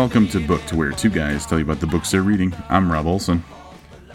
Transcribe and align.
Welcome 0.00 0.28
to 0.28 0.40
Booked 0.40 0.72
where 0.72 0.92
two 0.92 1.10
guys 1.10 1.44
tell 1.44 1.58
you 1.58 1.64
about 1.66 1.80
the 1.80 1.86
books 1.86 2.10
they're 2.10 2.22
reading. 2.22 2.54
I'm 2.70 2.90
Rob 2.90 3.06
Olson. 3.06 3.44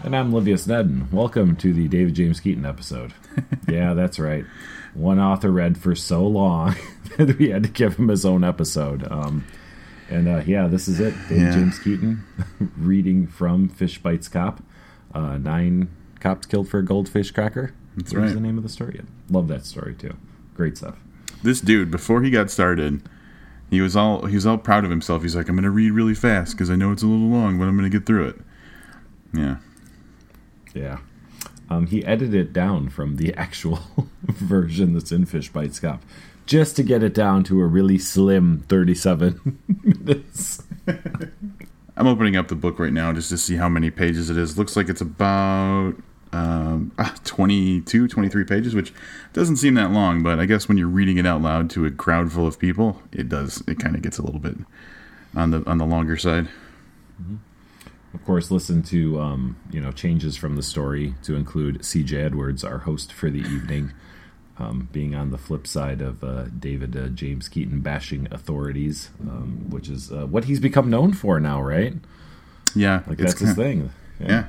And 0.02 0.16
I'm 0.16 0.32
Livius 0.32 0.66
Nedin. 0.66 1.12
Welcome 1.12 1.54
to 1.58 1.72
the 1.72 1.86
David 1.86 2.12
James 2.14 2.40
Keaton 2.40 2.66
episode. 2.66 3.14
yeah, 3.68 3.94
that's 3.94 4.18
right. 4.18 4.44
One 4.94 5.20
author 5.20 5.52
read 5.52 5.78
for 5.78 5.94
so 5.94 6.26
long 6.26 6.74
that 7.18 7.38
we 7.38 7.50
had 7.50 7.62
to 7.62 7.68
give 7.68 8.00
him 8.00 8.08
his 8.08 8.26
own 8.26 8.42
episode. 8.42 9.06
Um, 9.08 9.46
and 10.10 10.26
uh, 10.26 10.42
yeah, 10.44 10.66
this 10.66 10.88
is 10.88 10.98
it. 10.98 11.14
David 11.28 11.38
Yeah. 11.44 11.52
James 11.52 11.78
Keaton 11.78 12.24
reading 12.76 13.28
from 13.28 13.68
Fish 13.68 13.98
Bites 13.98 14.26
Cop. 14.26 14.64
Uh, 15.14 15.38
nine 15.38 15.88
cops 16.18 16.46
killed 16.46 16.68
for 16.68 16.80
a 16.80 16.84
goldfish 16.84 17.30
cracker. 17.30 17.74
That's 17.96 18.12
What 18.12 18.22
right. 18.22 18.34
the 18.34 18.40
name 18.40 18.56
of 18.58 18.64
the 18.64 18.68
story? 18.70 19.02
Love 19.30 19.46
that 19.48 19.64
story 19.64 19.94
too. 19.94 20.16
Great 20.56 20.76
stuff. 20.76 20.96
This 21.44 21.60
dude, 21.60 21.92
before 21.92 22.22
he 22.24 22.30
got 22.32 22.50
started, 22.50 23.08
he 23.70 23.80
was 23.80 23.96
all 23.96 24.26
he 24.26 24.34
was 24.34 24.46
all 24.46 24.58
proud 24.58 24.84
of 24.84 24.90
himself. 24.90 25.22
He's 25.22 25.36
like, 25.36 25.48
I'm 25.48 25.56
gonna 25.56 25.70
read 25.70 25.92
really 25.92 26.14
fast 26.14 26.52
because 26.52 26.70
I 26.70 26.76
know 26.76 26.92
it's 26.92 27.02
a 27.02 27.06
little 27.06 27.28
long, 27.28 27.58
but 27.58 27.66
I'm 27.66 27.76
gonna 27.76 27.88
get 27.88 28.06
through 28.06 28.28
it. 28.28 28.36
Yeah, 29.32 29.56
Yeah. 30.74 30.98
Um, 31.68 31.88
he 31.88 32.04
edited 32.04 32.34
it 32.34 32.52
down 32.52 32.90
from 32.90 33.16
the 33.16 33.34
actual 33.38 33.80
version 34.28 34.94
that's 34.94 35.10
in 35.10 35.26
Fish 35.26 35.48
Bites 35.48 35.80
Cop 35.80 36.00
just 36.46 36.76
to 36.76 36.82
get 36.84 37.02
it 37.02 37.12
down 37.12 37.42
to 37.44 37.60
a 37.60 37.66
really 37.66 37.98
slim 37.98 38.64
37 38.68 39.58
minutes. 39.82 40.62
I'm 41.96 42.06
opening 42.06 42.36
up 42.36 42.48
the 42.48 42.54
book 42.54 42.78
right 42.78 42.92
now 42.92 43.12
just 43.12 43.30
to 43.30 43.38
see 43.38 43.56
how 43.56 43.68
many 43.68 43.90
pages 43.90 44.30
it 44.30 44.36
is. 44.36 44.56
Looks 44.56 44.76
like 44.76 44.88
it's 44.88 45.00
about 45.00 45.94
um, 46.36 46.92
ah, 46.98 47.14
22, 47.24 48.08
23 48.08 48.44
pages, 48.44 48.74
which 48.74 48.92
doesn't 49.32 49.56
seem 49.56 49.74
that 49.74 49.90
long, 49.92 50.22
but 50.22 50.38
I 50.38 50.46
guess 50.46 50.68
when 50.68 50.76
you're 50.78 50.88
reading 50.88 51.16
it 51.18 51.26
out 51.26 51.40
loud 51.42 51.70
to 51.70 51.86
a 51.86 51.90
crowd 51.90 52.32
full 52.32 52.46
of 52.46 52.58
people, 52.58 53.00
it 53.12 53.28
does. 53.28 53.62
It 53.66 53.78
kind 53.78 53.94
of 53.96 54.02
gets 54.02 54.18
a 54.18 54.22
little 54.22 54.40
bit 54.40 54.56
on 55.34 55.50
the 55.50 55.62
on 55.68 55.78
the 55.78 55.86
longer 55.86 56.16
side. 56.16 56.48
Of 58.14 58.24
course, 58.24 58.50
listen 58.50 58.82
to 58.84 59.20
um, 59.20 59.56
you 59.70 59.80
know 59.80 59.92
changes 59.92 60.36
from 60.36 60.56
the 60.56 60.62
story 60.62 61.14
to 61.24 61.34
include 61.34 61.84
C.J. 61.84 62.16
Edwards, 62.20 62.64
our 62.64 62.78
host 62.78 63.12
for 63.12 63.28
the 63.30 63.40
evening, 63.40 63.92
um, 64.58 64.88
being 64.92 65.14
on 65.14 65.30
the 65.30 65.38
flip 65.38 65.66
side 65.66 66.00
of 66.00 66.24
uh, 66.24 66.44
David 66.58 66.96
uh, 66.96 67.08
James 67.08 67.48
Keaton 67.48 67.80
bashing 67.80 68.26
authorities, 68.30 69.10
um, 69.20 69.66
which 69.68 69.88
is 69.88 70.10
uh, 70.10 70.26
what 70.26 70.44
he's 70.44 70.60
become 70.60 70.88
known 70.88 71.12
for 71.12 71.38
now, 71.40 71.60
right? 71.60 71.94
Yeah, 72.74 73.02
Like 73.06 73.18
that's 73.18 73.38
his 73.38 73.54
kinda- 73.54 73.54
thing. 73.54 73.90
Yeah. 74.20 74.46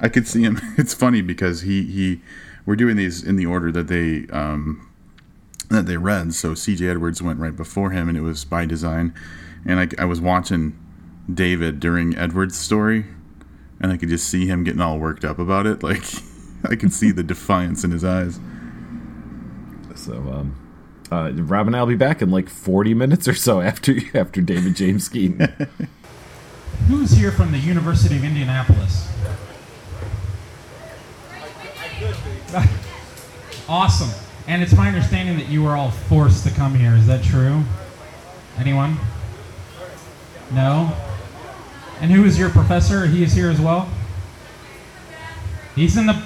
I 0.00 0.08
could 0.08 0.26
see 0.26 0.42
him. 0.42 0.60
It's 0.78 0.94
funny 0.94 1.22
because 1.22 1.62
he 1.62 1.82
he 1.84 2.20
we're 2.66 2.76
doing 2.76 2.96
these 2.96 3.22
in 3.22 3.36
the 3.36 3.46
order 3.46 3.70
that 3.72 3.88
they 3.88 4.26
um 4.32 4.88
that 5.68 5.86
they 5.86 5.96
read. 5.96 6.34
So 6.34 6.54
C.J. 6.54 6.88
Edwards 6.88 7.22
went 7.22 7.38
right 7.38 7.54
before 7.56 7.90
him, 7.90 8.08
and 8.08 8.18
it 8.18 8.22
was 8.22 8.44
by 8.44 8.66
design. 8.66 9.14
And 9.64 9.78
I, 9.78 9.88
I 10.02 10.04
was 10.06 10.20
watching 10.20 10.76
David 11.32 11.80
during 11.80 12.16
Edwards' 12.16 12.58
story, 12.58 13.04
and 13.80 13.92
I 13.92 13.96
could 13.96 14.08
just 14.08 14.28
see 14.28 14.46
him 14.46 14.64
getting 14.64 14.80
all 14.80 14.98
worked 14.98 15.24
up 15.24 15.38
about 15.38 15.66
it. 15.66 15.82
Like 16.62 16.72
I 16.72 16.76
could 16.76 16.92
see 16.92 17.10
the 17.10 17.22
defiance 17.22 17.84
in 17.84 17.90
his 17.90 18.04
eyes. 18.04 18.38
So, 19.94 20.12
um, 20.12 20.54
uh, 21.10 21.32
Rob 21.32 21.66
and 21.66 21.74
I'll 21.74 21.86
be 21.86 21.96
back 21.96 22.20
in 22.20 22.30
like 22.30 22.50
40 22.50 22.92
minutes 22.92 23.26
or 23.26 23.34
so 23.34 23.62
after 23.62 23.96
after 24.14 24.40
David 24.42 24.76
James 24.76 25.08
Keaton. 25.08 25.68
Who's 26.88 27.12
here 27.12 27.32
from 27.32 27.52
the 27.52 27.58
University 27.58 28.16
of 28.16 28.24
Indianapolis? 28.24 29.08
awesome. 33.68 34.10
And 34.46 34.62
it's 34.62 34.74
my 34.74 34.88
understanding 34.88 35.36
that 35.38 35.48
you 35.48 35.62
were 35.62 35.76
all 35.76 35.90
forced 35.90 36.44
to 36.46 36.50
come 36.50 36.74
here. 36.74 36.94
Is 36.94 37.06
that 37.06 37.22
true? 37.22 37.62
Anyone? 38.58 38.96
No? 40.52 40.92
And 42.00 42.10
who 42.10 42.24
is 42.24 42.38
your 42.38 42.50
professor? 42.50 43.06
He 43.06 43.22
is 43.22 43.32
here 43.32 43.50
as 43.50 43.60
well? 43.60 43.88
He's 45.74 45.96
in 45.96 46.06
the. 46.06 46.20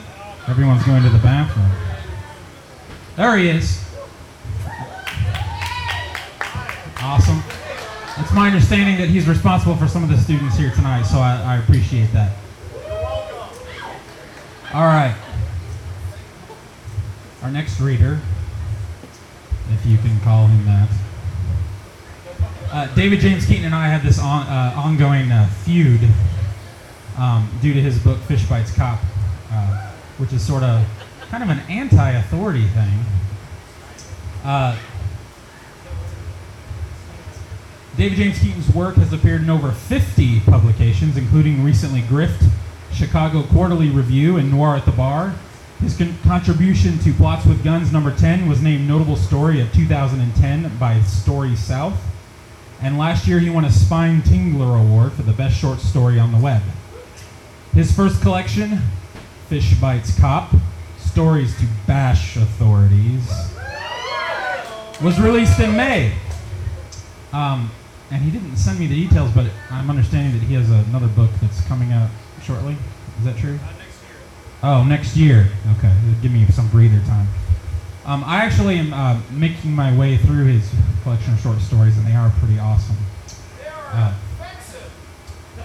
Everyone's 0.48 0.84
going 0.84 1.02
to 1.02 1.08
the 1.08 1.18
bathroom. 1.18 1.70
There 3.16 3.36
he 3.36 3.48
is. 3.48 3.82
Awesome. 7.00 7.42
It's 8.18 8.32
my 8.32 8.46
understanding 8.46 8.96
that 8.98 9.08
he's 9.08 9.28
responsible 9.28 9.76
for 9.76 9.88
some 9.88 10.02
of 10.02 10.08
the 10.08 10.16
students 10.16 10.56
here 10.56 10.70
tonight, 10.70 11.02
so 11.02 11.18
I, 11.18 11.42
I 11.42 11.56
appreciate 11.58 12.12
that. 12.12 12.32
All 14.72 14.86
right. 14.86 15.14
Our 17.44 17.50
next 17.50 17.78
reader, 17.78 18.18
if 19.70 19.84
you 19.84 19.98
can 19.98 20.18
call 20.20 20.46
him 20.46 20.64
that. 20.64 20.88
Uh, 22.72 22.94
David 22.94 23.20
James 23.20 23.44
Keaton 23.44 23.66
and 23.66 23.74
I 23.74 23.86
had 23.86 24.00
this 24.00 24.18
on, 24.18 24.46
uh, 24.46 24.72
ongoing 24.74 25.30
uh, 25.30 25.46
feud 25.62 26.00
um, 27.18 27.50
due 27.60 27.74
to 27.74 27.82
his 27.82 27.98
book 27.98 28.18
Fish 28.20 28.48
Bites 28.48 28.74
Cop, 28.74 28.98
uh, 29.52 29.90
which 30.16 30.32
is 30.32 30.42
sort 30.42 30.62
of 30.62 30.86
kind 31.28 31.42
of 31.42 31.50
an 31.50 31.58
anti 31.68 32.12
authority 32.12 32.66
thing. 32.68 33.04
Uh, 34.42 34.78
David 37.98 38.16
James 38.16 38.38
Keaton's 38.38 38.74
work 38.74 38.94
has 38.94 39.12
appeared 39.12 39.42
in 39.42 39.50
over 39.50 39.70
50 39.70 40.40
publications, 40.40 41.18
including 41.18 41.62
recently 41.62 42.00
Grift, 42.00 42.48
Chicago 42.90 43.42
Quarterly 43.42 43.90
Review, 43.90 44.38
and 44.38 44.50
Noir 44.50 44.76
at 44.76 44.86
the 44.86 44.92
Bar. 44.92 45.34
His 45.80 45.96
con- 45.96 46.16
contribution 46.22 46.98
to 47.00 47.12
Plots 47.12 47.44
with 47.46 47.62
Guns 47.62 47.92
number 47.92 48.14
10 48.14 48.48
was 48.48 48.62
named 48.62 48.88
Notable 48.88 49.16
Story 49.16 49.60
of 49.60 49.72
2010 49.72 50.78
by 50.78 51.00
Story 51.02 51.56
South. 51.56 52.00
And 52.80 52.98
last 52.98 53.26
year 53.26 53.38
he 53.38 53.50
won 53.50 53.64
a 53.64 53.70
Spine 53.70 54.22
Tingler 54.22 54.80
Award 54.80 55.12
for 55.12 55.22
the 55.22 55.32
best 55.32 55.56
short 55.56 55.80
story 55.80 56.18
on 56.18 56.32
the 56.32 56.38
web. 56.38 56.62
His 57.72 57.92
first 57.92 58.22
collection, 58.22 58.80
Fish 59.48 59.74
Bites 59.74 60.18
Cop 60.18 60.52
Stories 60.98 61.56
to 61.58 61.66
Bash 61.86 62.36
Authorities, 62.36 63.28
was 65.02 65.20
released 65.20 65.58
in 65.60 65.76
May. 65.76 66.14
Um, 67.32 67.70
and 68.10 68.22
he 68.22 68.30
didn't 68.30 68.56
send 68.56 68.78
me 68.78 68.86
the 68.86 68.94
details, 68.94 69.32
but 69.32 69.46
I'm 69.70 69.90
understanding 69.90 70.38
that 70.38 70.46
he 70.46 70.54
has 70.54 70.70
another 70.70 71.08
book 71.08 71.30
that's 71.40 71.60
coming 71.62 71.92
out 71.92 72.10
shortly. 72.42 72.76
Is 73.18 73.24
that 73.24 73.36
true? 73.36 73.58
Oh, 74.66 74.82
next 74.82 75.14
year. 75.14 75.46
Okay, 75.76 75.92
give 76.22 76.32
me 76.32 76.46
some 76.46 76.68
breather 76.68 76.98
time. 77.00 77.28
Um, 78.06 78.24
I 78.24 78.36
actually 78.38 78.78
am 78.78 78.94
uh, 78.94 79.20
making 79.30 79.72
my 79.72 79.94
way 79.94 80.16
through 80.16 80.46
his 80.46 80.70
collection 81.02 81.34
of 81.34 81.40
short 81.40 81.60
stories, 81.60 81.98
and 81.98 82.06
they 82.06 82.14
are 82.14 82.32
pretty 82.38 82.58
awesome. 82.58 82.96
They 83.58 83.68
are 83.68 83.90
uh, 83.92 84.14
offensive. 84.40 84.92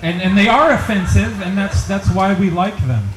and 0.01 0.21
and 0.21 0.37
they 0.37 0.49
are 0.49 0.71
offensive, 0.71 1.41
and 1.41 1.57
that's 1.57 1.87
that's 1.87 2.09
why 2.11 2.37
we 2.37 2.49
like 2.49 2.77
them. 2.87 3.07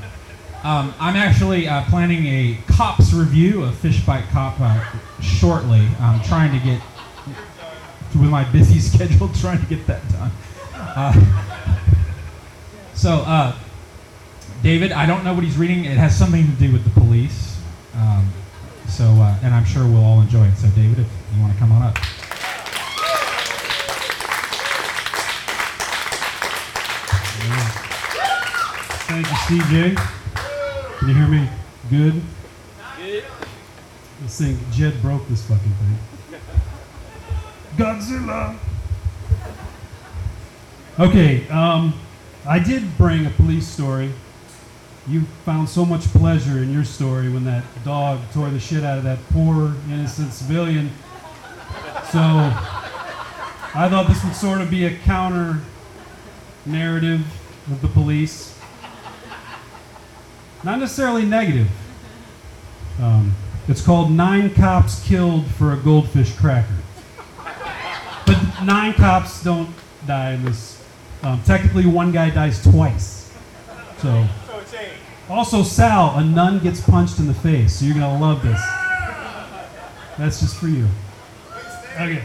Um, 0.63 0.95
I'm 1.01 1.17
actually 1.17 1.67
uh, 1.67 1.83
planning 1.87 2.27
a 2.27 2.59
cops 2.69 3.13
review 3.13 3.65
of 3.65 3.75
Fish 3.77 4.07
Bite 4.07 4.29
Cop 4.31 4.61
uh, 4.61 4.85
shortly. 5.21 5.89
I'm 5.99 6.23
trying 6.23 6.57
to 6.57 6.65
get 6.65 6.81
with 8.15 8.31
my 8.31 8.45
busy 8.53 8.79
schedule, 8.89 9.31
trying 9.31 9.61
to 9.61 9.67
get 9.67 9.85
that 9.89 10.09
done. 10.13 10.31
Uh, 10.75 11.13
so, 12.95 13.25
uh, 13.27 13.57
David, 14.63 14.93
I 14.93 15.07
don't 15.07 15.25
know 15.25 15.35
what 15.35 15.43
he's 15.43 15.57
reading. 15.57 15.87
It 15.87 15.97
has 15.97 16.17
something 16.17 16.47
to 16.47 16.53
do 16.53 16.73
with 16.73 16.85
the 16.85 16.91
police. 16.91 17.59
Um, 17.97 18.33
so, 18.89 19.05
uh, 19.05 19.37
and 19.43 19.53
I'm 19.53 19.65
sure 19.65 19.85
we'll 19.85 20.05
all 20.05 20.21
enjoy 20.21 20.47
it. 20.47 20.57
So, 20.57 20.69
David, 20.69 21.01
if 21.01 21.09
you 21.35 21.43
want 21.43 21.53
to 21.53 21.59
come 21.59 21.73
on 21.73 21.83
up. 21.83 21.99
Thank 29.09 29.27
you, 29.27 29.61
CJ. 29.61 30.99
Can 30.99 31.09
you 31.09 31.15
hear 31.15 31.27
me? 31.27 31.49
Good? 31.91 32.23
This 34.23 34.39
thing, 34.39 34.59
Jed 34.71 35.03
broke 35.03 35.27
this 35.29 35.45
fucking 35.49 35.73
thing. 35.73 36.41
Godzilla! 37.77 38.57
Okay, 41.01 41.49
um, 41.49 41.99
I 42.47 42.61
did 42.61 42.97
bring 42.97 43.27
a 43.27 43.31
police 43.31 43.67
story. 43.67 44.13
You 45.09 45.23
found 45.45 45.69
so 45.69 45.85
much 45.85 46.03
pleasure 46.13 46.63
in 46.63 46.73
your 46.73 46.85
story 46.85 47.29
when 47.29 47.45
that 47.45 47.65
dog 47.85 48.21
tore 48.33 48.51
the 48.51 48.61
shit 48.61 48.85
out 48.85 48.99
of 48.99 49.05
that 49.05 49.19
poor 49.31 49.75
innocent 49.91 50.33
civilian. 50.33 50.91
So 52.11 52.21
I 52.21 53.89
thought 53.89 54.07
this 54.07 54.23
would 54.23 54.37
sort 54.37 54.61
of 54.61 54.71
be 54.71 54.85
a 54.85 54.97
counter 54.99 55.61
narrative 56.65 57.27
of 57.67 57.83
the 57.83 57.89
police. 57.89 58.57
Not 60.63 60.79
necessarily 60.79 61.25
negative. 61.25 61.69
Um, 63.01 63.35
it's 63.67 63.85
called 63.85 64.13
Nine 64.13 64.55
Cops 64.55 65.03
Killed 65.05 65.47
for 65.47 65.73
a 65.73 65.77
Goldfish 65.77 66.33
Cracker. 66.37 66.77
But 68.25 68.63
nine 68.63 68.93
cops 68.93 69.43
don't 69.43 69.71
die 70.07 70.33
in 70.33 70.45
this. 70.45 70.81
Um, 71.25 71.43
technically, 71.45 71.87
one 71.87 72.13
guy 72.13 72.31
dies 72.31 72.63
twice. 72.63 73.33
So. 73.99 74.29
Also, 75.29 75.63
Sal, 75.63 76.19
a 76.19 76.25
nun 76.25 76.59
gets 76.59 76.81
punched 76.81 77.19
in 77.19 77.27
the 77.27 77.35
face, 77.35 77.79
so 77.79 77.85
you're 77.85 77.95
gonna 77.95 78.19
love 78.19 78.43
this. 78.43 78.61
That's 80.19 80.41
just 80.41 80.57
for 80.57 80.69
you. 80.69 80.87
Okay. 81.95 82.23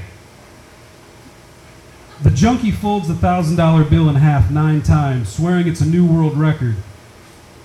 The 2.23 2.31
junkie 2.31 2.71
folds 2.71 3.07
the 3.07 3.13
$1,000 3.13 3.89
bill 3.89 4.09
in 4.09 4.15
half 4.15 4.49
nine 4.49 4.81
times, 4.81 5.29
swearing 5.29 5.67
it's 5.67 5.81
a 5.81 5.85
new 5.85 6.05
world 6.05 6.35
record. 6.35 6.75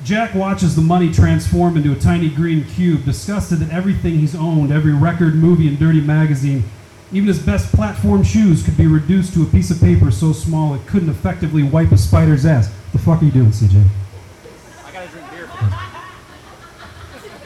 Jack 0.05 0.35
watches 0.35 0.77
the 0.77 0.83
money 0.83 1.13
transform 1.13 1.77
into 1.77 1.93
a 1.93 1.97
tiny 1.97 2.29
green 2.29 2.65
cube, 2.65 3.05
disgusted 3.05 3.61
that 3.61 3.71
everything 3.71 4.19
he's 4.19 4.35
owned, 4.35 4.73
every 4.73 4.93
record, 4.93 5.35
movie, 5.37 5.69
and 5.69 5.79
dirty 5.79 6.01
magazine, 6.01 6.65
even 7.13 7.29
his 7.29 7.39
best 7.39 7.73
platform 7.73 8.23
shoes, 8.23 8.63
could 8.63 8.77
be 8.77 8.87
reduced 8.87 9.33
to 9.35 9.43
a 9.43 9.47
piece 9.47 9.71
of 9.71 9.81
paper 9.81 10.11
so 10.11 10.33
small 10.33 10.75
it 10.75 10.87
couldn't 10.87 11.09
effectively 11.09 11.63
wipe 11.63 11.93
a 11.93 11.99
spider's 11.99 12.45
ass. 12.45 12.73
The 12.93 12.99
fuck 12.99 13.23
are 13.23 13.25
you 13.25 13.31
doing, 13.31 13.53
CJ? 13.53 13.87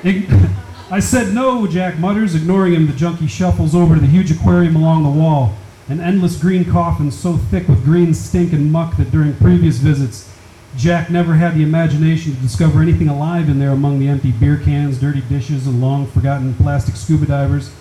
I 0.90 1.00
said 1.00 1.34
no, 1.34 1.66
Jack 1.66 1.98
mutters. 1.98 2.36
Ignoring 2.36 2.74
him, 2.74 2.86
the 2.86 2.92
junkie 2.92 3.26
shuffles 3.26 3.74
over 3.74 3.96
to 3.96 4.00
the 4.00 4.06
huge 4.06 4.30
aquarium 4.30 4.76
along 4.76 5.02
the 5.02 5.10
wall. 5.10 5.56
An 5.88 6.00
endless 6.00 6.38
green 6.38 6.64
coffin 6.64 7.10
so 7.10 7.36
thick 7.36 7.66
with 7.66 7.84
green 7.84 8.14
stink 8.14 8.52
and 8.52 8.70
muck 8.70 8.96
that 8.98 9.10
during 9.10 9.34
previous 9.34 9.78
visits, 9.78 10.32
Jack 10.76 11.10
never 11.10 11.34
had 11.34 11.56
the 11.56 11.64
imagination 11.64 12.36
to 12.36 12.40
discover 12.40 12.82
anything 12.82 13.08
alive 13.08 13.48
in 13.48 13.58
there 13.58 13.70
among 13.70 13.98
the 13.98 14.06
empty 14.06 14.30
beer 14.30 14.58
cans, 14.58 15.00
dirty 15.00 15.22
dishes, 15.22 15.66
and 15.66 15.80
long 15.80 16.06
forgotten 16.06 16.54
plastic 16.54 16.94
scuba 16.94 17.26
divers. 17.26 17.74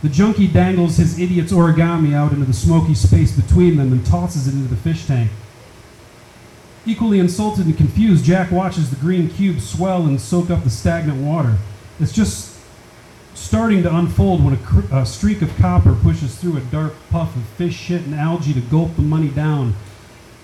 The 0.00 0.08
junkie 0.08 0.46
dangles 0.46 0.96
his 0.96 1.18
idiot's 1.18 1.52
origami 1.52 2.14
out 2.14 2.32
into 2.32 2.46
the 2.46 2.54
smoky 2.54 2.94
space 2.94 3.32
between 3.32 3.76
them 3.76 3.92
and 3.92 4.06
tosses 4.06 4.48
it 4.48 4.54
into 4.54 4.68
the 4.68 4.76
fish 4.76 5.04
tank. 5.04 5.30
Equally 6.88 7.18
insulted 7.18 7.66
and 7.66 7.76
confused, 7.76 8.24
Jack 8.24 8.50
watches 8.50 8.88
the 8.88 8.96
green 8.96 9.28
cube 9.28 9.60
swell 9.60 10.06
and 10.06 10.18
soak 10.18 10.48
up 10.48 10.64
the 10.64 10.70
stagnant 10.70 11.22
water. 11.22 11.58
It's 12.00 12.14
just 12.14 12.58
starting 13.34 13.82
to 13.82 13.94
unfold 13.94 14.42
when 14.42 14.54
a, 14.54 14.56
cr- 14.56 14.90
a 14.90 15.04
streak 15.04 15.42
of 15.42 15.54
copper 15.56 15.94
pushes 15.94 16.36
through 16.36 16.56
a 16.56 16.60
dark 16.60 16.94
puff 17.10 17.36
of 17.36 17.42
fish 17.42 17.76
shit 17.76 18.06
and 18.06 18.14
algae 18.14 18.54
to 18.54 18.62
gulp 18.62 18.96
the 18.96 19.02
money 19.02 19.28
down. 19.28 19.74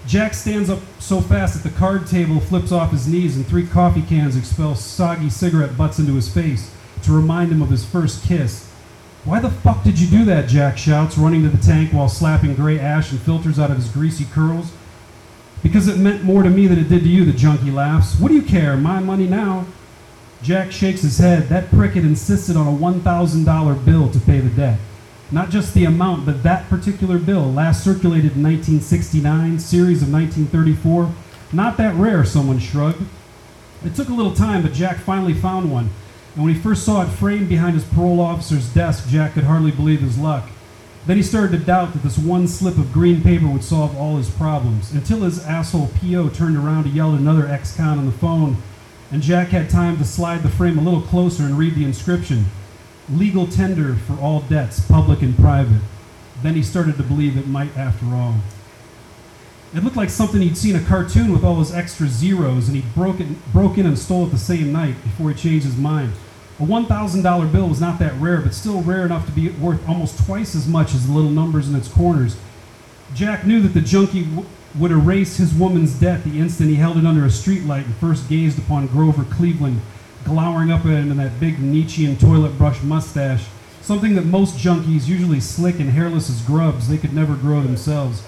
Jack 0.06 0.34
stands 0.34 0.68
up 0.68 0.80
so 0.98 1.22
fast 1.22 1.54
that 1.54 1.66
the 1.66 1.74
card 1.78 2.06
table 2.06 2.40
flips 2.40 2.72
off 2.72 2.92
his 2.92 3.08
knees 3.08 3.36
and 3.36 3.46
three 3.46 3.66
coffee 3.66 4.02
cans 4.02 4.36
expel 4.36 4.74
soggy 4.74 5.30
cigarette 5.30 5.78
butts 5.78 5.98
into 5.98 6.12
his 6.12 6.28
face 6.28 6.70
to 7.04 7.12
remind 7.12 7.52
him 7.52 7.62
of 7.62 7.70
his 7.70 7.86
first 7.86 8.22
kiss. 8.22 8.70
Why 9.24 9.40
the 9.40 9.48
fuck 9.50 9.82
did 9.82 9.98
you 9.98 10.08
do 10.08 10.26
that? 10.26 10.50
Jack 10.50 10.76
shouts, 10.76 11.16
running 11.16 11.42
to 11.44 11.48
the 11.48 11.56
tank 11.56 11.94
while 11.94 12.10
slapping 12.10 12.54
gray 12.54 12.78
ash 12.78 13.12
and 13.12 13.20
filters 13.22 13.58
out 13.58 13.70
of 13.70 13.78
his 13.78 13.88
greasy 13.88 14.26
curls. 14.26 14.70
Because 15.64 15.88
it 15.88 15.96
meant 15.96 16.22
more 16.22 16.42
to 16.42 16.50
me 16.50 16.66
than 16.66 16.78
it 16.78 16.90
did 16.90 17.04
to 17.04 17.08
you, 17.08 17.24
the 17.24 17.32
junkie 17.32 17.70
laughs. 17.70 18.20
What 18.20 18.28
do 18.28 18.34
you 18.34 18.42
care? 18.42 18.76
My 18.76 19.00
money 19.00 19.26
now. 19.26 19.64
Jack 20.42 20.70
shakes 20.70 21.00
his 21.00 21.16
head. 21.16 21.48
That 21.48 21.70
prick 21.70 21.92
had 21.92 22.04
insisted 22.04 22.54
on 22.54 22.68
a 22.68 22.78
$1,000 22.78 23.84
bill 23.84 24.10
to 24.10 24.20
pay 24.20 24.40
the 24.40 24.50
debt. 24.50 24.78
Not 25.32 25.48
just 25.48 25.72
the 25.72 25.86
amount, 25.86 26.26
but 26.26 26.42
that 26.42 26.68
particular 26.68 27.18
bill, 27.18 27.50
last 27.50 27.82
circulated 27.82 28.36
in 28.36 28.42
1969, 28.42 29.58
series 29.58 30.02
of 30.02 30.12
1934. 30.12 31.10
Not 31.54 31.78
that 31.78 31.94
rare, 31.94 32.26
someone 32.26 32.58
shrugged. 32.58 33.02
It 33.82 33.94
took 33.94 34.10
a 34.10 34.14
little 34.14 34.34
time, 34.34 34.60
but 34.60 34.74
Jack 34.74 34.98
finally 34.98 35.32
found 35.32 35.72
one. 35.72 35.88
And 36.34 36.44
when 36.44 36.52
he 36.52 36.60
first 36.60 36.84
saw 36.84 37.02
it 37.02 37.08
framed 37.08 37.48
behind 37.48 37.72
his 37.72 37.84
parole 37.84 38.20
officer's 38.20 38.68
desk, 38.68 39.08
Jack 39.08 39.32
could 39.32 39.44
hardly 39.44 39.70
believe 39.70 40.02
his 40.02 40.18
luck. 40.18 40.50
Then 41.06 41.18
he 41.18 41.22
started 41.22 41.58
to 41.58 41.64
doubt 41.64 41.92
that 41.92 42.02
this 42.02 42.16
one 42.16 42.48
slip 42.48 42.78
of 42.78 42.92
green 42.92 43.22
paper 43.22 43.46
would 43.46 43.64
solve 43.64 43.96
all 43.96 44.16
his 44.16 44.30
problems, 44.30 44.92
until 44.92 45.20
his 45.20 45.44
asshole 45.44 45.90
PO 46.00 46.30
turned 46.30 46.56
around 46.56 46.84
to 46.84 46.90
yell 46.90 47.14
at 47.14 47.20
another 47.20 47.46
ex-con 47.46 47.98
on 47.98 48.06
the 48.06 48.12
phone, 48.12 48.56
and 49.10 49.22
Jack 49.22 49.48
had 49.48 49.68
time 49.68 49.98
to 49.98 50.04
slide 50.04 50.42
the 50.42 50.48
frame 50.48 50.78
a 50.78 50.82
little 50.82 51.02
closer 51.02 51.42
and 51.42 51.58
read 51.58 51.74
the 51.74 51.84
inscription. 51.84 52.46
Legal 53.10 53.46
tender 53.46 53.96
for 53.96 54.14
all 54.14 54.40
debts, 54.40 54.80
public 54.80 55.20
and 55.20 55.36
private. 55.36 55.82
Then 56.42 56.54
he 56.54 56.62
started 56.62 56.96
to 56.96 57.02
believe 57.02 57.36
it 57.36 57.46
might 57.46 57.76
after 57.76 58.06
all. 58.06 58.36
It 59.74 59.84
looked 59.84 59.96
like 59.96 60.08
something 60.08 60.40
he'd 60.40 60.56
seen 60.56 60.76
a 60.76 60.82
cartoon 60.82 61.32
with 61.32 61.44
all 61.44 61.56
those 61.56 61.74
extra 61.74 62.06
zeros, 62.06 62.68
and 62.68 62.76
he 62.76 62.84
broke, 62.94 63.20
it, 63.20 63.52
broke 63.52 63.76
in 63.76 63.84
and 63.84 63.98
stole 63.98 64.26
it 64.26 64.30
the 64.30 64.38
same 64.38 64.72
night 64.72 65.02
before 65.02 65.30
he 65.30 65.34
changed 65.34 65.66
his 65.66 65.76
mind. 65.76 66.12
A 66.60 66.62
$1,000 66.62 67.52
bill 67.52 67.68
was 67.68 67.80
not 67.80 67.98
that 67.98 68.14
rare, 68.20 68.40
but 68.40 68.54
still 68.54 68.80
rare 68.82 69.04
enough 69.04 69.26
to 69.26 69.32
be 69.32 69.48
worth 69.50 69.86
almost 69.88 70.24
twice 70.24 70.54
as 70.54 70.68
much 70.68 70.94
as 70.94 71.06
the 71.06 71.12
little 71.12 71.30
numbers 71.30 71.68
in 71.68 71.74
its 71.74 71.88
corners. 71.88 72.36
Jack 73.12 73.44
knew 73.44 73.60
that 73.60 73.74
the 73.74 73.80
junkie 73.80 74.24
w- 74.24 74.46
would 74.76 74.92
erase 74.92 75.36
his 75.36 75.52
woman's 75.52 75.94
debt 75.94 76.22
the 76.22 76.38
instant 76.38 76.70
he 76.70 76.76
held 76.76 76.96
it 76.96 77.06
under 77.06 77.24
a 77.24 77.28
streetlight 77.28 77.86
and 77.86 77.94
first 77.96 78.28
gazed 78.28 78.58
upon 78.58 78.86
Grover 78.86 79.24
Cleveland 79.24 79.80
glowering 80.24 80.70
up 80.70 80.80
at 80.80 80.92
him 80.92 81.10
in 81.10 81.16
that 81.18 81.38
big 81.40 81.58
Nietzschean 81.58 82.16
toilet 82.16 82.56
brush 82.56 82.82
mustache, 82.82 83.46
something 83.82 84.14
that 84.14 84.24
most 84.24 84.56
junkies, 84.56 85.06
usually 85.08 85.40
slick 85.40 85.78
and 85.80 85.90
hairless 85.90 86.30
as 86.30 86.40
grubs, 86.42 86.88
they 86.88 86.98
could 86.98 87.12
never 87.12 87.34
grow 87.34 87.62
themselves. 87.62 88.22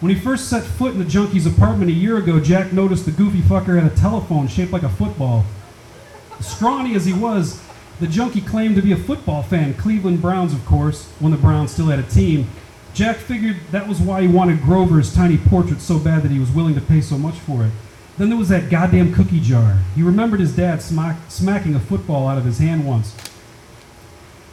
When 0.00 0.14
he 0.14 0.20
first 0.20 0.48
set 0.48 0.62
foot 0.62 0.92
in 0.92 0.98
the 0.98 1.04
junkie's 1.06 1.46
apartment 1.46 1.90
a 1.90 1.94
year 1.94 2.18
ago, 2.18 2.38
Jack 2.38 2.72
noticed 2.72 3.06
the 3.06 3.10
goofy 3.10 3.40
fucker 3.40 3.80
had 3.80 3.90
a 3.90 3.96
telephone 3.96 4.46
shaped 4.46 4.72
like 4.72 4.82
a 4.82 4.90
football. 4.90 5.44
Scrawny 6.40 6.94
as 6.94 7.06
he 7.06 7.12
was, 7.12 7.60
the 7.98 8.06
junkie 8.06 8.40
claimed 8.40 8.76
to 8.76 8.82
be 8.82 8.92
a 8.92 8.96
football 8.96 9.42
fan, 9.42 9.74
Cleveland 9.74 10.20
Browns, 10.20 10.52
of 10.52 10.64
course, 10.66 11.10
when 11.18 11.32
the 11.32 11.38
Browns 11.38 11.72
still 11.72 11.86
had 11.86 11.98
a 11.98 12.02
team. 12.02 12.48
Jack 12.92 13.16
figured 13.16 13.56
that 13.72 13.88
was 13.88 14.00
why 14.00 14.22
he 14.22 14.28
wanted 14.28 14.62
Grover's 14.62 15.14
tiny 15.14 15.38
portrait 15.38 15.80
so 15.80 15.98
bad 15.98 16.22
that 16.22 16.30
he 16.30 16.38
was 16.38 16.50
willing 16.50 16.74
to 16.74 16.80
pay 16.80 17.00
so 17.00 17.18
much 17.18 17.36
for 17.36 17.64
it. 17.64 17.72
Then 18.18 18.28
there 18.28 18.38
was 18.38 18.48
that 18.48 18.70
goddamn 18.70 19.14
cookie 19.14 19.40
jar. 19.40 19.78
He 19.94 20.02
remembered 20.02 20.40
his 20.40 20.56
dad 20.56 20.80
smack, 20.80 21.16
smacking 21.28 21.74
a 21.74 21.80
football 21.80 22.28
out 22.28 22.38
of 22.38 22.44
his 22.44 22.58
hand 22.58 22.86
once. 22.86 23.14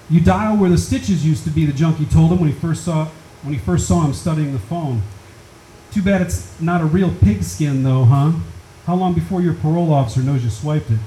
You 0.10 0.20
dial 0.20 0.58
where 0.58 0.70
the 0.70 0.78
stitches 0.78 1.26
used 1.26 1.46
to 1.46 1.50
be, 1.50 1.66
the 1.66 1.74
junkie 1.74 2.06
told 2.06 2.32
him 2.32 2.40
when 2.40 2.50
he 2.50 2.56
first 2.56 2.84
saw 2.84 3.08
when 3.42 3.54
he 3.54 3.60
first 3.60 3.88
saw 3.88 4.06
him 4.06 4.14
studying 4.14 4.54
the 4.54 4.60
phone. 4.60 5.02
Too 5.92 6.02
bad 6.02 6.22
it's 6.22 6.60
not 6.62 6.82
a 6.82 6.86
real 6.86 7.14
pigskin 7.22 7.84
though, 7.84 8.06
huh? 8.06 8.32
How 8.86 8.96
long 8.96 9.14
before 9.14 9.42
your 9.42 9.54
parole 9.54 9.94
officer 9.94 10.22
knows 10.22 10.44
you 10.44 10.50
swiped 10.50 10.92
it? 10.92 11.00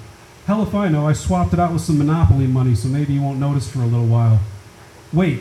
Hell 0.46 0.62
if 0.62 0.76
I 0.76 0.86
know, 0.88 1.08
I 1.08 1.12
swapped 1.12 1.52
it 1.54 1.58
out 1.58 1.72
with 1.72 1.82
some 1.82 1.98
Monopoly 1.98 2.46
money, 2.46 2.76
so 2.76 2.86
maybe 2.86 3.12
you 3.14 3.20
won't 3.20 3.40
notice 3.40 3.68
for 3.68 3.80
a 3.80 3.86
little 3.86 4.06
while. 4.06 4.38
Wait, 5.12 5.40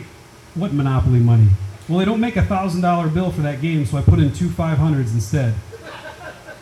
what 0.56 0.72
Monopoly 0.72 1.20
money? 1.20 1.46
Well, 1.88 2.00
they 2.00 2.04
don't 2.04 2.20
make 2.20 2.34
a 2.34 2.42
thousand 2.42 2.80
dollar 2.80 3.06
bill 3.06 3.30
for 3.30 3.42
that 3.42 3.60
game, 3.60 3.86
so 3.86 3.98
I 3.98 4.02
put 4.02 4.18
in 4.18 4.32
two 4.32 4.50
five 4.50 4.78
hundreds 4.78 5.14
instead. 5.14 5.54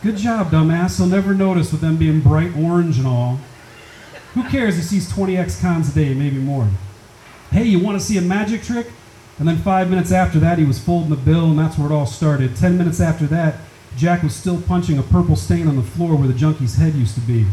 Good 0.03 0.17
job, 0.17 0.51
dumbass. 0.51 0.97
He'll 0.97 1.07
never 1.07 1.33
notice 1.33 1.71
with 1.71 1.81
them 1.81 1.97
being 1.97 2.21
bright 2.21 2.55
orange 2.55 2.99
and 2.99 3.07
all. 3.07 3.39
Who 4.35 4.43
cares? 4.43 4.75
He 4.75 4.83
sees 4.83 5.11
20 5.11 5.37
ex-cons 5.37 5.89
a 5.89 5.95
day, 5.95 6.13
maybe 6.13 6.37
more. 6.37 6.67
Hey, 7.49 7.63
you 7.63 7.79
want 7.79 7.99
to 7.99 8.05
see 8.05 8.19
a 8.19 8.21
magic 8.21 8.61
trick? 8.61 8.91
And 9.39 9.47
then 9.47 9.57
five 9.57 9.89
minutes 9.89 10.11
after 10.11 10.37
that, 10.39 10.59
he 10.59 10.65
was 10.65 10.77
folding 10.77 11.09
the 11.09 11.15
bill, 11.15 11.45
and 11.45 11.57
that's 11.57 11.79
where 11.79 11.89
it 11.89 11.93
all 11.93 12.05
started. 12.05 12.55
Ten 12.55 12.77
minutes 12.77 12.99
after 13.01 13.25
that, 13.25 13.55
Jack 13.97 14.21
was 14.21 14.35
still 14.35 14.61
punching 14.61 14.99
a 14.99 15.03
purple 15.03 15.35
stain 15.35 15.67
on 15.67 15.77
the 15.77 15.81
floor 15.81 16.15
where 16.15 16.27
the 16.27 16.33
junkie's 16.35 16.75
head 16.75 16.93
used 16.93 17.15
to 17.15 17.21
be. 17.21 17.47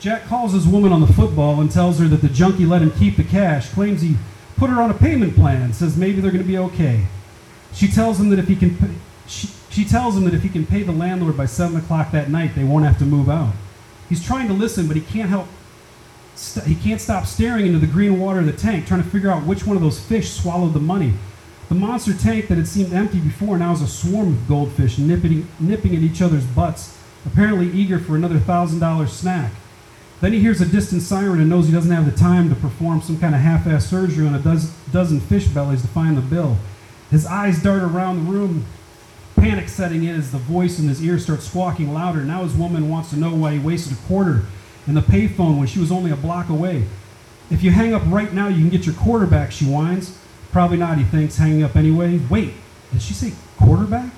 Jack 0.00 0.24
calls 0.24 0.54
his 0.54 0.66
woman 0.66 0.92
on 0.92 1.02
the 1.02 1.12
football 1.12 1.60
and 1.60 1.70
tells 1.70 1.98
her 1.98 2.08
that 2.08 2.22
the 2.22 2.28
junkie 2.28 2.64
let 2.64 2.80
him 2.80 2.90
keep 2.92 3.18
the 3.18 3.22
cash, 3.22 3.68
claims 3.68 4.00
he 4.00 4.16
put 4.56 4.70
her 4.70 4.80
on 4.80 4.90
a 4.90 4.94
payment 4.94 5.34
plan, 5.34 5.74
says 5.74 5.94
maybe 5.94 6.22
they're 6.22 6.30
going 6.30 6.42
to 6.42 6.48
be 6.48 6.56
okay. 6.56 7.06
She 7.74 7.86
tells 7.86 8.18
him 8.18 8.30
that 8.30 8.38
if 8.38 8.48
he 8.48 8.56
can, 8.56 8.74
pay, 8.78 8.88
she, 9.26 9.50
she 9.68 9.84
tells 9.84 10.16
him 10.16 10.24
that 10.24 10.32
if 10.32 10.42
he 10.42 10.48
can 10.48 10.64
pay 10.64 10.82
the 10.82 10.92
landlord 10.92 11.36
by 11.36 11.44
seven 11.44 11.76
o'clock 11.76 12.12
that 12.12 12.30
night, 12.30 12.54
they 12.54 12.64
won't 12.64 12.86
have 12.86 12.98
to 12.98 13.04
move 13.04 13.28
out. 13.28 13.52
He's 14.08 14.24
trying 14.24 14.48
to 14.48 14.54
listen, 14.54 14.88
but 14.88 14.96
he 14.96 15.02
can't 15.02 15.28
help. 15.28 15.46
St- 16.34 16.64
he 16.64 16.74
can't 16.74 17.00
stop 17.00 17.26
staring 17.26 17.66
into 17.66 17.78
the 17.78 17.86
green 17.86 18.18
water 18.18 18.40
of 18.40 18.46
the 18.46 18.52
tank, 18.52 18.86
trying 18.86 19.02
to 19.02 19.08
figure 19.08 19.30
out 19.30 19.44
which 19.44 19.66
one 19.66 19.76
of 19.76 19.82
those 19.82 20.00
fish 20.00 20.30
swallowed 20.30 20.72
the 20.72 20.80
money. 20.80 21.12
The 21.68 21.74
monster 21.74 22.14
tank 22.14 22.48
that 22.48 22.56
had 22.56 22.66
seemed 22.66 22.94
empty 22.94 23.20
before 23.20 23.58
now 23.58 23.72
is 23.74 23.82
a 23.82 23.86
swarm 23.86 24.28
of 24.28 24.48
goldfish 24.48 24.96
nipping, 24.96 25.46
nipping 25.60 25.94
at 25.94 26.02
each 26.02 26.22
other's 26.22 26.46
butts, 26.46 26.98
apparently 27.26 27.70
eager 27.70 27.98
for 27.98 28.16
another 28.16 28.38
thousand 28.38 28.78
dollar 28.78 29.06
snack. 29.06 29.52
Then 30.20 30.32
he 30.34 30.40
hears 30.40 30.60
a 30.60 30.66
distant 30.66 31.02
siren 31.02 31.40
and 31.40 31.48
knows 31.48 31.66
he 31.66 31.72
doesn't 31.72 31.90
have 31.90 32.04
the 32.04 32.16
time 32.16 32.50
to 32.50 32.54
perform 32.54 33.00
some 33.00 33.18
kind 33.18 33.34
of 33.34 33.40
half-ass 33.40 33.88
surgery 33.88 34.26
on 34.26 34.34
a 34.34 34.38
dozen, 34.38 34.70
dozen 34.92 35.20
fish 35.20 35.46
bellies 35.46 35.80
to 35.82 35.88
find 35.88 36.16
the 36.16 36.20
bill. 36.20 36.58
His 37.10 37.26
eyes 37.26 37.62
dart 37.62 37.82
around 37.82 38.24
the 38.24 38.30
room, 38.30 38.66
panic 39.36 39.68
setting 39.68 40.04
in 40.04 40.14
as 40.14 40.30
the 40.30 40.38
voice 40.38 40.78
in 40.78 40.88
his 40.88 41.02
ear 41.02 41.18
starts 41.18 41.46
squawking 41.46 41.94
louder. 41.94 42.22
Now 42.22 42.42
his 42.42 42.54
woman 42.54 42.90
wants 42.90 43.10
to 43.10 43.16
know 43.16 43.34
why 43.34 43.54
he 43.54 43.58
wasted 43.58 43.94
a 43.94 44.00
quarter 44.02 44.42
in 44.86 44.94
the 44.94 45.00
payphone 45.00 45.58
when 45.58 45.66
she 45.66 45.80
was 45.80 45.90
only 45.90 46.10
a 46.10 46.16
block 46.16 46.50
away. 46.50 46.84
If 47.50 47.62
you 47.62 47.70
hang 47.70 47.94
up 47.94 48.02
right 48.06 48.32
now, 48.32 48.48
you 48.48 48.58
can 48.58 48.68
get 48.68 48.86
your 48.86 48.94
quarterback, 48.94 49.50
she 49.50 49.64
whines. 49.64 50.16
Probably 50.52 50.76
not, 50.76 50.98
he 50.98 51.04
thinks, 51.04 51.36
hanging 51.36 51.62
up 51.62 51.76
anyway. 51.76 52.20
Wait, 52.28 52.52
did 52.92 53.00
she 53.00 53.14
say 53.14 53.32
quarterback? 53.56 54.10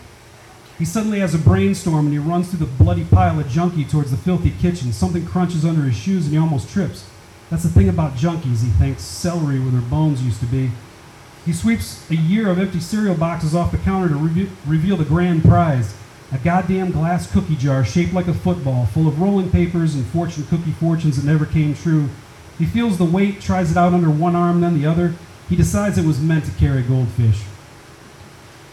He 0.78 0.84
suddenly 0.84 1.20
has 1.20 1.34
a 1.34 1.38
brainstorm 1.38 2.06
and 2.06 2.12
he 2.12 2.18
runs 2.18 2.48
through 2.48 2.66
the 2.66 2.82
bloody 2.82 3.04
pile 3.04 3.38
of 3.38 3.48
junkie 3.48 3.84
towards 3.84 4.10
the 4.10 4.16
filthy 4.16 4.50
kitchen. 4.50 4.92
Something 4.92 5.26
crunches 5.26 5.64
under 5.64 5.82
his 5.82 5.96
shoes 5.96 6.24
and 6.24 6.32
he 6.32 6.38
almost 6.38 6.70
trips. 6.70 7.08
That's 7.50 7.62
the 7.62 7.68
thing 7.68 7.88
about 7.88 8.14
junkies, 8.14 8.62
he 8.62 8.70
thinks. 8.78 9.02
Celery 9.02 9.60
where 9.60 9.70
their 9.70 9.80
bones 9.82 10.22
used 10.22 10.40
to 10.40 10.46
be. 10.46 10.70
He 11.44 11.52
sweeps 11.52 12.08
a 12.10 12.16
year 12.16 12.48
of 12.50 12.58
empty 12.58 12.80
cereal 12.80 13.14
boxes 13.14 13.54
off 13.54 13.72
the 13.72 13.78
counter 13.78 14.08
to 14.08 14.16
reve- 14.16 14.56
reveal 14.66 14.96
the 14.96 15.04
grand 15.04 15.42
prize 15.42 15.94
a 16.32 16.38
goddamn 16.38 16.92
glass 16.92 17.30
cookie 17.30 17.56
jar 17.56 17.84
shaped 17.84 18.14
like 18.14 18.26
a 18.26 18.32
football, 18.32 18.86
full 18.86 19.06
of 19.06 19.20
rolling 19.20 19.50
papers 19.50 19.94
and 19.94 20.06
fortune 20.06 20.46
cookie 20.48 20.72
fortunes 20.72 21.16
that 21.16 21.30
never 21.30 21.44
came 21.44 21.74
true. 21.74 22.08
He 22.58 22.64
feels 22.64 22.96
the 22.96 23.04
weight, 23.04 23.42
tries 23.42 23.70
it 23.70 23.76
out 23.76 23.92
under 23.92 24.08
one 24.08 24.34
arm, 24.34 24.62
then 24.62 24.80
the 24.80 24.86
other. 24.86 25.14
He 25.50 25.56
decides 25.56 25.98
it 25.98 26.06
was 26.06 26.20
meant 26.20 26.46
to 26.46 26.50
carry 26.52 26.82
goldfish. 26.82 27.42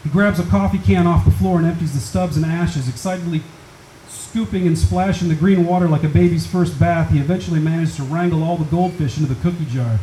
He 0.02 0.08
grabs 0.08 0.38
a 0.38 0.44
coffee 0.44 0.78
can 0.78 1.06
off 1.06 1.24
the 1.24 1.30
floor 1.30 1.58
and 1.58 1.66
empties 1.66 1.92
the 1.92 2.00
stubs 2.00 2.36
and 2.36 2.46
ashes, 2.46 2.88
excitedly 2.88 3.42
scooping 4.08 4.66
and 4.66 4.78
splashing 4.78 5.28
the 5.28 5.34
green 5.34 5.66
water 5.66 5.88
like 5.88 6.04
a 6.04 6.08
baby's 6.08 6.46
first 6.46 6.78
bath. 6.78 7.10
He 7.10 7.18
eventually 7.18 7.60
manages 7.60 7.96
to 7.96 8.04
wrangle 8.04 8.42
all 8.42 8.56
the 8.56 8.64
goldfish 8.64 9.18
into 9.18 9.32
the 9.32 9.40
cookie 9.42 9.66
jar. 9.66 9.98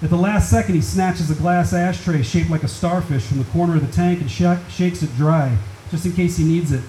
At 0.00 0.10
the 0.10 0.16
last 0.16 0.48
second, 0.50 0.74
he 0.74 0.80
snatches 0.80 1.30
a 1.30 1.34
glass 1.34 1.72
ashtray 1.72 2.22
shaped 2.22 2.50
like 2.50 2.62
a 2.62 2.68
starfish 2.68 3.24
from 3.24 3.38
the 3.38 3.44
corner 3.44 3.76
of 3.76 3.86
the 3.86 3.92
tank 3.92 4.20
and 4.20 4.30
sh- 4.30 4.72
shakes 4.72 5.02
it 5.02 5.14
dry, 5.16 5.56
just 5.90 6.06
in 6.06 6.12
case 6.12 6.36
he 6.36 6.44
needs 6.44 6.72
it. 6.72 6.82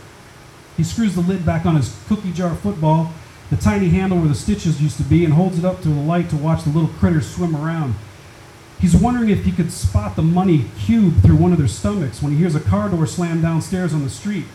He 0.78 0.84
screws 0.84 1.16
the 1.16 1.22
lid 1.22 1.46
back 1.46 1.66
on 1.66 1.76
his 1.76 1.96
cookie 2.08 2.32
jar 2.32 2.56
football, 2.56 3.12
the 3.50 3.58
tiny 3.58 3.90
handle 3.90 4.20
where 4.20 4.28
the 4.28 4.36
stitches 4.36 4.82
used 4.82 4.98
to 4.98 5.04
be, 5.04 5.26
and 5.26 5.34
holds 5.34 5.58
it 5.58 5.66
up 5.66 5.82
to 5.82 5.90
the 5.90 6.00
light 6.00 6.30
to 6.30 6.38
watch 6.38 6.64
the 6.64 6.70
little 6.70 6.90
critters 7.00 7.30
swim 7.30 7.56
around. 7.56 7.96
He's 8.80 8.96
wondering 8.96 9.30
if 9.30 9.44
he 9.44 9.52
could 9.52 9.72
spot 9.72 10.16
the 10.16 10.22
money 10.22 10.66
cube 10.80 11.22
through 11.22 11.36
one 11.36 11.52
of 11.52 11.58
their 11.58 11.68
stomachs 11.68 12.22
when 12.22 12.32
he 12.32 12.38
hears 12.38 12.56
a 12.56 12.62
car 12.62 12.90
door 12.90 13.06
slam 13.06 13.42
downstairs 13.42 13.94
on 13.94 14.04
the 14.04 14.10
street. 14.10 14.46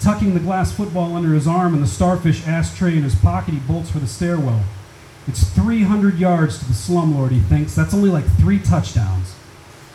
Tucking 0.00 0.32
the 0.32 0.40
glass 0.40 0.72
football 0.72 1.14
under 1.14 1.34
his 1.34 1.46
arm 1.46 1.74
and 1.74 1.82
the 1.82 1.86
starfish 1.86 2.46
ashtray 2.46 2.96
in 2.96 3.02
his 3.02 3.14
pocket, 3.14 3.52
he 3.52 3.60
bolts 3.60 3.90
for 3.90 3.98
the 3.98 4.06
stairwell. 4.06 4.64
It's 5.26 5.44
300 5.50 6.18
yards 6.18 6.58
to 6.58 6.64
the 6.64 6.72
slumlord, 6.72 7.30
he 7.32 7.40
thinks. 7.40 7.74
That's 7.74 7.92
only 7.92 8.08
like 8.08 8.24
three 8.38 8.58
touchdowns. 8.58 9.34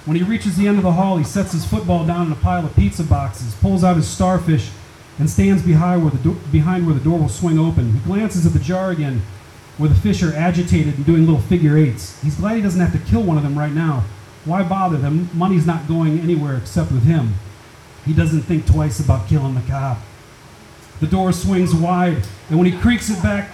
When 0.05 0.15
he 0.15 0.21
reaches 0.21 0.55
the 0.55 0.67
end 0.67 0.77
of 0.77 0.83
the 0.83 0.91
hall, 0.91 1.17
he 1.17 1.23
sets 1.23 1.51
his 1.51 1.65
football 1.65 2.05
down 2.05 2.27
in 2.27 2.31
a 2.31 2.35
pile 2.35 2.63
of 2.63 2.75
pizza 2.75 3.03
boxes, 3.03 3.55
pulls 3.55 3.83
out 3.83 3.95
his 3.95 4.07
starfish, 4.07 4.69
and 5.17 5.27
stands 5.27 5.63
behind 5.63 6.03
where 6.03 6.11
the, 6.11 6.19
do- 6.19 6.39
behind 6.51 6.85
where 6.85 6.93
the 6.93 7.03
door 7.03 7.17
will 7.17 7.29
swing 7.29 7.57
open. 7.57 7.93
He 7.93 7.99
glances 8.01 8.45
at 8.45 8.53
the 8.53 8.59
jar 8.59 8.91
again, 8.91 9.23
where 9.77 9.89
the 9.89 9.95
fish 9.95 10.23
are 10.23 10.33
agitated 10.33 10.95
and 10.95 11.05
doing 11.05 11.25
little 11.25 11.41
figure 11.41 11.77
eights. 11.77 12.21
He's 12.21 12.35
glad 12.35 12.55
he 12.55 12.61
doesn't 12.61 12.79
have 12.79 12.93
to 12.93 13.11
kill 13.11 13.23
one 13.23 13.37
of 13.37 13.43
them 13.43 13.57
right 13.57 13.73
now. 13.73 14.05
Why 14.45 14.63
bother? 14.63 14.97
The 14.97 15.11
money's 15.11 15.65
not 15.65 15.87
going 15.87 16.19
anywhere 16.19 16.55
except 16.55 16.91
with 16.91 17.03
him. 17.03 17.33
He 18.05 18.13
doesn't 18.13 18.43
think 18.43 18.65
twice 18.65 18.99
about 18.99 19.27
killing 19.27 19.55
the 19.55 19.61
cop. 19.61 19.97
The 20.99 21.07
door 21.07 21.33
swings 21.33 21.73
wide, 21.73 22.23
and 22.49 22.57
when 22.57 22.71
he 22.71 22.77
creaks 22.77 23.09
it 23.09 23.21
back, 23.21 23.51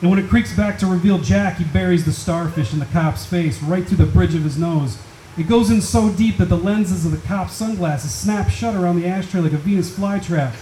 and 0.00 0.10
when 0.10 0.18
it 0.18 0.28
creaks 0.28 0.56
back 0.56 0.78
to 0.78 0.86
reveal 0.86 1.18
Jack, 1.18 1.58
he 1.58 1.64
buries 1.64 2.04
the 2.04 2.12
starfish 2.12 2.72
in 2.72 2.80
the 2.80 2.86
cop's 2.86 3.24
face, 3.24 3.62
right 3.62 3.86
through 3.86 3.98
the 3.98 4.06
bridge 4.06 4.34
of 4.34 4.42
his 4.42 4.58
nose. 4.58 4.98
It 5.38 5.48
goes 5.48 5.70
in 5.70 5.80
so 5.80 6.10
deep 6.10 6.38
that 6.38 6.48
the 6.48 6.56
lenses 6.56 7.06
of 7.06 7.12
the 7.12 7.28
cop's 7.28 7.54
sunglasses 7.54 8.12
snap 8.12 8.50
shut 8.50 8.74
around 8.74 9.00
the 9.00 9.06
ashtray 9.06 9.40
like 9.40 9.52
a 9.52 9.58
Venus 9.58 9.96
flytrap. 9.96 10.54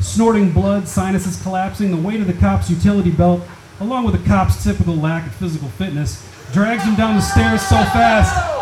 Snorting 0.00 0.52
blood, 0.52 0.86
sinuses 0.86 1.42
collapsing, 1.42 1.90
the 1.90 1.96
weight 1.96 2.20
of 2.20 2.26
the 2.26 2.32
cop's 2.34 2.70
utility 2.70 3.10
belt, 3.10 3.42
along 3.80 4.04
with 4.04 4.20
the 4.20 4.28
cop's 4.28 4.62
typical 4.62 4.96
lack 4.96 5.26
of 5.26 5.34
physical 5.34 5.68
fitness, 5.68 6.26
drags 6.52 6.84
him 6.84 6.94
down 6.94 7.16
the 7.16 7.20
stairs 7.20 7.62
so 7.62 7.76
fast. 7.76 8.54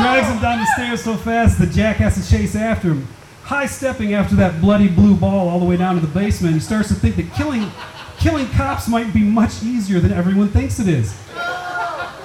Drags 0.00 0.28
him 0.28 0.40
down 0.40 0.58
the 0.58 0.66
stairs 0.74 1.02
so 1.02 1.16
fast 1.16 1.58
that 1.60 1.70
Jack 1.70 1.96
has 1.96 2.14
to 2.14 2.30
chase 2.30 2.56
after 2.56 2.88
him. 2.88 3.06
High 3.42 3.66
stepping 3.66 4.14
after 4.14 4.34
that 4.36 4.60
bloody 4.60 4.88
blue 4.88 5.14
ball 5.14 5.48
all 5.48 5.60
the 5.60 5.66
way 5.66 5.76
down 5.76 5.94
to 5.94 6.00
the 6.00 6.12
basement, 6.12 6.54
he 6.54 6.60
starts 6.60 6.88
to 6.88 6.94
think 6.94 7.16
that 7.16 7.32
killing 7.34 7.70
killing 8.18 8.48
cops 8.50 8.88
might 8.88 9.12
be 9.12 9.20
much 9.20 9.62
easier 9.62 10.00
than 10.00 10.12
everyone 10.12 10.48
thinks 10.48 10.80
it 10.80 10.88
is. 10.88 11.14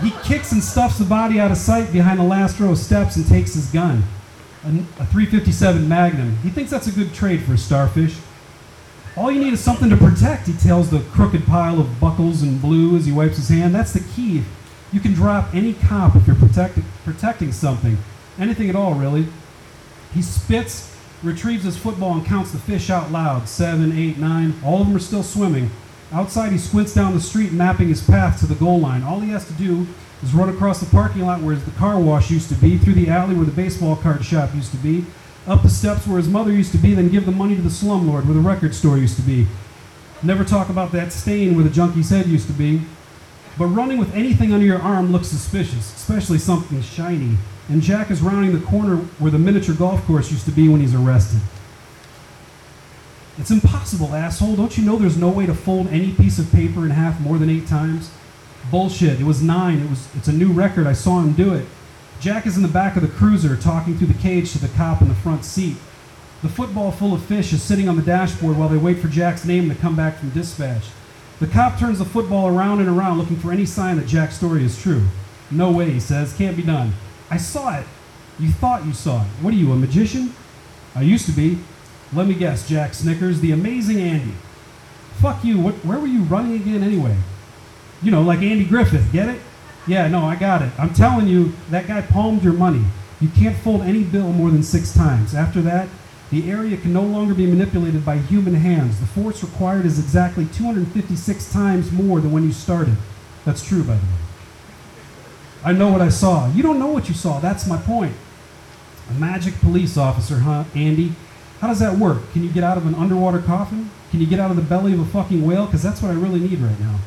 He 0.01 0.11
kicks 0.23 0.53
and 0.53 0.63
stuffs 0.63 0.97
the 0.97 1.05
body 1.05 1.39
out 1.39 1.51
of 1.51 1.57
sight 1.57 1.91
behind 1.91 2.19
the 2.19 2.23
last 2.23 2.59
row 2.59 2.71
of 2.71 2.77
steps 2.77 3.17
and 3.17 3.27
takes 3.27 3.53
his 3.53 3.67
gun, 3.67 4.03
a, 4.63 4.69
a 4.69 5.05
357 5.07 5.87
Magnum. 5.89 6.37
He 6.37 6.49
thinks 6.49 6.71
that's 6.71 6.87
a 6.87 6.91
good 6.91 7.13
trade 7.13 7.43
for 7.43 7.53
a 7.53 7.57
starfish. 7.57 8.15
All 9.19 9.29
you 9.29 9.43
need 9.43 9.51
is 9.51 9.59
something 9.59 9.89
to 9.89 9.97
protect, 9.97 10.47
he 10.47 10.53
tells 10.53 10.89
the 10.89 11.01
crooked 11.11 11.45
pile 11.45 11.81
of 11.81 11.99
buckles 11.99 12.41
and 12.41 12.61
blue 12.61 12.95
as 12.95 13.05
he 13.05 13.11
wipes 13.11 13.35
his 13.35 13.49
hand. 13.49 13.75
That's 13.75 13.91
the 13.91 13.99
key. 13.99 14.43
You 14.93 15.01
can 15.01 15.13
drop 15.13 15.53
any 15.53 15.73
cop 15.73 16.15
if 16.15 16.25
you're 16.25 16.37
protect- 16.37 16.79
protecting 17.03 17.51
something. 17.51 17.97
Anything 18.39 18.69
at 18.69 18.77
all, 18.77 18.93
really. 18.93 19.27
He 20.13 20.21
spits, 20.21 20.95
retrieves 21.21 21.65
his 21.65 21.75
football, 21.75 22.13
and 22.13 22.25
counts 22.25 22.51
the 22.51 22.59
fish 22.59 22.89
out 22.89 23.11
loud. 23.11 23.49
Seven, 23.49 23.91
eight, 23.91 24.17
nine. 24.17 24.53
All 24.63 24.79
of 24.79 24.87
them 24.87 24.95
are 24.95 24.99
still 24.99 25.21
swimming. 25.21 25.69
Outside, 26.13 26.53
he 26.53 26.57
squints 26.57 26.93
down 26.93 27.13
the 27.13 27.19
street, 27.19 27.51
mapping 27.51 27.89
his 27.89 28.01
path 28.01 28.39
to 28.39 28.45
the 28.45 28.55
goal 28.55 28.79
line. 28.79 29.03
All 29.03 29.19
he 29.19 29.31
has 29.31 29.45
to 29.47 29.53
do 29.53 29.85
is 30.23 30.33
run 30.33 30.47
across 30.47 30.79
the 30.79 30.85
parking 30.85 31.25
lot 31.25 31.41
where 31.41 31.57
the 31.57 31.71
car 31.71 31.99
wash 31.99 32.31
used 32.31 32.47
to 32.49 32.55
be, 32.55 32.77
through 32.77 32.93
the 32.93 33.09
alley 33.09 33.35
where 33.35 33.45
the 33.45 33.51
baseball 33.51 33.97
card 33.97 34.23
shop 34.23 34.55
used 34.55 34.71
to 34.71 34.77
be, 34.77 35.05
up 35.49 35.63
the 35.63 35.69
steps 35.69 36.05
where 36.05 36.17
his 36.17 36.29
mother 36.29 36.51
used 36.51 36.71
to 36.73 36.77
be, 36.77 36.93
then 36.93 37.09
give 37.09 37.25
the 37.25 37.31
money 37.31 37.55
to 37.55 37.61
the 37.61 37.69
slumlord 37.69 38.25
where 38.25 38.35
the 38.35 38.39
record 38.39 38.75
store 38.75 38.97
used 38.97 39.15
to 39.15 39.23
be. 39.23 39.47
Never 40.21 40.43
talk 40.43 40.69
about 40.69 40.91
that 40.91 41.11
stain 41.11 41.55
where 41.55 41.63
the 41.63 41.69
junkie's 41.69 42.11
head 42.11 42.27
used 42.27 42.47
to 42.47 42.53
be. 42.53 42.81
But 43.57 43.65
running 43.65 43.97
with 43.97 44.13
anything 44.13 44.53
under 44.53 44.65
your 44.65 44.79
arm 44.79 45.11
looks 45.11 45.27
suspicious, 45.27 45.93
especially 45.95 46.37
something 46.37 46.81
shiny. 46.81 47.37
And 47.67 47.81
Jack 47.81 48.11
is 48.11 48.21
rounding 48.21 48.57
the 48.57 48.65
corner 48.65 48.97
where 49.17 49.31
the 49.31 49.39
miniature 49.39 49.75
golf 49.75 50.05
course 50.05 50.31
used 50.31 50.45
to 50.45 50.51
be 50.51 50.69
when 50.69 50.81
he's 50.81 50.95
arrested. 50.95 51.41
It's 53.37 53.51
impossible, 53.51 54.13
asshole. 54.13 54.55
Don't 54.55 54.77
you 54.77 54.85
know 54.85 54.97
there's 54.97 55.17
no 55.17 55.29
way 55.29 55.45
to 55.45 55.53
fold 55.53 55.87
any 55.87 56.11
piece 56.11 56.39
of 56.39 56.51
paper 56.51 56.85
in 56.85 56.91
half 56.91 57.19
more 57.21 57.37
than 57.37 57.49
eight 57.49 57.67
times? 57.67 58.11
Bullshit. 58.69 59.19
It 59.19 59.23
was 59.23 59.41
nine. 59.41 59.79
It 59.79 59.89
was 59.89 60.07
it's 60.15 60.27
a 60.27 60.33
new 60.33 60.51
record. 60.51 60.85
I 60.85 60.93
saw 60.93 61.19
him 61.19 61.33
do 61.33 61.53
it. 61.53 61.65
Jack 62.19 62.45
is 62.45 62.57
in 62.57 62.63
the 62.63 62.67
back 62.67 62.97
of 62.97 63.01
the 63.01 63.07
cruiser 63.07 63.55
talking 63.55 63.97
through 63.97 64.07
the 64.07 64.21
cage 64.21 64.51
to 64.51 64.59
the 64.59 64.67
cop 64.69 65.01
in 65.01 65.07
the 65.07 65.15
front 65.15 65.45
seat. 65.45 65.77
The 66.41 66.49
football 66.49 66.91
full 66.91 67.13
of 67.13 67.23
fish 67.23 67.53
is 67.53 67.63
sitting 67.63 67.87
on 67.87 67.95
the 67.95 68.01
dashboard 68.01 68.57
while 68.57 68.67
they 68.67 68.77
wait 68.77 68.99
for 68.99 69.07
Jack's 69.07 69.45
name 69.45 69.69
to 69.69 69.75
come 69.75 69.95
back 69.95 70.17
from 70.17 70.29
dispatch. 70.31 70.83
The 71.39 71.47
cop 71.47 71.79
turns 71.79 71.99
the 71.99 72.05
football 72.05 72.47
around 72.49 72.79
and 72.79 72.89
around 72.89 73.19
looking 73.19 73.37
for 73.37 73.53
any 73.53 73.65
sign 73.65 73.95
that 73.97 74.07
Jack's 74.07 74.35
story 74.35 74.65
is 74.65 74.81
true. 74.81 75.05
No 75.49 75.71
way, 75.71 75.91
he 75.91 75.99
says. 76.01 76.33
Can't 76.33 76.57
be 76.57 76.63
done. 76.63 76.93
I 77.31 77.37
saw 77.37 77.77
it. 77.79 77.85
You 78.37 78.49
thought 78.49 78.85
you 78.85 78.93
saw 78.93 79.21
it. 79.21 79.27
What 79.41 79.53
are 79.53 79.57
you, 79.57 79.71
a 79.71 79.75
magician? 79.77 80.33
I 80.95 81.01
used 81.01 81.25
to 81.27 81.31
be. 81.31 81.59
Let 82.11 82.27
me 82.27 82.33
guess, 82.33 82.67
Jack 82.67 82.93
Snickers, 82.93 83.39
the 83.39 83.53
amazing 83.53 84.01
Andy. 84.01 84.33
Fuck 85.21 85.43
you. 85.45 85.59
What, 85.59 85.75
where 85.85 85.99
were 85.99 86.07
you 86.07 86.23
running 86.23 86.55
again 86.55 86.83
anyway? 86.83 87.15
You 88.01 88.11
know, 88.11 88.21
like 88.21 88.39
Andy 88.39 88.65
Griffith. 88.65 89.11
Get 89.13 89.29
it? 89.29 89.41
Yeah, 89.89 90.07
no, 90.07 90.23
I 90.23 90.35
got 90.35 90.61
it. 90.61 90.71
I'm 90.77 90.93
telling 90.93 91.27
you, 91.27 91.53
that 91.71 91.87
guy 91.87 92.01
palmed 92.03 92.43
your 92.43 92.53
money. 92.53 92.85
You 93.19 93.27
can't 93.29 93.57
fold 93.57 93.81
any 93.81 94.03
bill 94.03 94.31
more 94.31 94.51
than 94.51 94.61
six 94.61 94.93
times. 94.93 95.33
After 95.33 95.61
that, 95.63 95.89
the 96.29 96.51
area 96.51 96.77
can 96.77 96.93
no 96.93 97.01
longer 97.01 97.33
be 97.33 97.47
manipulated 97.47 98.05
by 98.05 98.19
human 98.19 98.53
hands. 98.53 98.99
The 98.99 99.07
force 99.07 99.43
required 99.43 99.87
is 99.87 99.97
exactly 99.97 100.45
256 100.45 101.51
times 101.51 101.91
more 101.91 102.21
than 102.21 102.31
when 102.31 102.43
you 102.43 102.51
started. 102.51 102.97
That's 103.45 103.67
true, 103.67 103.79
by 103.79 103.95
the 103.95 104.05
way. 104.05 104.21
I 105.63 105.73
know 105.73 105.91
what 105.91 106.01
I 106.01 106.09
saw. 106.09 106.51
You 106.53 106.61
don't 106.61 106.77
know 106.77 106.91
what 106.93 107.09
you 107.09 107.15
saw. 107.15 107.39
That's 107.39 107.65
my 107.65 107.77
point. 107.77 108.13
A 109.09 109.13
magic 109.15 109.55
police 109.55 109.97
officer, 109.97 110.37
huh, 110.37 110.65
Andy? 110.75 111.13
How 111.61 111.67
does 111.67 111.79
that 111.79 111.97
work? 111.97 112.31
Can 112.31 112.43
you 112.43 112.51
get 112.51 112.63
out 112.63 112.77
of 112.77 112.85
an 112.85 112.93
underwater 112.93 113.39
coffin? 113.39 113.89
Can 114.11 114.19
you 114.19 114.27
get 114.27 114.39
out 114.39 114.51
of 114.51 114.55
the 114.55 114.61
belly 114.61 114.93
of 114.93 114.99
a 114.99 115.05
fucking 115.05 115.43
whale? 115.43 115.65
Because 115.65 115.81
that's 115.81 115.99
what 115.99 116.11
I 116.11 116.13
really 116.13 116.39
need 116.39 116.59
right 116.59 116.79
now. 116.79 116.99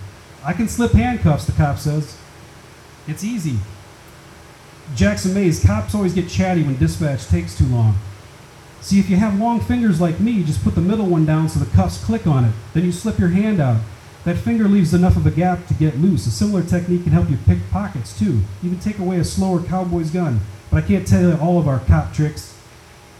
I 0.45 0.53
can 0.53 0.67
slip 0.67 0.91
handcuffs, 0.91 1.45
the 1.45 1.53
cop 1.53 1.79
says. 1.79 2.19
It's 3.07 3.25
easy. 3.25 3.59
Jack's 4.95 5.25
amazed. 5.25 5.67
Cops 5.67 5.95
always 5.95 6.15
get 6.15 6.29
chatty 6.29 6.63
when 6.63 6.77
dispatch 6.77 7.27
takes 7.27 7.57
too 7.57 7.67
long. 7.67 7.97
See, 8.81 8.99
if 8.99 9.09
you 9.09 9.17
have 9.17 9.39
long 9.39 9.61
fingers 9.61 10.01
like 10.01 10.21
me, 10.21 10.43
just 10.43 10.65
put 10.65 10.75
the 10.75 10.81
middle 10.81 11.07
one 11.07 11.25
down 11.25 11.49
so 11.49 11.61
the 11.61 11.71
cuffs 11.71 12.05
click 12.05 12.27
on 12.27 12.45
it. 12.45 12.53
Then 12.75 12.85
you 12.85 12.93
slip 12.93 13.19
your 13.19 13.29
hand 13.29 13.61
out. 13.61 13.81
That 14.25 14.39
finger 14.39 14.69
leaves 14.69 14.95
enough 14.95 15.17
of 15.17 15.27
a 15.27 15.31
gap 15.31 15.67
to 15.69 15.75
get 15.75 15.99
loose. 15.99 16.27
A 16.27 16.31
similar 16.31 16.63
technique 16.63 17.05
can 17.05 17.13
help 17.13 17.31
you 17.31 17.39
pick 17.47 17.59
pockets, 17.71 18.17
too. 18.17 18.43
Even 18.63 18.79
take 18.79 18.99
away 18.99 19.19
a 19.19 19.25
slower 19.25 19.63
cowboy's 19.63 20.11
gun. 20.11 20.41
But 20.71 20.85
I 20.85 20.87
can't 20.87 21.07
tell 21.07 21.23
you 21.23 21.37
all 21.37 21.59
of 21.59 21.69
our 21.69 21.81
cop 21.81 22.13
tricks. 22.13 22.57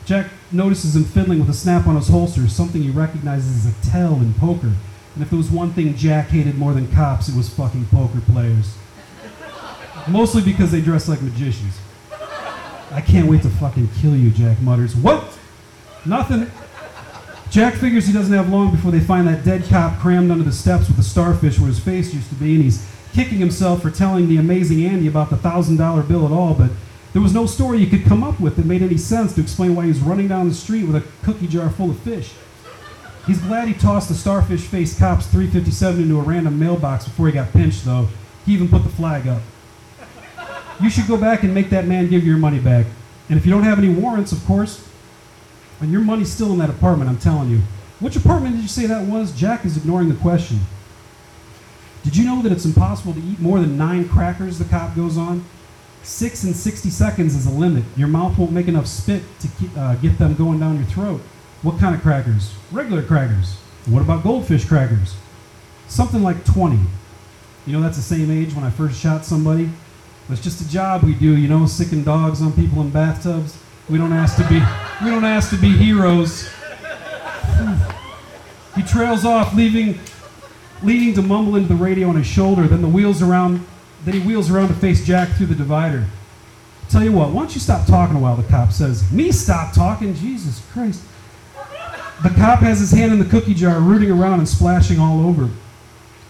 Jack 0.05 0.31
notices 0.51 0.97
him 0.97 1.05
fiddling 1.05 1.39
with 1.39 1.51
a 1.51 1.55
snap 1.55 1.87
on 1.87 1.97
his 1.97 2.09
holster, 2.09 2.49
something 2.49 2.83
he 2.83 2.91
recognizes 2.91 3.65
as 3.65 3.73
a 3.73 3.91
tell 3.91 4.15
in 4.15 4.35
poker. 4.35 4.73
And 5.15 5.23
if 5.23 5.31
there 5.31 5.37
was 5.37 5.51
one 5.51 5.73
thing 5.73 5.95
Jack 5.97 6.29
hated 6.29 6.57
more 6.57 6.73
than 6.73 6.91
cops, 6.93 7.29
it 7.29 7.37
was 7.37 7.49
fucking 7.49 7.87
poker 7.87 8.21
players. 8.21 8.77
Mostly 10.09 10.43
because 10.43 10.73
they 10.73 10.81
dress 10.81 11.09
like 11.09 11.23
magicians. 11.23 11.79
I 12.91 13.01
can't 13.01 13.29
wait 13.29 13.43
to 13.43 13.49
fucking 13.49 13.89
kill 14.01 14.17
you, 14.17 14.31
Jack 14.31 14.61
mutters. 14.61 14.95
What? 14.95 15.39
Nothing. 16.05 16.51
Jack 17.51 17.75
figures 17.75 18.07
he 18.07 18.13
doesn't 18.13 18.33
have 18.33 18.49
long 18.49 18.71
before 18.71 18.91
they 18.91 19.01
find 19.01 19.29
that 19.29 19.45
dead 19.45 19.65
cop 19.65 19.99
crammed 20.01 20.31
under 20.31 20.45
the 20.45 20.53
steps 20.53 20.89
with 20.89 20.97
the 20.97 21.03
starfish 21.03 21.59
where 21.59 21.69
his 21.69 21.79
face 21.79 22.13
used 22.15 22.29
to 22.31 22.35
be, 22.35 22.55
and 22.55 22.65
he's 22.65 22.87
kicking 23.13 23.39
himself 23.39 23.83
for 23.83 23.91
telling 23.91 24.29
the 24.29 24.39
amazing 24.39 24.85
Andy 24.85 25.07
about 25.07 25.31
the 25.31 25.37
thousand 25.37 25.77
dollar 25.77 26.03
bill 26.03 26.25
at 26.25 26.33
all, 26.33 26.55
but 26.55 26.71
there 27.13 27.21
was 27.21 27.35
no 27.35 27.45
story 27.47 27.79
he 27.79 27.87
could 27.87 28.07
come 28.07 28.25
up 28.25 28.41
with 28.41 28.57
that 28.57 28.65
made 28.65 28.83
any 28.83 28.97
sense 28.97 29.35
to 29.35 29.43
explain 29.43 29.75
why 29.75 29.83
he 29.83 29.89
was 29.89 30.01
running 30.01 30.29
down 30.29 30.49
the 30.49 30.55
street 30.55 30.85
with 30.85 30.97
a 30.97 31.05
cookie 31.25 31.47
jar 31.47 31.69
full 31.69 31.91
of 31.91 31.99
fish. 31.99 32.33
He's 33.27 33.41
glad 33.41 33.69
he 33.69 33.75
tossed 33.75 34.09
the 34.09 34.15
starfish 34.15 34.63
faced 34.63 34.99
cop's 34.99 35.27
357 35.27 36.03
into 36.03 36.19
a 36.19 36.23
random 36.23 36.59
mailbox 36.59 37.05
before 37.05 37.27
he 37.27 37.33
got 37.33 37.53
pinched, 37.53 37.85
though. 37.85 38.09
He 38.45 38.55
even 38.55 38.69
put 38.69 38.83
the 38.83 38.89
flag 38.89 39.29
up. 39.29 39.43
You 40.83 40.91
should 40.91 41.07
go 41.07 41.17
back 41.17 41.45
and 41.45 41.55
make 41.55 41.71
that 41.71 41.87
man 41.87 42.09
give 42.09 42.25
your 42.25 42.39
money 42.39 42.59
back. 42.59 42.87
And 43.29 43.39
if 43.39 43.47
you 43.47 43.53
don't 43.53 43.63
have 43.63 43.79
any 43.79 43.89
warrants, 43.89 44.33
of 44.33 44.45
course, 44.45 44.87
and 45.81 45.93
your 45.93 46.01
money's 46.01 46.31
still 46.33 46.53
in 46.53 46.59
that 46.59 46.71
apartment, 46.71 47.09
I'm 47.09 47.19
telling 47.19 47.51
you. 47.51 47.61
Which 48.01 48.17
apartment 48.17 48.57
did 48.57 48.63
you 48.63 48.69
say 48.69 48.87
that 48.87 49.07
was? 49.07 49.33
Jack 49.33 49.65
is 49.65 49.77
ignoring 49.77 50.09
the 50.09 50.17
question. 50.17 50.61
Did 52.03 52.17
you 52.17 52.25
know 52.25 52.43
that 52.43 52.51
it's 52.51 52.65
impossible 52.65 53.15
to 53.15 53.21
eat 53.21 53.39
more 53.39 53.61
than 53.61 53.79
nine 53.79 54.09
crackers, 54.09 54.59
the 54.59 54.65
cop 54.65 54.97
goes 54.97 55.17
on? 55.17 55.45
Six 56.03 56.43
and 56.43 56.55
60 56.55 56.91
seconds 56.91 57.37
is 57.37 57.47
a 57.47 57.51
limit. 57.51 57.85
Your 57.97 58.09
mouth 58.09 58.37
won't 58.37 58.51
make 58.51 58.67
enough 58.67 58.89
spit 58.89 59.23
to 59.39 59.49
ke- 59.49 59.77
uh, 59.77 59.95
get 59.97 60.19
them 60.19 60.35
going 60.35 60.59
down 60.59 60.77
your 60.77 60.87
throat. 60.87 61.21
What 61.63 61.79
kind 61.79 61.95
of 61.95 62.03
crackers? 62.03 62.53
Regular 62.73 63.05
crackers. 63.05 63.55
What 63.87 64.03
about 64.03 64.25
goldfish 64.25 64.65
crackers? 64.65 65.15
Something 65.87 66.25
like 66.25 66.45
20. 66.45 66.81
You 67.67 67.73
know, 67.73 67.81
that's 67.81 67.97
the 67.97 68.03
same 68.03 68.33
age 68.33 68.53
when 68.53 68.65
I 68.65 68.71
first 68.71 69.01
shot 69.01 69.25
somebody. 69.25 69.71
It's 70.29 70.41
just 70.41 70.61
a 70.61 70.69
job 70.69 71.03
we 71.03 71.15
do, 71.15 71.37
you 71.37 71.49
know, 71.49 71.67
sicking 71.67 72.05
dogs 72.05 72.41
on 72.41 72.53
people 72.53 72.81
in 72.81 72.91
bathtubs. 72.91 73.59
We 73.91 73.99
don't 73.99 74.13
ask 74.13 74.37
to 74.37 74.49
be, 74.49 74.61
we 75.05 75.11
don't 75.11 75.25
ask 75.25 75.51
to 75.51 75.57
be 75.57 75.71
heroes. 75.77 76.49
He 78.75 78.83
trails 78.83 79.25
off, 79.25 79.55
leaving, 79.55 80.01
leading 80.83 81.15
to 81.15 81.23
mumble 81.23 81.57
into 81.57 81.69
the 81.69 81.75
radio 81.75 82.09
on 82.09 82.17
his 82.17 82.27
shoulder. 82.27 82.67
Then 82.67 82.81
the 82.81 82.89
wheels 82.89 83.21
around, 83.21 83.67
then 84.05 84.15
he 84.15 84.21
wheels 84.21 84.51
around 84.51 84.69
to 84.69 84.75
face 84.75 85.05
Jack 85.05 85.29
through 85.37 85.47
the 85.47 85.55
divider. 85.55 86.07
Tell 86.89 87.03
you 87.03 87.13
what, 87.13 87.31
why 87.31 87.43
don't 87.43 87.55
you 87.55 87.61
stop 87.61 87.87
talking 87.87 88.17
a 88.17 88.19
while? 88.21 88.37
The 88.37 88.49
cop 88.49 88.73
says. 88.73 89.11
Me 89.13 89.33
stop 89.33 89.75
talking? 89.75 90.15
Jesus 90.15 90.63
Christ. 90.73 91.03
The 92.23 92.31
cop 92.31 92.61
has 92.61 92.79
his 92.79 92.93
hand 92.93 93.13
in 93.13 93.19
the 93.19 93.25
cookie 93.25 93.55
jar, 93.55 93.81
rooting 93.81 94.11
around 94.11 94.39
and 94.39 94.49
splashing 94.49 94.99
all 94.99 95.27
over. 95.27 95.51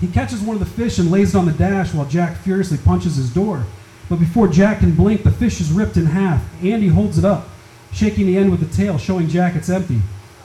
He 0.00 0.08
catches 0.08 0.40
one 0.40 0.56
of 0.56 0.60
the 0.60 0.66
fish 0.66 0.98
and 0.98 1.10
lays 1.10 1.34
it 1.34 1.38
on 1.38 1.46
the 1.46 1.52
dash 1.52 1.92
while 1.92 2.06
Jack 2.06 2.36
furiously 2.38 2.78
punches 2.78 3.16
his 3.16 3.32
door. 3.32 3.66
But 4.12 4.20
before 4.20 4.46
Jack 4.46 4.80
can 4.80 4.94
blink, 4.94 5.22
the 5.22 5.30
fish 5.30 5.58
is 5.58 5.72
ripped 5.72 5.96
in 5.96 6.04
half. 6.04 6.42
Andy 6.62 6.88
holds 6.88 7.16
it 7.16 7.24
up, 7.24 7.48
shaking 7.94 8.26
the 8.26 8.36
end 8.36 8.50
with 8.50 8.60
the 8.60 8.76
tail, 8.76 8.98
showing 8.98 9.26
Jack 9.26 9.56
it's 9.56 9.70
empty. 9.70 10.02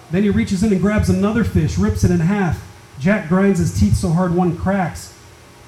Then 0.09 0.23
he 0.23 0.29
reaches 0.29 0.63
in 0.63 0.71
and 0.71 0.79
grabs 0.79 1.09
another 1.09 1.43
fish, 1.43 1.77
rips 1.77 2.05
it 2.05 2.11
in 2.11 2.21
half. 2.21 2.65
Jack 2.97 3.27
grinds 3.27 3.59
his 3.59 3.77
teeth 3.77 3.97
so 3.97 4.07
hard 4.07 4.33
one 4.33 4.55
cracks. 4.55 5.13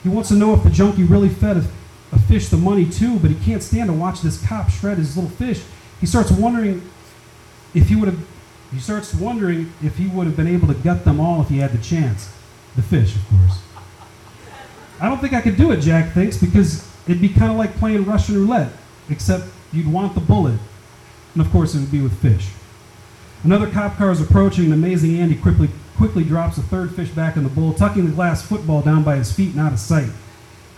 He 0.02 0.08
wants 0.08 0.30
to 0.30 0.36
know 0.36 0.54
if 0.54 0.64
the 0.64 0.70
junkie 0.70 1.04
really 1.04 1.28
fed 1.28 1.58
a, 1.58 1.66
a 2.14 2.20
fish 2.20 2.48
the 2.48 2.56
money 2.56 2.90
too, 2.90 3.20
but 3.20 3.32
he 3.32 3.46
can't 3.46 3.62
stand 3.62 3.90
to 3.90 3.94
watch 3.94 4.22
this 4.22 4.42
cop 4.48 4.70
shred 4.70 4.98
his 4.98 5.18
little 5.18 5.32
fish. 5.32 5.62
He 6.00 6.06
starts 6.06 6.32
wondering 6.32 6.90
if 7.74 7.90
he 7.90 7.98
would 7.98 8.08
have. 8.08 8.28
He 8.72 8.80
starts 8.80 9.14
wondering 9.14 9.74
if 9.84 9.98
he 9.98 10.08
would 10.08 10.26
have 10.26 10.38
been 10.38 10.48
able 10.48 10.70
to 10.70 10.74
gut 10.74 11.04
them 11.04 11.20
all 11.20 11.42
if 11.42 11.50
he 11.50 11.58
had 11.58 11.74
the 11.74 11.84
chance. 11.84 12.34
The 12.78 12.82
fish, 12.82 13.14
of 13.18 13.28
course. 13.28 13.60
I 15.02 15.10
don't 15.10 15.20
think 15.20 15.34
I 15.34 15.42
could 15.42 15.58
do 15.58 15.74
it, 15.74 15.82
Jack 15.82 16.14
thinks, 16.14 16.38
because 16.38 16.89
it'd 17.10 17.22
be 17.22 17.30
kind 17.30 17.52
of 17.52 17.58
like 17.58 17.76
playing 17.76 18.06
Russian 18.06 18.36
roulette, 18.36 18.72
except 19.10 19.46
you'd 19.74 19.92
want 19.92 20.14
the 20.14 20.22
bullet. 20.22 20.60
And 21.34 21.46
of 21.46 21.52
course, 21.52 21.74
it 21.74 21.80
would 21.80 21.92
be 21.92 22.02
with 22.02 22.22
fish. 22.22 22.50
Another 23.44 23.70
cop 23.70 23.98
car 23.98 24.12
is 24.12 24.22
approaching, 24.22 24.66
and 24.66 24.74
amazing 24.74 25.20
Andy 25.20 25.36
quickly, 25.36 25.70
quickly 25.98 26.24
drops 26.24 26.58
a 26.58 26.62
third 26.62 26.94
fish 26.94 27.10
back 27.10 27.36
in 27.36 27.44
the 27.44 27.50
bowl, 27.50 27.74
tucking 27.74 28.06
the 28.06 28.12
glass 28.12 28.42
football 28.42 28.82
down 28.82 29.04
by 29.04 29.16
his 29.16 29.32
feet 29.32 29.52
and 29.52 29.60
out 29.60 29.74
of 29.74 29.80
sight. 29.80 30.10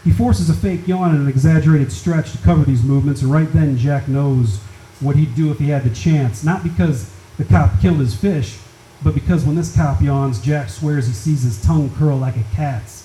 He 0.03 0.11
forces 0.11 0.49
a 0.49 0.53
fake 0.53 0.87
yawn 0.87 1.11
and 1.11 1.21
an 1.21 1.27
exaggerated 1.27 1.91
stretch 1.91 2.31
to 2.31 2.37
cover 2.39 2.63
these 2.63 2.83
movements, 2.83 3.21
and 3.21 3.31
right 3.31 3.51
then 3.51 3.77
Jack 3.77 4.07
knows 4.07 4.59
what 4.99 5.15
he'd 5.15 5.35
do 5.35 5.51
if 5.51 5.59
he 5.59 5.69
had 5.69 5.83
the 5.83 5.93
chance. 5.93 6.43
Not 6.43 6.63
because 6.63 7.11
the 7.37 7.45
cop 7.45 7.79
killed 7.81 7.99
his 7.99 8.15
fish, 8.15 8.57
but 9.03 9.15
because 9.15 9.43
when 9.43 9.55
this 9.55 9.75
cop 9.75 10.01
yawns, 10.01 10.39
Jack 10.39 10.69
swears 10.69 11.07
he 11.07 11.13
sees 11.13 11.43
his 11.43 11.61
tongue 11.61 11.91
curl 11.97 12.17
like 12.17 12.37
a 12.37 12.45
cat's. 12.53 13.00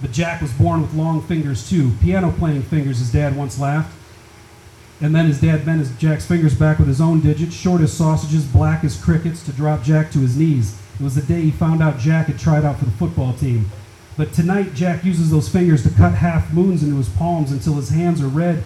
But 0.00 0.12
Jack 0.12 0.40
was 0.40 0.52
born 0.52 0.82
with 0.82 0.94
long 0.94 1.20
fingers 1.22 1.68
too, 1.68 1.92
piano 2.00 2.32
playing 2.32 2.62
fingers, 2.62 2.98
his 2.98 3.12
dad 3.12 3.36
once 3.36 3.58
laughed. 3.58 3.96
And 5.00 5.14
then 5.14 5.26
his 5.26 5.40
dad 5.40 5.64
bent 5.64 5.80
his 5.80 5.96
Jack's 5.96 6.26
fingers 6.26 6.54
back 6.54 6.78
with 6.78 6.88
his 6.88 7.00
own 7.00 7.20
digits, 7.20 7.54
short 7.54 7.80
as 7.80 7.92
sausages, 7.92 8.44
black 8.44 8.84
as 8.84 9.02
crickets, 9.02 9.42
to 9.44 9.52
drop 9.52 9.82
Jack 9.82 10.10
to 10.12 10.18
his 10.18 10.36
knees. 10.36 10.78
It 10.98 11.02
was 11.02 11.14
the 11.14 11.22
day 11.22 11.40
he 11.40 11.50
found 11.50 11.82
out 11.82 11.98
Jack 11.98 12.26
had 12.26 12.38
tried 12.38 12.64
out 12.64 12.78
for 12.78 12.84
the 12.84 12.90
football 12.92 13.32
team. 13.32 13.70
But 14.18 14.34
tonight, 14.34 14.74
Jack 14.74 15.02
uses 15.02 15.30
those 15.30 15.48
fingers 15.48 15.82
to 15.84 15.90
cut 15.90 16.12
half 16.12 16.52
moons 16.52 16.82
into 16.82 16.96
his 16.96 17.08
palms 17.08 17.52
until 17.52 17.74
his 17.74 17.88
hands 17.88 18.20
are 18.20 18.28
red. 18.28 18.62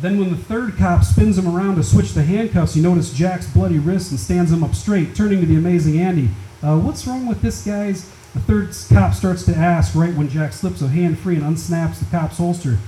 Then, 0.00 0.18
when 0.18 0.30
the 0.30 0.36
third 0.36 0.76
cop 0.76 1.04
spins 1.04 1.38
him 1.38 1.48
around 1.48 1.76
to 1.76 1.82
switch 1.82 2.12
the 2.12 2.22
handcuffs, 2.22 2.76
you 2.76 2.82
notice 2.82 3.14
Jack's 3.14 3.46
bloody 3.46 3.78
wrists 3.78 4.10
and 4.10 4.20
stands 4.20 4.52
him 4.52 4.62
up 4.62 4.74
straight, 4.74 5.14
turning 5.14 5.40
to 5.40 5.46
the 5.46 5.56
amazing 5.56 5.98
Andy. 5.98 6.28
Uh, 6.62 6.78
what's 6.78 7.06
wrong 7.06 7.26
with 7.26 7.40
this 7.40 7.64
guy's? 7.64 8.10
The 8.34 8.40
third 8.40 8.74
cop 8.88 9.14
starts 9.14 9.44
to 9.44 9.54
ask 9.54 9.94
right 9.94 10.14
when 10.14 10.28
Jack 10.28 10.52
slips 10.52 10.80
a 10.80 10.88
hand 10.88 11.18
free 11.18 11.36
and 11.36 11.44
unsnaps 11.44 11.98
the 11.98 12.06
cop's 12.06 12.38
holster. 12.38 12.78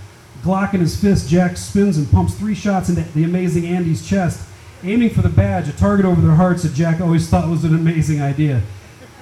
Glock 0.42 0.74
in 0.74 0.80
his 0.80 0.98
fist, 0.98 1.28
Jack 1.28 1.56
spins 1.56 1.98
and 1.98 2.10
pumps 2.10 2.34
three 2.34 2.54
shots 2.54 2.88
into 2.88 3.02
the 3.12 3.24
amazing 3.24 3.66
Andy's 3.66 4.06
chest, 4.06 4.46
aiming 4.82 5.10
for 5.10 5.22
the 5.22 5.28
badge, 5.28 5.68
a 5.68 5.72
target 5.72 6.06
over 6.06 6.20
their 6.20 6.36
hearts 6.36 6.62
that 6.62 6.74
Jack 6.74 7.00
always 7.00 7.28
thought 7.28 7.48
was 7.48 7.64
an 7.64 7.74
amazing 7.74 8.22
idea. 8.22 8.62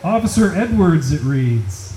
Officer 0.05 0.53
Edwards, 0.55 1.13
it 1.13 1.23
reads. 1.23 1.97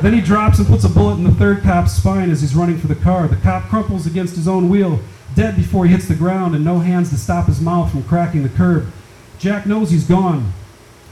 Then 0.00 0.14
he 0.14 0.22
drops 0.22 0.58
and 0.58 0.66
puts 0.66 0.84
a 0.84 0.88
bullet 0.88 1.16
in 1.16 1.24
the 1.24 1.32
third 1.32 1.62
cop's 1.62 1.92
spine 1.92 2.30
as 2.30 2.40
he's 2.40 2.54
running 2.54 2.78
for 2.78 2.86
the 2.86 2.94
car. 2.94 3.28
The 3.28 3.36
cop 3.36 3.64
crumples 3.64 4.06
against 4.06 4.36
his 4.36 4.48
own 4.48 4.70
wheel, 4.70 5.00
dead 5.34 5.56
before 5.56 5.84
he 5.84 5.92
hits 5.92 6.08
the 6.08 6.14
ground, 6.14 6.54
and 6.54 6.64
no 6.64 6.78
hands 6.78 7.10
to 7.10 7.16
stop 7.16 7.46
his 7.46 7.60
mouth 7.60 7.90
from 7.90 8.04
cracking 8.04 8.42
the 8.42 8.48
curb. 8.48 8.90
Jack 9.38 9.66
knows 9.66 9.90
he's 9.90 10.04
gone, 10.04 10.52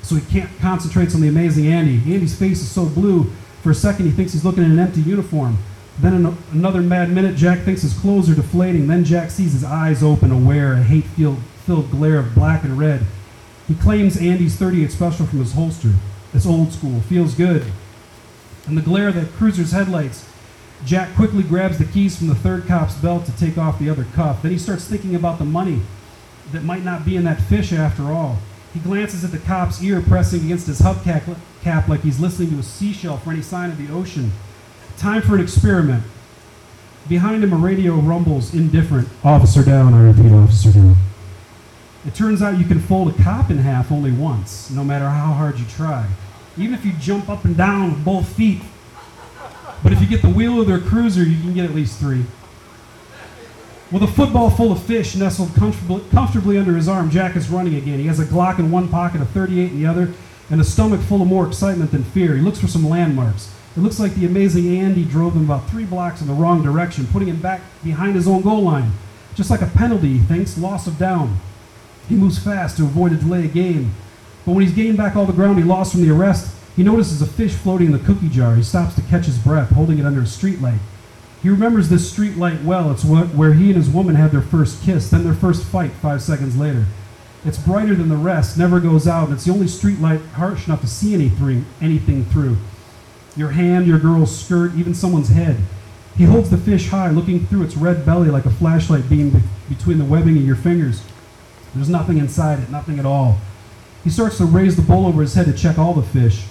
so 0.03 0.15
he 0.15 0.23
can't 0.33 0.51
concentrates 0.61 1.15
on 1.15 1.21
the 1.21 1.29
amazing 1.29 1.67
Andy. 1.67 1.97
Andy's 2.13 2.39
face 2.39 2.61
is 2.61 2.71
so 2.71 2.87
blue, 2.87 3.25
for 3.63 3.71
a 3.71 3.75
second 3.75 4.07
he 4.07 4.13
thinks 4.13 4.33
he's 4.33 4.45
looking 4.45 4.65
at 4.65 4.71
an 4.71 4.79
empty 4.79 5.01
uniform. 5.01 5.59
Then 6.01 6.15
in 6.15 6.27
a, 6.27 6.37
another 6.53 6.81
mad 6.81 7.11
minute, 7.11 7.37
Jack 7.37 7.61
thinks 7.61 7.83
his 7.83 7.99
clothes 7.99 8.31
are 8.31 8.35
deflating. 8.35 8.87
Then 8.87 9.05
Jack 9.05 9.31
sees 9.31 9.53
his 9.53 9.65
eyes 9.65 10.03
open, 10.03 10.31
aware, 10.31 10.75
a 10.75 10.83
hate-filled 10.83 11.91
glare 11.91 12.19
of 12.19 12.35
black 12.35 12.63
and 12.63 12.79
red. 12.79 13.03
He 13.67 13.75
claims 13.75 14.17
Andy's 14.17 14.57
38 14.57 14.91
special 14.93 15.27
from 15.27 15.41
his 15.41 15.53
holster. 15.53 15.93
It's 16.33 16.47
old 16.47 16.73
school, 16.73 17.01
feels 17.01 17.35
good. 17.35 17.71
In 18.67 18.75
the 18.75 18.83
glare 18.83 19.09
of 19.09 19.15
that 19.15 19.33
cruiser's 19.33 19.73
headlights, 19.73 20.29
Jack 20.85 21.15
quickly 21.17 21.43
grabs 21.43 21.79
the 21.79 21.85
keys 21.85 22.17
from 22.17 22.29
the 22.29 22.35
third 22.35 22.67
cop's 22.67 22.95
belt 22.95 23.27
to 23.27 23.37
take 23.37 23.59
off 23.59 23.79
the 23.79 23.91
other 23.91 24.05
cuff. 24.15 24.43
Then 24.43 24.53
he 24.53 24.59
starts 24.59 24.85
thinking 24.85 25.15
about 25.15 25.39
the 25.39 25.45
money 25.45 25.81
that 26.53 26.65
might 26.65 26.85
not 26.85 27.05
be 27.05 27.17
in 27.17 27.25
that 27.25 27.41
fish 27.43 27.73
after 27.73 28.05
all. 28.05 28.39
He 28.75 28.81
glances 28.81 29.25
at 29.25 29.31
the 29.31 29.39
cop's 29.39 29.83
ear 29.83 30.01
pressing 30.01 30.45
against 30.45 30.67
his 30.67 30.81
hubcap 30.81 31.37
cap 31.63 31.89
like 31.89 32.01
he's 32.01 32.21
listening 32.21 32.51
to 32.51 32.59
a 32.59 32.63
seashell 32.63 33.17
for 33.17 33.31
any 33.31 33.43
sign 33.43 33.71
of 33.71 33.79
the 33.79 33.93
ocean. 33.93 34.33
Time 34.97 35.23
for 35.23 35.35
an 35.35 35.41
experiment. 35.41 36.05
Behind 37.09 37.43
him, 37.43 37.53
a 37.53 37.57
radio 37.57 37.95
rumbles, 37.95 38.53
indifferent. 38.53 39.09
Officer 39.25 39.65
down, 39.65 39.95
I 39.95 40.03
repeat, 40.03 40.31
officer 40.33 40.73
down. 40.73 40.97
It 42.07 42.15
turns 42.15 42.43
out 42.43 42.59
you 42.59 42.67
can 42.67 42.81
fold 42.81 43.09
a 43.09 43.23
cop 43.23 43.51
in 43.51 43.59
half 43.59 43.91
only 43.91 44.13
once, 44.13 44.71
no 44.71 44.85
matter 44.85 45.09
how 45.09 45.33
hard 45.33 45.59
you 45.59 45.65
try. 45.67 46.07
Even 46.57 46.75
if 46.75 46.85
you 46.85 46.93
jump 47.01 47.29
up 47.29 47.45
and 47.45 47.57
down 47.57 47.91
with 47.95 48.05
both 48.05 48.29
feet. 48.29 48.63
But 49.83 49.93
if 49.93 50.01
you 50.01 50.07
get 50.07 50.23
the 50.23 50.29
wheel 50.29 50.61
of 50.61 50.67
their 50.67 50.81
cruiser, 50.81 51.23
you 51.23 51.41
can 51.41 51.55
get 51.55 51.65
at 51.65 51.75
least 51.75 51.99
three. 51.99 52.25
With 53.91 54.03
a 54.03 54.07
football 54.07 54.51
full 54.51 54.71
of 54.71 54.83
fish 54.83 55.17
nestled 55.17 55.55
comfortably, 55.55 56.03
comfortably 56.11 56.59
under 56.59 56.77
his 56.77 56.89
arm, 56.89 57.11
Jack 57.11 57.37
is 57.37 57.49
running 57.49 57.75
again. 57.75 57.99
He 57.99 58.07
has 58.07 58.21
a 58.21 58.27
Glock 58.27 58.59
in 58.59 58.71
one 58.71 58.89
pocket, 58.89 59.23
a 59.23 59.25
38 59.25 59.73
in 59.73 59.81
the 59.81 59.87
other, 59.87 60.13
and 60.51 60.61
a 60.61 60.65
stomach 60.65 61.01
full 61.01 61.23
of 61.23 61.29
more 61.29 61.47
excitement 61.47 61.91
than 61.91 62.05
fear. 62.05 62.35
He 62.35 62.43
looks 62.43 62.61
for 62.61 62.69
some 62.69 62.87
landmarks. 62.87 63.51
It 63.75 63.81
looks 63.81 63.99
like 63.99 64.15
the 64.15 64.27
amazing 64.27 64.77
Andy 64.77 65.07
drove 65.07 65.35
him 65.35 65.45
about 65.45 65.71
three 65.71 65.87
blocks 65.87 66.21
in 66.21 66.27
the 66.27 66.35
wrong 66.35 66.63
direction, 66.63 67.07
putting 67.07 67.29
him 67.29 67.41
back 67.41 67.63
behind 67.83 68.15
his 68.15 68.29
own 68.29 68.43
goal 68.43 68.63
line. 68.63 68.93
Just 69.35 69.51
like 69.51 69.63
a 69.63 69.67
penalty, 69.67 70.19
he 70.19 70.19
thinks, 70.19 70.59
loss 70.59 70.87
of 70.87 70.99
down. 70.99 71.39
He 72.11 72.15
moves 72.15 72.39
fast 72.39 72.77
to 72.77 72.83
avoid 72.83 73.13
a 73.13 73.17
delay 73.17 73.47
of 73.47 73.55
game. 73.55 73.95
But 74.45 74.53
when 74.53 74.65
he's 74.65 74.75
gained 74.75 74.99
back 74.99 75.17
all 75.17 75.25
the 75.25 75.33
ground 75.33 75.57
he 75.57 75.65
lost 75.65 75.93
from 75.93 76.03
the 76.03 76.11
arrest, 76.11 76.55
he 76.77 76.83
notices 76.83 77.23
a 77.23 77.27
fish 77.27 77.55
floating 77.55 77.87
in 77.87 77.93
the 77.95 77.99
cookie 78.01 78.29
jar. 78.29 78.55
He 78.55 78.63
stops 78.63 78.95
to 78.97 79.03
catch 79.03 79.25
his 79.25 79.39
breath, 79.39 79.71
holding 79.71 79.99
it 79.99 80.05
under 80.05 80.21
a 80.21 80.25
streetlight. 80.25 80.81
He 81.43 81.49
remembers 81.49 81.89
this 81.89 82.13
streetlight 82.13 82.65
well. 82.65 82.91
It's 82.91 83.05
what, 83.05 83.29
where 83.29 83.53
he 83.53 83.67
and 83.69 83.77
his 83.77 83.89
woman 83.89 84.17
had 84.17 84.33
their 84.33 84.43
first 84.43 84.83
kiss, 84.83 85.11
then 85.11 85.25
their 85.25 85.35
first 85.35 85.65
fight 85.65 85.93
five 85.93 86.23
seconds 86.23 86.57
later. 86.57 86.87
It's 87.45 87.59
brighter 87.59 87.95
than 87.95 88.09
the 88.09 88.17
rest, 88.17 88.59
never 88.59 88.81
goes 88.81 89.07
out, 89.07 89.27
and 89.29 89.35
it's 89.35 89.45
the 89.45 89.53
only 89.53 89.67
streetlight 89.67 90.27
harsh 90.31 90.67
enough 90.67 90.81
to 90.81 90.89
see 90.89 91.15
anything, 91.15 91.65
anything 91.81 92.25
through. 92.25 92.57
Your 93.37 93.51
hand, 93.51 93.87
your 93.87 94.01
girl's 94.01 94.37
skirt, 94.37 94.75
even 94.75 94.95
someone's 94.95 95.29
head. 95.29 95.59
He 96.17 96.25
holds 96.25 96.51
the 96.51 96.59
fish 96.59 96.89
high, 96.89 97.11
looking 97.11 97.47
through 97.47 97.63
its 97.63 97.77
red 97.77 98.05
belly 98.05 98.29
like 98.29 98.45
a 98.45 98.51
flashlight 98.51 99.09
beam 99.09 99.31
be- 99.31 99.43
between 99.69 99.99
the 99.99 100.05
webbing 100.05 100.37
of 100.37 100.45
your 100.45 100.57
fingers. 100.57 101.05
There's 101.73 101.89
nothing 101.89 102.19
inside 102.19 102.59
it, 102.59 102.71
nothing 102.71 102.99
at 102.99 103.07
all. 103.07 103.39
He 104.03 104.11
starts 104.11 104.39
to 104.39 104.45
raise 104.45 104.75
the 104.75 104.83
bowl 104.83 105.07
over 105.07 105.23
his 105.23 105.35
head 105.35 105.47
to 105.47 105.53
check 105.53 105.79
all 105.79 105.95
the 105.95 106.03
fish. 106.03 106.47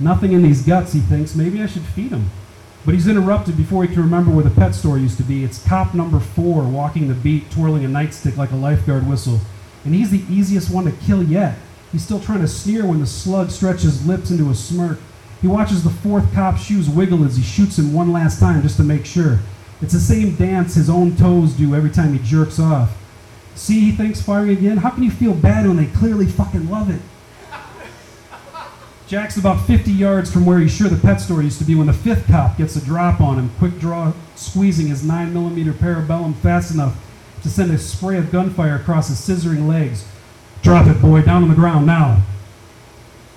Nothing 0.00 0.32
in 0.32 0.42
these 0.42 0.62
guts, 0.62 0.94
he 0.94 1.00
thinks. 1.00 1.34
Maybe 1.34 1.62
I 1.62 1.66
should 1.66 1.82
feed 1.82 2.10
them. 2.10 2.30
But 2.88 2.94
he's 2.94 3.06
interrupted 3.06 3.54
before 3.54 3.82
he 3.82 3.92
can 3.92 4.00
remember 4.02 4.30
where 4.30 4.42
the 4.42 4.48
pet 4.48 4.74
store 4.74 4.96
used 4.96 5.18
to 5.18 5.22
be. 5.22 5.44
It's 5.44 5.62
cop 5.62 5.92
number 5.92 6.18
four 6.18 6.62
walking 6.62 7.06
the 7.06 7.12
beat, 7.12 7.50
twirling 7.50 7.84
a 7.84 7.86
nightstick 7.86 8.38
like 8.38 8.50
a 8.50 8.56
lifeguard 8.56 9.06
whistle. 9.06 9.40
And 9.84 9.94
he's 9.94 10.08
the 10.10 10.24
easiest 10.30 10.70
one 10.70 10.86
to 10.86 10.92
kill 10.92 11.22
yet. 11.22 11.58
He's 11.92 12.02
still 12.02 12.18
trying 12.18 12.40
to 12.40 12.48
sneer 12.48 12.86
when 12.86 13.00
the 13.00 13.06
slug 13.06 13.50
stretches 13.50 14.06
lips 14.06 14.30
into 14.30 14.48
a 14.48 14.54
smirk. 14.54 15.00
He 15.42 15.48
watches 15.48 15.84
the 15.84 15.90
fourth 15.90 16.32
cop's 16.32 16.64
shoes 16.64 16.88
wiggle 16.88 17.24
as 17.24 17.36
he 17.36 17.42
shoots 17.42 17.78
him 17.78 17.92
one 17.92 18.10
last 18.10 18.40
time 18.40 18.62
just 18.62 18.78
to 18.78 18.84
make 18.84 19.04
sure. 19.04 19.38
It's 19.82 19.92
the 19.92 20.00
same 20.00 20.36
dance 20.36 20.74
his 20.74 20.88
own 20.88 21.14
toes 21.14 21.52
do 21.52 21.74
every 21.74 21.90
time 21.90 22.14
he 22.14 22.24
jerks 22.24 22.58
off. 22.58 22.96
See, 23.54 23.80
he 23.80 23.92
thinks, 23.92 24.22
firing 24.22 24.48
again. 24.48 24.78
How 24.78 24.88
can 24.88 25.02
you 25.02 25.10
feel 25.10 25.34
bad 25.34 25.66
when 25.66 25.76
they 25.76 25.88
clearly 25.88 26.24
fucking 26.24 26.70
love 26.70 26.88
it? 26.88 27.02
Jack's 29.08 29.38
about 29.38 29.66
50 29.66 29.90
yards 29.90 30.30
from 30.30 30.44
where 30.44 30.58
he's 30.58 30.76
sure 30.76 30.86
the 30.86 31.00
pet 31.00 31.18
store 31.18 31.40
used 31.40 31.58
to 31.60 31.64
be 31.64 31.74
when 31.74 31.86
the 31.86 31.94
fifth 31.94 32.26
cop 32.26 32.58
gets 32.58 32.76
a 32.76 32.84
drop 32.84 33.22
on 33.22 33.38
him, 33.38 33.50
quick 33.58 33.78
draw, 33.78 34.12
squeezing 34.36 34.88
his 34.88 35.02
9mm 35.02 35.72
parabellum 35.78 36.36
fast 36.36 36.74
enough 36.74 36.94
to 37.42 37.48
send 37.48 37.70
a 37.70 37.78
spray 37.78 38.18
of 38.18 38.30
gunfire 38.30 38.76
across 38.76 39.08
his 39.08 39.16
scissoring 39.18 39.66
legs. 39.66 40.06
Drop 40.60 40.86
it, 40.86 41.00
boy, 41.00 41.22
down 41.22 41.42
on 41.42 41.48
the 41.48 41.54
ground 41.54 41.86
now. 41.86 42.22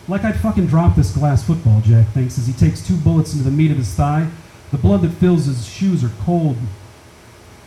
Like 0.10 0.26
I'd 0.26 0.42
fucking 0.42 0.68
drop 0.68 0.98
this 0.98 1.14
glass 1.14 1.46
football, 1.46 1.80
Jack 1.80 2.10
thinks, 2.10 2.38
as 2.38 2.48
he 2.48 2.54
takes 2.54 2.86
two 2.86 2.98
bullets 2.98 3.32
into 3.32 3.46
the 3.46 3.52
meat 3.52 3.72
of 3.72 3.78
his 3.78 3.94
thigh. 3.94 4.30
The 4.72 4.78
blood 4.78 5.04
that 5.04 5.12
fills 5.12 5.46
his 5.46 5.66
shoes 5.66 6.04
are 6.04 6.12
cold. 6.24 6.58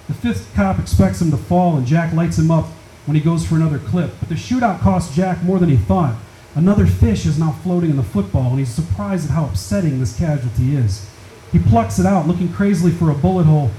The 0.09 0.14
fifth 0.14 0.53
cop 0.55 0.79
expects 0.79 1.23
him 1.23 1.31
to 1.31 1.38
fall, 1.38 1.79
and 1.79 1.87
Jack 1.87 2.12
lights 2.12 2.38
him 2.38 2.51
up 2.51 2.67
when 3.07 3.14
he 3.14 3.23
goes 3.23 3.47
for 3.47 3.55
another 3.55 3.79
clip. 3.79 4.12
But 4.21 4.29
the 4.29 4.35
shootout 4.35 4.81
costs 4.81 5.17
Jack 5.17 5.43
more 5.43 5.59
than 5.59 5.71
he 5.71 5.79
thought. 5.79 6.17
Another 6.55 6.87
fish 6.87 7.27
is 7.27 7.38
now 7.38 7.53
floating 7.62 7.90
in 7.90 7.97
the 7.97 8.03
football, 8.03 8.51
and 8.51 8.59
he's 8.59 8.69
surprised 8.69 9.27
at 9.27 9.35
how 9.35 9.47
upsetting 9.47 9.99
this 9.99 10.17
casualty 10.17 10.77
is. 10.77 11.09
He 11.51 11.59
plucks 11.59 11.99
it 11.99 12.07
out, 12.07 12.29
looking 12.29 12.53
crazily 12.53 12.93
for 12.93 13.11
a 13.11 13.14
bullet 13.14 13.45
hole 13.45 13.71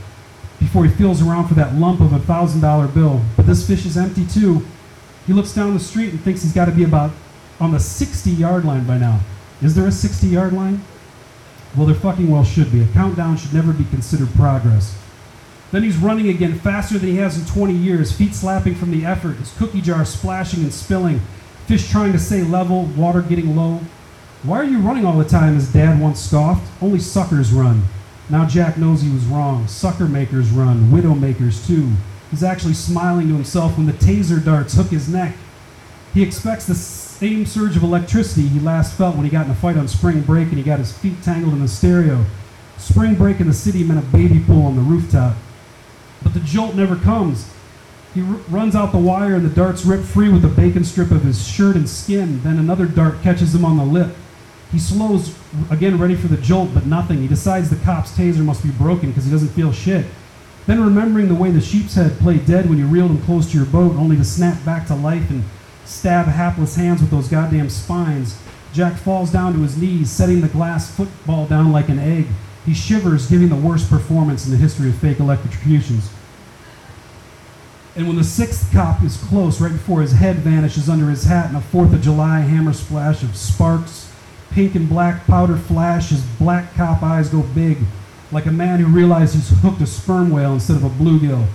before 0.60 0.86
he 0.86 0.92
feels 0.92 1.22
around 1.22 1.48
for 1.48 1.54
that 1.54 1.76
lump 1.76 2.02
of 2.02 2.14
a 2.14 2.20
thousand 2.20 2.62
dollar 2.62 2.88
bill. 2.88 3.22
But 3.36 3.48
this 3.48 3.66
fish 3.68 3.86
is 3.86 3.98
empty 3.98 4.26
too. 4.26 4.66
He 5.26 5.34
looks 5.34 5.54
down 5.54 5.74
the 5.74 5.80
street 5.80 6.12
and 6.12 6.22
thinks 6.22 6.44
he's 6.44 6.54
got 6.54 6.66
to 6.66 6.72
be 6.72 6.84
about 6.84 7.12
on 7.60 7.72
the 7.72 7.80
60 7.80 8.30
yard 8.30 8.66
line 8.66 8.86
by 8.86 8.98
now. 8.98 9.22
Is 9.62 9.76
there 9.76 9.88
a 9.88 9.92
60 9.92 10.28
yard 10.28 10.54
line? 10.54 10.82
Well, 11.76 11.86
there 11.86 11.96
fucking 11.96 12.30
well 12.30 12.44
should 12.44 12.72
be. 12.72 12.82
A 12.82 12.88
countdown 12.88 13.38
should 13.38 13.54
never 13.54 13.74
be 13.74 13.86
considered 13.86 14.34
progress. 14.36 14.98
Then 15.72 15.84
he's 15.84 15.98
running 15.98 16.30
again 16.30 16.60
faster 16.60 16.98
than 16.98 17.10
he 17.10 17.18
has 17.18 17.38
in 17.38 17.46
20 17.46 17.74
years, 17.74 18.12
feet 18.12 18.34
slapping 18.34 18.76
from 18.76 18.92
the 18.92 19.06
effort, 19.06 19.38
his 19.38 19.52
cookie 19.58 19.82
jar 19.82 20.06
splashing 20.06 20.64
and 20.64 20.74
spilling, 20.74 21.20
fish 21.68 21.90
trying 21.90 22.12
to 22.12 22.20
stay 22.20 22.44
level, 22.44 22.86
water 22.98 23.22
getting 23.22 23.56
low. 23.56 23.80
Why 24.44 24.60
are 24.60 24.66
you 24.66 24.80
running 24.80 25.06
all 25.06 25.18
the 25.18 25.26
time? 25.26 25.56
His 25.56 25.72
dad 25.72 26.00
once 26.00 26.20
scoffed. 26.20 26.70
Only 26.82 27.00
suckers 27.00 27.52
run. 27.52 27.84
Now 28.30 28.48
Jack 28.48 28.78
knows 28.78 29.02
he 29.02 29.12
was 29.12 29.26
wrong. 29.26 29.68
Sucker 29.68 30.06
makers 30.06 30.50
run, 30.50 30.92
widow 30.92 31.16
makers 31.16 31.66
too. 31.66 31.92
He's 32.30 32.44
actually 32.44 32.74
smiling 32.74 33.28
to 33.30 33.34
himself 33.34 33.78
when 33.78 33.88
the 33.88 33.94
taser 33.94 34.44
darts 34.44 34.74
hook 34.76 34.88
his 34.88 35.10
neck. 35.10 35.36
He 36.14 36.22
expects 36.22 36.66
the 36.66 36.76
same 36.76 37.46
surge 37.46 37.76
of 37.76 37.84
electricity 37.84 38.48
he 38.48 38.60
last 38.60 38.98
felt 38.98 39.16
when 39.16 39.26
he 39.26 39.32
got 39.32 39.46
in 39.46 39.52
a 39.52 39.56
fight 39.56 39.78
on 39.78 39.88
spring 39.88 40.22
break 40.22 40.50
and 40.50 40.58
he 40.58 40.64
got 40.64 40.80
his 40.80 40.96
feet 40.96 41.22
tangled 41.24 41.54
in 41.54 41.62
the 41.62 41.68
stereo. 41.68 42.26
Spring 42.78 43.16
break 43.16 43.40
in 43.40 43.48
the 43.48 43.54
city 43.54 43.84
meant 43.84 44.00
a 44.00 44.08
baby 44.10 44.40
pool 44.40 44.66
on 44.66 44.76
the 44.76 44.82
rooftop. 44.82 45.36
But 46.22 46.34
the 46.34 46.40
jolt 46.42 46.76
never 46.76 46.96
comes. 46.96 47.50
He 48.16 48.22
r- 48.22 48.40
runs 48.50 48.76
out 48.76 48.94
the 48.94 48.98
wire 48.98 49.36
and 49.36 49.46
the 49.46 49.54
darts 49.54 49.86
rip 49.86 50.02
free 50.02 50.30
with 50.30 50.44
a 50.44 50.48
bacon 50.48 50.84
strip 50.84 51.12
of 51.12 51.24
his 51.24 51.48
shirt 51.48 51.76
and 51.76 51.88
skin. 51.88 52.42
Then 52.42 52.58
another 52.58 52.88
dart 52.88 53.22
catches 53.22 53.54
him 53.54 53.66
on 53.66 53.78
the 53.78 53.84
lip. 53.84 54.16
He 54.72 54.80
slows, 54.80 55.36
again 55.70 56.00
ready 56.00 56.16
for 56.16 56.28
the 56.28 56.38
jolt, 56.38 56.74
but 56.74 56.86
nothing. 56.86 57.20
He 57.20 57.28
decides 57.28 57.70
the 57.70 57.76
cop's 57.76 58.12
taser 58.12 58.44
must 58.44 58.64
be 58.64 58.72
broken 58.72 59.10
because 59.10 59.26
he 59.26 59.32
doesn't 59.32 59.50
feel 59.50 59.72
shit. 59.72 60.06
Then 60.66 60.82
remembering 60.82 61.28
the 61.28 61.36
way 61.36 61.52
the 61.52 61.62
sheep's 61.62 61.94
head 61.94 62.18
played 62.18 62.46
dead 62.46 62.68
when 62.68 62.80
you 62.80 62.88
reeled 62.88 63.12
him 63.12 63.22
close 63.22 63.52
to 63.52 63.58
your 63.58 63.68
boat, 63.68 63.96
only 63.96 64.16
to 64.16 64.24
snap 64.24 64.64
back 64.66 64.88
to 64.88 64.96
life 64.96 65.30
and 65.30 65.44
stab 65.84 66.26
hapless 66.26 66.76
hands 66.76 67.02
with 67.02 67.12
those 67.12 67.28
goddamn 67.28 67.70
spines, 67.70 68.40
Jack 68.74 68.98
falls 68.98 69.32
down 69.32 69.54
to 69.54 69.62
his 69.62 69.78
knees, 69.78 70.10
setting 70.10 70.42
the 70.42 70.50
glass 70.50 70.90
football 70.94 71.48
down 71.48 71.72
like 71.72 71.88
an 71.88 72.00
egg. 72.00 72.28
He 72.66 72.74
shivers, 72.74 73.30
giving 73.30 73.48
the 73.48 73.56
worst 73.56 73.90
performance 73.90 74.46
in 74.46 74.52
the 74.52 74.58
history 74.58 74.90
of 74.90 74.96
fake 74.96 75.20
electrocutions. 75.20 76.10
And 77.96 78.08
when 78.08 78.18
the 78.18 78.26
sixth 78.26 78.74
cop 78.74 79.04
is 79.04 79.16
close, 79.16 79.62
right 79.62 79.72
before 79.72 80.02
his 80.02 80.12
head 80.12 80.38
vanishes 80.38 80.90
under 80.90 81.10
his 81.10 81.24
hat 81.24 81.50
in 81.50 81.56
a 81.56 81.62
Fourth 81.62 81.94
of 81.94 82.02
July 82.02 82.42
hammer 82.42 82.74
splash 82.74 83.24
of 83.24 83.38
sparks, 83.38 84.12
pink 84.52 84.76
and 84.76 84.90
black 84.90 85.26
powder 85.26 85.56
flash, 85.56 86.10
his 86.10 86.22
black 86.38 86.74
cop 86.74 87.02
eyes 87.02 87.30
go 87.30 87.42
big, 87.42 87.78
like 88.34 88.48
a 88.48 88.52
man 88.52 88.80
who 88.80 88.88
realizes 88.88 89.50
he's 89.50 89.62
hooked 89.62 89.80
a 89.80 89.88
sperm 89.88 90.30
whale 90.30 90.54
instead 90.54 90.76
of 90.76 90.84
a 90.84 90.90
bluegill. 90.90 91.48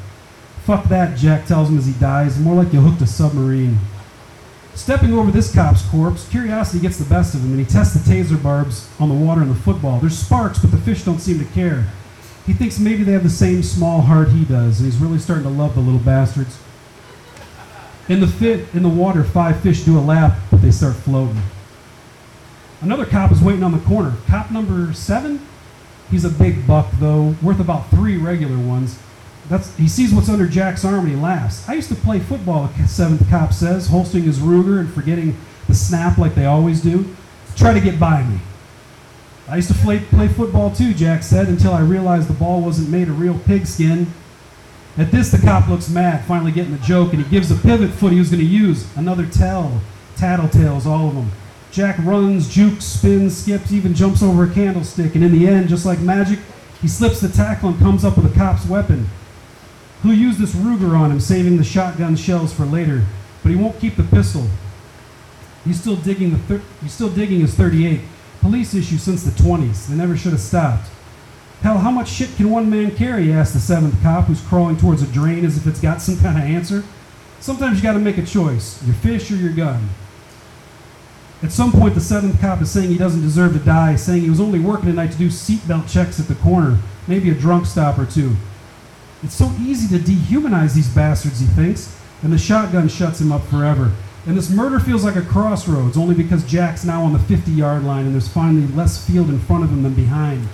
Fuck 0.65 0.85
that, 0.85 1.19
Jack 1.19 1.45
tells 1.45 1.69
him 1.69 1.77
as 1.77 1.87
he 1.87 1.93
dies. 1.95 2.39
More 2.39 2.55
like 2.55 2.73
you 2.73 2.81
hooked 2.81 3.03
a 3.03 3.07
submarine. 3.07 3.79
Stepping 4.75 5.13
over 5.13 5.31
this 5.31 5.55
cop's 5.55 5.83
corpse, 5.89 6.27
curiosity 6.29 6.81
gets 6.81 6.97
the 6.97 7.05
best 7.05 7.35
of 7.35 7.43
him, 7.43 7.51
and 7.51 7.61
he 7.61 7.67
tests 7.67 7.93
the 7.93 8.01
taser 8.01 8.43
barbs 8.43 8.89
on 8.99 9.11
the 9.11 9.15
water 9.15 9.43
and 9.43 9.51
the 9.51 9.55
football. 9.55 10.01
There's 10.01 10.19
sparks, 10.19 10.59
but 10.59 10.71
the 10.71 10.79
fish 10.79 11.05
don't 11.05 11.21
seem 11.21 11.39
to 11.39 11.45
care. 11.53 11.87
He 12.47 12.53
thinks 12.53 12.79
maybe 12.79 13.05
they 13.05 13.13
have 13.13 13.23
the 13.23 13.31
same 13.31 13.63
small 13.63 14.01
heart 14.01 14.31
he 14.31 14.45
does, 14.45 14.81
and 14.81 14.91
he's 14.91 15.01
really 15.01 15.19
starting 15.19 15.45
to 15.45 15.51
love 15.51 15.75
the 15.75 15.81
little 15.81 16.01
bastards. 16.01 16.59
In 18.09 18.21
the 18.21 18.27
fit 18.27 18.75
in 18.75 18.83
the 18.83 18.89
water, 18.89 19.23
five 19.23 19.61
fish 19.61 19.85
do 19.85 19.99
a 19.99 20.01
lap, 20.01 20.37
but 20.51 20.63
they 20.63 20.71
start 20.71 20.97
floating. 20.97 21.41
Another 22.81 23.05
cop 23.05 23.31
is 23.31 23.43
waiting 23.43 23.63
on 23.63 23.73
the 23.73 23.79
corner. 23.79 24.15
Cop 24.27 24.51
number 24.51 24.93
seven? 24.95 25.47
He's 26.11 26.25
a 26.25 26.31
big 26.31 26.67
buck, 26.67 26.91
though, 26.99 27.37
worth 27.43 27.61
about 27.61 27.91
three 27.91 28.17
regular 28.17 28.59
ones. 28.59 28.99
That's, 29.49 29.77
he 29.77 29.87
sees 29.87 30.13
what's 30.13 30.29
under 30.29 30.47
Jack's 30.47 30.85
arm 30.85 31.01
and 31.01 31.09
he 31.09 31.17
laughs. 31.17 31.69
I 31.69 31.75
used 31.75 31.89
to 31.89 31.95
play 31.95 32.21
football, 32.21 32.71
seventh 32.87 33.29
cop 33.29 33.53
says, 33.53 33.89
holstering 33.89 34.25
his 34.25 34.39
Ruger 34.39 34.81
and 34.81 34.93
forgetting 34.93 35.37
the 35.69 35.75
snap 35.75 36.19
like 36.19 36.35
they 36.35 36.47
always 36.47 36.81
do. 36.81 37.15
Try 37.57 37.75
to 37.75 37.81
get 37.81 38.01
by 38.01 38.23
me. 38.23 38.41
I 39.51 39.57
used 39.57 39.69
to 39.69 39.75
play, 39.75 39.99
play 39.99 40.29
football 40.29 40.71
too, 40.71 40.95
Jack 40.95 41.25
said, 41.25 41.49
until 41.49 41.73
I 41.73 41.81
realized 41.81 42.29
the 42.29 42.35
ball 42.35 42.61
wasn't 42.61 42.89
made 42.89 43.09
of 43.09 43.19
real 43.19 43.37
pigskin. 43.47 44.07
At 44.97 45.11
this, 45.11 45.31
the 45.31 45.39
cop 45.39 45.69
looks 45.69 45.89
mad, 45.89 46.25
finally 46.25 46.53
getting 46.53 46.73
the 46.73 46.79
joke, 46.79 47.13
and 47.13 47.25
he 47.25 47.29
gives 47.29 47.49
the 47.49 47.57
pivot 47.57 47.91
foot 47.91 48.13
he 48.13 48.19
was 48.21 48.31
going 48.31 48.41
to 48.41 48.47
use. 48.47 48.87
Another 48.97 49.27
tell. 49.27 49.81
Tattletales, 50.17 50.87
all 50.87 51.09
of 51.09 51.15
them. 51.15 51.33
Jack 51.73 51.99
runs, 51.99 52.53
jukes, 52.53 52.85
spins, 52.85 53.37
skips, 53.37 53.73
even 53.73 53.93
jumps 53.95 54.23
over 54.23 54.45
a 54.45 54.51
candlestick, 54.51 55.15
and 55.17 55.25
in 55.25 55.33
the 55.33 55.49
end, 55.49 55.69
just 55.69 55.87
like 55.87 55.99
magic, 55.99 56.39
he 56.81 56.87
slips 56.87 57.21
the 57.21 57.29
tackle 57.29 57.71
and 57.71 57.79
comes 57.79 58.05
up 58.05 58.17
with 58.17 58.33
a 58.33 58.39
cop's 58.39 58.67
weapon. 58.67 59.09
He'll 60.03 60.15
use 60.15 60.39
this 60.39 60.55
Ruger 60.55 60.99
on 60.99 61.11
him, 61.11 61.21
saving 61.21 61.57
the 61.57 61.65
shotgun 61.65 62.15
shells 62.15 62.53
for 62.53 62.65
later, 62.65 63.05
but 63.43 63.51
he 63.51 63.57
won't 63.57 63.81
keep 63.81 63.97
the 63.97 64.05
pistol. 64.05 64.47
He's 65.65 65.81
still 65.81 65.97
digging 65.97 66.31
the 66.31 66.39
thir- 66.39 66.63
he's 66.83 66.93
still 66.93 67.11
digging 67.11 67.41
his 67.41 67.55
38. 67.55 68.01
Police 68.41 68.75
issue 68.75 68.99
since 68.99 69.23
the 69.23 69.31
20s. 69.31 69.87
They 69.87 69.97
never 69.97 70.17
should 70.17 70.33
have 70.33 70.41
stopped. 70.41 70.89
Hell, 71.63 71.79
how 71.79 71.91
much 71.91 72.09
shit 72.09 72.35
can 72.37 72.51
one 72.51 72.71
man 72.71 72.97
carry? 72.97 73.33
asked 73.33 73.53
the 73.53 73.61
seventh 73.61 74.01
cop, 74.03 74.25
who's 74.25 74.41
crawling 74.41 74.79
towards 74.79 75.03
a 75.03 75.07
drain 75.07 75.45
as 75.45 75.59
if 75.59 75.67
it's 75.67 75.81
got 75.81 76.01
some 76.01 76.19
kind 76.19 76.39
of 76.39 76.45
answer. 76.45 76.83
Sometimes 77.41 77.77
you 77.77 77.83
got 77.83 77.93
to 77.93 77.99
make 77.99 78.17
a 78.17 78.25
choice: 78.25 78.83
your 78.87 78.95
fish 78.95 79.31
or 79.31 79.37
your 79.37 79.53
gun. 79.53 79.91
At 81.43 81.53
some 81.53 81.71
point, 81.71 81.95
the 81.95 82.01
seventh 82.01 82.41
cop 82.41 82.63
is 82.63 82.71
saying 82.71 82.91
he 82.91 82.99
doesn't 82.99 83.23
deserve 83.23 83.53
to 83.55 83.59
die, 83.59 83.97
saying 83.97 84.23
he 84.23 84.31
was 84.31 84.41
only 84.41 84.59
working 84.59 84.87
tonight 84.87 85.13
to 85.13 85.19
do 85.19 85.29
seatbelt 85.29 85.91
checks 85.91 86.19
at 86.19 86.29
the 86.29 86.35
corner, 86.37 86.79
maybe 87.07 87.31
a 87.31 87.35
drunk 87.35 87.67
stop 87.67 87.99
or 87.99 88.07
two. 88.07 88.37
It's 89.23 89.35
so 89.35 89.51
easy 89.61 89.89
to 89.99 90.03
dehumanize 90.03 90.75
these 90.75 90.89
bastards, 90.89 91.41
he 91.41 91.47
thinks, 91.47 91.99
and 92.23 92.33
the 92.33 92.39
shotgun 92.39 92.89
shuts 92.89 93.21
him 93.21 93.33
up 93.33 93.47
forever. 93.47 93.93
And 94.27 94.37
this 94.37 94.51
murder 94.51 94.79
feels 94.79 95.03
like 95.03 95.17
a 95.17 95.23
crossroads, 95.23 95.97
only 95.97 96.15
because 96.15 96.45
Jack's 96.45 96.85
now 96.85 97.03
on 97.03 97.13
the 97.13 97.19
50 97.19 97.51
yard 97.51 97.85
line 97.85 98.05
and 98.05 98.15
there's 98.15 98.29
finally 98.29 98.67
less 98.69 99.05
field 99.07 99.31
in 99.31 99.39
front 99.39 99.65
of 99.65 99.71
him 99.71 99.83
than 99.83 99.95
behind. 99.95 100.47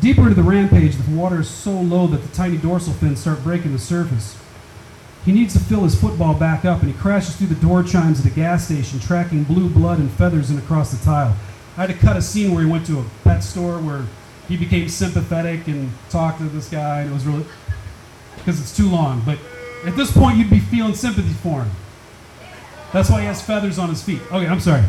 Deeper 0.00 0.22
into 0.22 0.34
the 0.34 0.42
rampage, 0.42 0.96
the 0.96 1.16
water 1.16 1.40
is 1.40 1.48
so 1.48 1.72
low 1.72 2.06
that 2.06 2.18
the 2.18 2.28
tiny 2.28 2.56
dorsal 2.56 2.92
fins 2.92 3.20
start 3.20 3.42
breaking 3.42 3.72
the 3.72 3.78
surface. 3.78 4.38
He 5.24 5.32
needs 5.32 5.54
to 5.54 5.58
fill 5.58 5.84
his 5.84 5.98
football 5.98 6.34
back 6.34 6.64
up, 6.64 6.82
and 6.82 6.92
he 6.92 6.96
crashes 6.98 7.34
through 7.36 7.48
the 7.48 7.56
door 7.56 7.82
chimes 7.82 8.20
at 8.20 8.30
a 8.30 8.34
gas 8.34 8.66
station, 8.66 9.00
tracking 9.00 9.42
blue 9.42 9.68
blood 9.68 9.98
and 9.98 10.10
feathers 10.10 10.50
in 10.50 10.58
across 10.58 10.92
the 10.92 11.04
tile. 11.04 11.34
I 11.76 11.86
had 11.86 11.90
to 11.90 11.94
cut 11.94 12.16
a 12.16 12.22
scene 12.22 12.54
where 12.54 12.64
he 12.64 12.70
went 12.70 12.86
to 12.86 13.00
a 13.00 13.04
pet 13.24 13.42
store 13.42 13.78
where 13.78 14.04
he 14.48 14.56
became 14.56 14.88
sympathetic 14.88 15.66
and 15.66 15.90
talked 16.10 16.38
to 16.38 16.44
this 16.44 16.68
guy, 16.68 17.00
and 17.00 17.10
it 17.10 17.14
was 17.14 17.26
really 17.26 17.44
because 18.36 18.60
it's 18.60 18.76
too 18.76 18.88
long. 18.88 19.22
But 19.26 19.38
at 19.86 19.96
this 19.96 20.12
point, 20.12 20.38
you'd 20.38 20.50
be 20.50 20.60
feeling 20.60 20.94
sympathy 20.94 21.32
for 21.34 21.62
him. 21.62 21.70
That's 22.92 23.10
why 23.10 23.20
he 23.20 23.26
has 23.26 23.42
feathers 23.42 23.78
on 23.78 23.88
his 23.88 24.02
feet. 24.02 24.20
Okay, 24.32 24.46
I'm 24.46 24.60
sorry. 24.60 24.84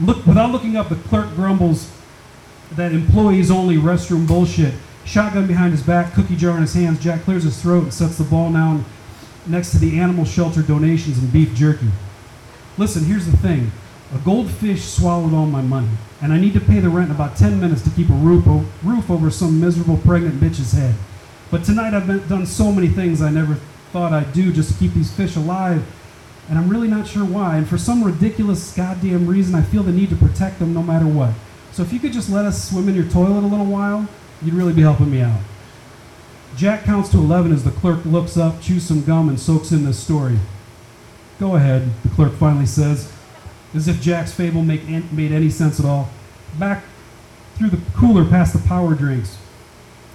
Look, 0.00 0.26
without 0.26 0.50
looking 0.50 0.76
up, 0.76 0.88
the 0.88 0.96
clerk 0.96 1.34
grumbles 1.34 1.90
that 2.72 2.92
employees 2.92 3.50
only 3.50 3.76
restroom 3.76 4.26
bullshit. 4.26 4.74
Shotgun 5.04 5.46
behind 5.46 5.72
his 5.72 5.82
back, 5.82 6.14
cookie 6.14 6.36
jar 6.36 6.56
in 6.56 6.62
his 6.62 6.74
hands. 6.74 7.02
Jack 7.02 7.22
clears 7.22 7.44
his 7.44 7.60
throat 7.60 7.84
and 7.84 7.94
sets 7.94 8.18
the 8.18 8.24
ball 8.24 8.52
down 8.52 8.84
next 9.46 9.72
to 9.72 9.78
the 9.78 9.98
animal 9.98 10.24
shelter 10.24 10.62
donations 10.62 11.18
and 11.18 11.32
beef 11.32 11.54
jerky. 11.54 11.88
Listen, 12.78 13.04
here's 13.04 13.26
the 13.26 13.36
thing. 13.36 13.70
A 14.14 14.18
goldfish 14.18 14.84
swallowed 14.84 15.34
all 15.34 15.46
my 15.46 15.62
money, 15.62 15.88
and 16.20 16.32
I 16.32 16.38
need 16.38 16.54
to 16.54 16.60
pay 16.60 16.80
the 16.80 16.88
rent 16.88 17.10
in 17.10 17.14
about 17.14 17.36
10 17.36 17.60
minutes 17.60 17.82
to 17.82 17.90
keep 17.90 18.08
a 18.08 18.14
roof, 18.14 18.46
roof 18.82 19.10
over 19.10 19.30
some 19.30 19.60
miserable 19.60 19.96
pregnant 19.98 20.40
bitch's 20.40 20.72
head. 20.72 20.94
But 21.54 21.62
tonight 21.62 21.94
I've 21.94 22.08
been, 22.08 22.26
done 22.26 22.46
so 22.46 22.72
many 22.72 22.88
things 22.88 23.22
I 23.22 23.30
never 23.30 23.54
thought 23.92 24.12
I'd 24.12 24.32
do 24.32 24.52
just 24.52 24.72
to 24.72 24.76
keep 24.76 24.92
these 24.92 25.12
fish 25.12 25.36
alive, 25.36 25.86
and 26.48 26.58
I'm 26.58 26.68
really 26.68 26.88
not 26.88 27.06
sure 27.06 27.24
why. 27.24 27.58
And 27.58 27.68
for 27.68 27.78
some 27.78 28.02
ridiculous 28.02 28.74
goddamn 28.74 29.28
reason, 29.28 29.54
I 29.54 29.62
feel 29.62 29.84
the 29.84 29.92
need 29.92 30.10
to 30.10 30.16
protect 30.16 30.58
them 30.58 30.74
no 30.74 30.82
matter 30.82 31.06
what. 31.06 31.32
So 31.70 31.84
if 31.84 31.92
you 31.92 32.00
could 32.00 32.12
just 32.12 32.28
let 32.28 32.44
us 32.44 32.68
swim 32.68 32.88
in 32.88 32.96
your 32.96 33.08
toilet 33.08 33.38
a 33.38 33.46
little 33.46 33.66
while, 33.66 34.08
you'd 34.42 34.54
really 34.54 34.72
be 34.72 34.82
helping 34.82 35.12
me 35.12 35.20
out. 35.20 35.38
Jack 36.56 36.82
counts 36.82 37.10
to 37.10 37.18
11 37.18 37.52
as 37.52 37.62
the 37.62 37.70
clerk 37.70 38.04
looks 38.04 38.36
up, 38.36 38.60
chews 38.60 38.82
some 38.82 39.04
gum, 39.04 39.28
and 39.28 39.38
soaks 39.38 39.70
in 39.70 39.84
this 39.84 40.02
story. 40.02 40.40
Go 41.38 41.54
ahead, 41.54 41.88
the 42.02 42.08
clerk 42.08 42.32
finally 42.32 42.66
says. 42.66 43.12
as 43.74 43.86
if 43.86 44.02
Jack's 44.02 44.32
fable 44.32 44.62
make 44.62 44.88
made 44.88 45.30
any 45.30 45.50
sense 45.50 45.78
at 45.78 45.86
all. 45.86 46.08
Back 46.58 46.82
through 47.54 47.70
the 47.70 47.80
cooler 47.92 48.24
past 48.24 48.54
the 48.54 48.68
power 48.68 48.96
drinks. 48.96 49.38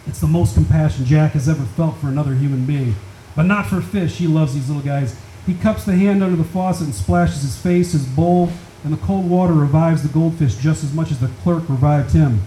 It's 0.09 0.21
the 0.21 0.25
most 0.25 0.55
compassion 0.55 1.05
Jack 1.05 1.33
has 1.33 1.47
ever 1.47 1.63
felt 1.63 1.97
for 1.97 2.07
another 2.07 2.33
human 2.33 2.65
being. 2.65 2.95
But 3.35 3.43
not 3.43 3.67
for 3.67 3.79
fish. 3.79 4.17
He 4.17 4.25
loves 4.25 4.55
these 4.55 4.67
little 4.67 4.81
guys. 4.81 5.15
He 5.45 5.53
cups 5.53 5.85
the 5.85 5.95
hand 5.95 6.23
under 6.23 6.35
the 6.35 6.43
faucet 6.43 6.87
and 6.87 6.95
splashes 6.95 7.43
his 7.43 7.55
face, 7.55 7.91
his 7.91 8.07
bowl, 8.07 8.49
and 8.83 8.91
the 8.91 8.97
cold 9.05 9.29
water 9.29 9.53
revives 9.53 10.01
the 10.01 10.09
goldfish 10.09 10.55
just 10.55 10.83
as 10.83 10.93
much 10.93 11.11
as 11.11 11.19
the 11.19 11.27
clerk 11.43 11.69
revived 11.69 12.11
him. 12.11 12.41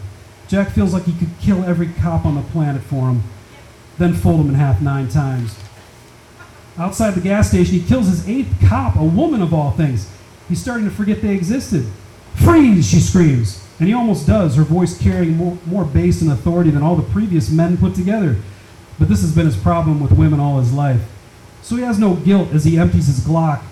Jack 0.48 0.70
feels 0.70 0.92
like 0.92 1.04
he 1.04 1.12
could 1.12 1.30
kill 1.40 1.64
every 1.64 1.86
cop 1.86 2.26
on 2.26 2.34
the 2.34 2.42
planet 2.42 2.82
for 2.82 3.08
him, 3.08 3.22
then 3.96 4.12
fold 4.12 4.40
him 4.40 4.48
in 4.48 4.54
half 4.56 4.80
nine 4.80 5.08
times. 5.08 5.56
Outside 6.76 7.12
the 7.12 7.20
gas 7.20 7.48
station, 7.48 7.74
he 7.76 7.86
kills 7.86 8.08
his 8.08 8.28
eighth 8.28 8.52
cop, 8.68 8.96
a 8.96 9.04
woman 9.04 9.40
of 9.40 9.54
all 9.54 9.70
things. 9.70 10.10
He's 10.48 10.60
starting 10.60 10.88
to 10.88 10.94
forget 10.94 11.22
they 11.22 11.32
existed. 11.32 11.86
Freeze, 12.34 12.90
she 12.90 12.98
screams. 12.98 13.64
And 13.78 13.88
he 13.88 13.94
almost 13.94 14.26
does, 14.26 14.56
her 14.56 14.62
voice 14.62 14.98
carrying 14.98 15.36
more, 15.36 15.58
more 15.66 15.84
bass 15.84 16.22
and 16.22 16.30
authority 16.30 16.70
than 16.70 16.82
all 16.82 16.96
the 16.96 17.10
previous 17.10 17.50
men 17.50 17.76
put 17.76 17.94
together. 17.94 18.36
But 18.98 19.08
this 19.08 19.22
has 19.22 19.34
been 19.34 19.46
his 19.46 19.56
problem 19.56 20.00
with 20.00 20.12
women 20.12 20.40
all 20.40 20.58
his 20.58 20.72
life. 20.72 21.02
So 21.62 21.76
he 21.76 21.82
has 21.82 21.98
no 21.98 22.14
guilt 22.14 22.52
as 22.52 22.64
he 22.64 22.78
empties 22.78 23.06
his 23.06 23.20
Glock. 23.20 23.62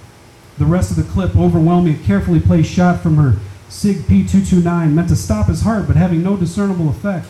The 0.58 0.64
rest 0.64 0.90
of 0.90 0.96
the 0.96 1.10
clip 1.12 1.36
overwhelming 1.36 1.94
a 1.94 1.98
carefully 1.98 2.40
placed 2.40 2.72
shot 2.72 3.00
from 3.00 3.16
her 3.16 3.38
SIG 3.68 3.98
P229 3.98 4.92
meant 4.92 5.08
to 5.08 5.16
stop 5.16 5.46
his 5.46 5.62
heart 5.62 5.86
but 5.86 5.96
having 5.96 6.22
no 6.22 6.36
discernible 6.36 6.88
effect. 6.88 7.26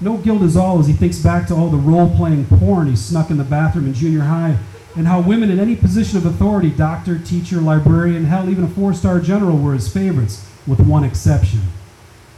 No 0.00 0.16
guilt 0.16 0.42
is 0.42 0.56
all 0.56 0.78
as 0.78 0.86
he 0.86 0.92
thinks 0.92 1.18
back 1.18 1.46
to 1.46 1.54
all 1.54 1.70
the 1.70 1.76
role 1.76 2.14
playing 2.14 2.46
porn 2.46 2.88
he 2.88 2.96
snuck 2.96 3.30
in 3.30 3.38
the 3.38 3.44
bathroom 3.44 3.86
in 3.86 3.94
junior 3.94 4.22
high 4.22 4.58
and 4.96 5.06
how 5.06 5.20
women 5.20 5.50
in 5.50 5.58
any 5.58 5.74
position 5.74 6.18
of 6.18 6.26
authority 6.26 6.70
doctor, 6.70 7.18
teacher, 7.18 7.60
librarian, 7.60 8.24
hell, 8.24 8.48
even 8.48 8.64
a 8.64 8.68
four 8.68 8.92
star 8.92 9.20
general 9.20 9.56
were 9.56 9.74
his 9.74 9.92
favorites, 9.92 10.46
with 10.66 10.80
one 10.80 11.04
exception. 11.04 11.60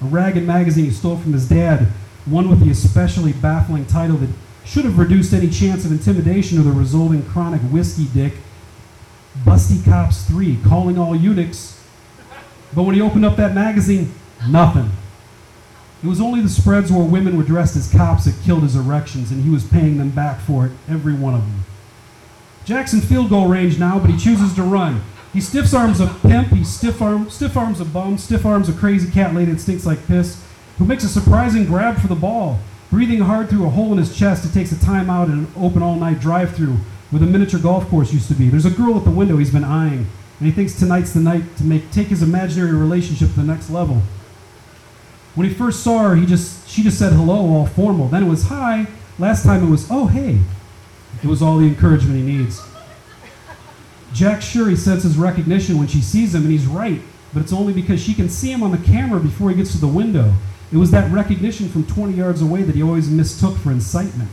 A 0.05 0.07
ragged 0.07 0.45
magazine 0.45 0.85
he 0.85 0.91
stole 0.91 1.17
from 1.17 1.33
his 1.33 1.49
dad, 1.49 1.87
one 2.27 2.51
with 2.51 2.61
the 2.61 2.71
especially 2.71 3.33
baffling 3.33 3.87
title 3.87 4.19
that 4.19 4.29
should 4.63 4.85
have 4.85 4.99
reduced 4.99 5.33
any 5.33 5.49
chance 5.49 5.87
of 5.87 5.93
intimidation 5.93 6.59
or 6.59 6.63
the 6.63 6.73
resulting 6.73 7.23
chronic 7.25 7.63
whiskey 7.63 8.07
dick 8.13 8.35
Busty 9.45 9.83
Cops 9.83 10.25
3, 10.27 10.59
calling 10.63 10.99
all 10.99 11.17
eunuchs. 11.17 11.83
But 12.75 12.83
when 12.83 12.95
he 12.95 13.01
opened 13.01 13.25
up 13.25 13.37
that 13.37 13.55
magazine, 13.55 14.13
nothing. 14.47 14.91
It 16.03 16.07
was 16.07 16.21
only 16.21 16.43
the 16.43 16.51
spreads 16.51 16.93
where 16.93 17.03
women 17.03 17.39
were 17.39 17.43
dressed 17.43 17.75
as 17.75 17.91
cops 17.91 18.27
that 18.27 18.35
killed 18.45 18.63
his 18.63 18.77
erections, 18.77 19.31
and 19.31 19.43
he 19.43 19.49
was 19.49 19.65
paying 19.65 19.97
them 19.97 20.11
back 20.11 20.39
for 20.39 20.67
it, 20.67 20.73
every 20.87 21.15
one 21.15 21.35
of 21.35 21.41
them. 21.41 21.65
Jackson 22.67 23.01
field 23.01 23.31
goal 23.31 23.49
range 23.49 23.79
now, 23.79 23.99
but 23.99 24.11
he 24.11 24.19
chooses 24.19 24.55
to 24.55 24.63
run. 24.63 25.03
He 25.35 25.41
stiff 25.41 25.75
arms 25.75 25.99
a 25.99 26.07
pimp, 26.23 26.49
he 26.49 26.63
stiff, 26.63 27.03
arm, 27.03 27.29
stiff 27.29 27.57
arms 27.57 27.81
a 27.81 27.85
bum, 27.85 28.19
stiff 28.19 28.47
arms 28.47 28.69
a 28.69 28.73
crazy 28.73 29.11
cat 29.11 29.35
lady 29.35 29.51
that 29.51 29.61
stinks 29.61 29.85
like 29.85 30.07
piss, 30.07 30.41
who 30.79 30.85
makes 30.85 31.03
a 31.03 31.09
surprising 31.09 31.67
grab 31.67 31.99
for 31.99 32.07
the 32.07 32.15
ball. 32.15 32.61
Breathing 32.89 33.19
hard 33.19 33.51
through 33.51 33.67
a 33.67 33.71
hole 33.71 33.91
in 33.91 33.99
his 33.99 34.17
chest, 34.17 34.45
he 34.45 34.51
takes 34.53 34.71
a 34.71 34.77
timeout 34.77 35.27
in 35.27 35.33
an 35.33 35.53
open 35.57 35.83
all 35.83 35.97
night 35.97 36.21
drive 36.21 36.55
through 36.55 36.77
where 37.11 37.19
the 37.19 37.27
miniature 37.27 37.59
golf 37.59 37.89
course 37.89 38.13
used 38.13 38.29
to 38.29 38.35
be. 38.35 38.49
There's 38.49 38.65
a 38.65 38.71
girl 38.71 38.97
at 38.97 39.05
the 39.05 39.11
window 39.11 39.37
he's 39.37 39.51
been 39.51 39.65
eyeing, 39.65 40.07
and 40.39 40.47
he 40.47 40.53
thinks 40.53 40.79
tonight's 40.79 41.13
the 41.13 41.21
night 41.21 41.57
to 41.57 41.65
make 41.65 41.91
take 41.91 42.09
his 42.09 42.23
imaginary 42.23 42.73
relationship 42.73 43.31
to 43.31 43.35
the 43.35 43.43
next 43.43 43.71
level. 43.71 44.03
When 45.35 45.49
he 45.49 45.55
first 45.55 45.83
saw 45.83 46.11
her, 46.11 46.15
he 46.15 46.27
just 46.27 46.69
she 46.69 46.85
just 46.85 46.99
said 46.99 47.13
hello, 47.13 47.35
all 47.35 47.67
formal. 47.67 48.07
Then 48.07 48.23
it 48.23 48.29
was 48.29 48.45
hi. 48.45 48.87
Last 49.19 49.43
time 49.43 49.65
it 49.65 49.71
was 49.71 49.89
oh 49.91 50.07
hey. 50.07 50.39
It 51.25 51.27
was 51.27 51.43
all 51.43 51.59
the 51.59 51.67
encouragement 51.67 52.19
he 52.19 52.23
needs. 52.23 52.61
Jack's 54.15 54.47
sure 54.47 54.71
he 54.71 54.77
senses 54.77 55.19
recognition 55.19 55.77
when 55.77 55.89
she 55.89 56.01
sees 56.01 56.35
him, 56.35 56.43
and 56.43 56.53
he's 56.53 56.67
right, 56.67 57.03
but 57.33 57.43
it's 57.43 57.53
only 57.53 57.73
because 57.73 58.01
she 58.01 58.15
can 58.15 58.29
see 58.29 58.51
him 58.51 58.63
on 58.63 58.71
the 58.71 58.79
camera 58.79 59.19
before 59.19 59.51
he 59.51 59.57
gets 59.57 59.73
to 59.73 59.79
the 59.79 59.89
window. 59.89 60.33
It 60.73 60.77
was 60.77 60.93
that 60.93 61.13
recognition 61.13 61.69
from 61.69 61.85
20 61.85 62.15
yards 62.15 62.41
away 62.41 62.63
that 62.63 62.77
he 62.77 62.83
always 62.83 63.11
mistook 63.11 63.59
for 63.59 63.71
incitement. 63.71 64.31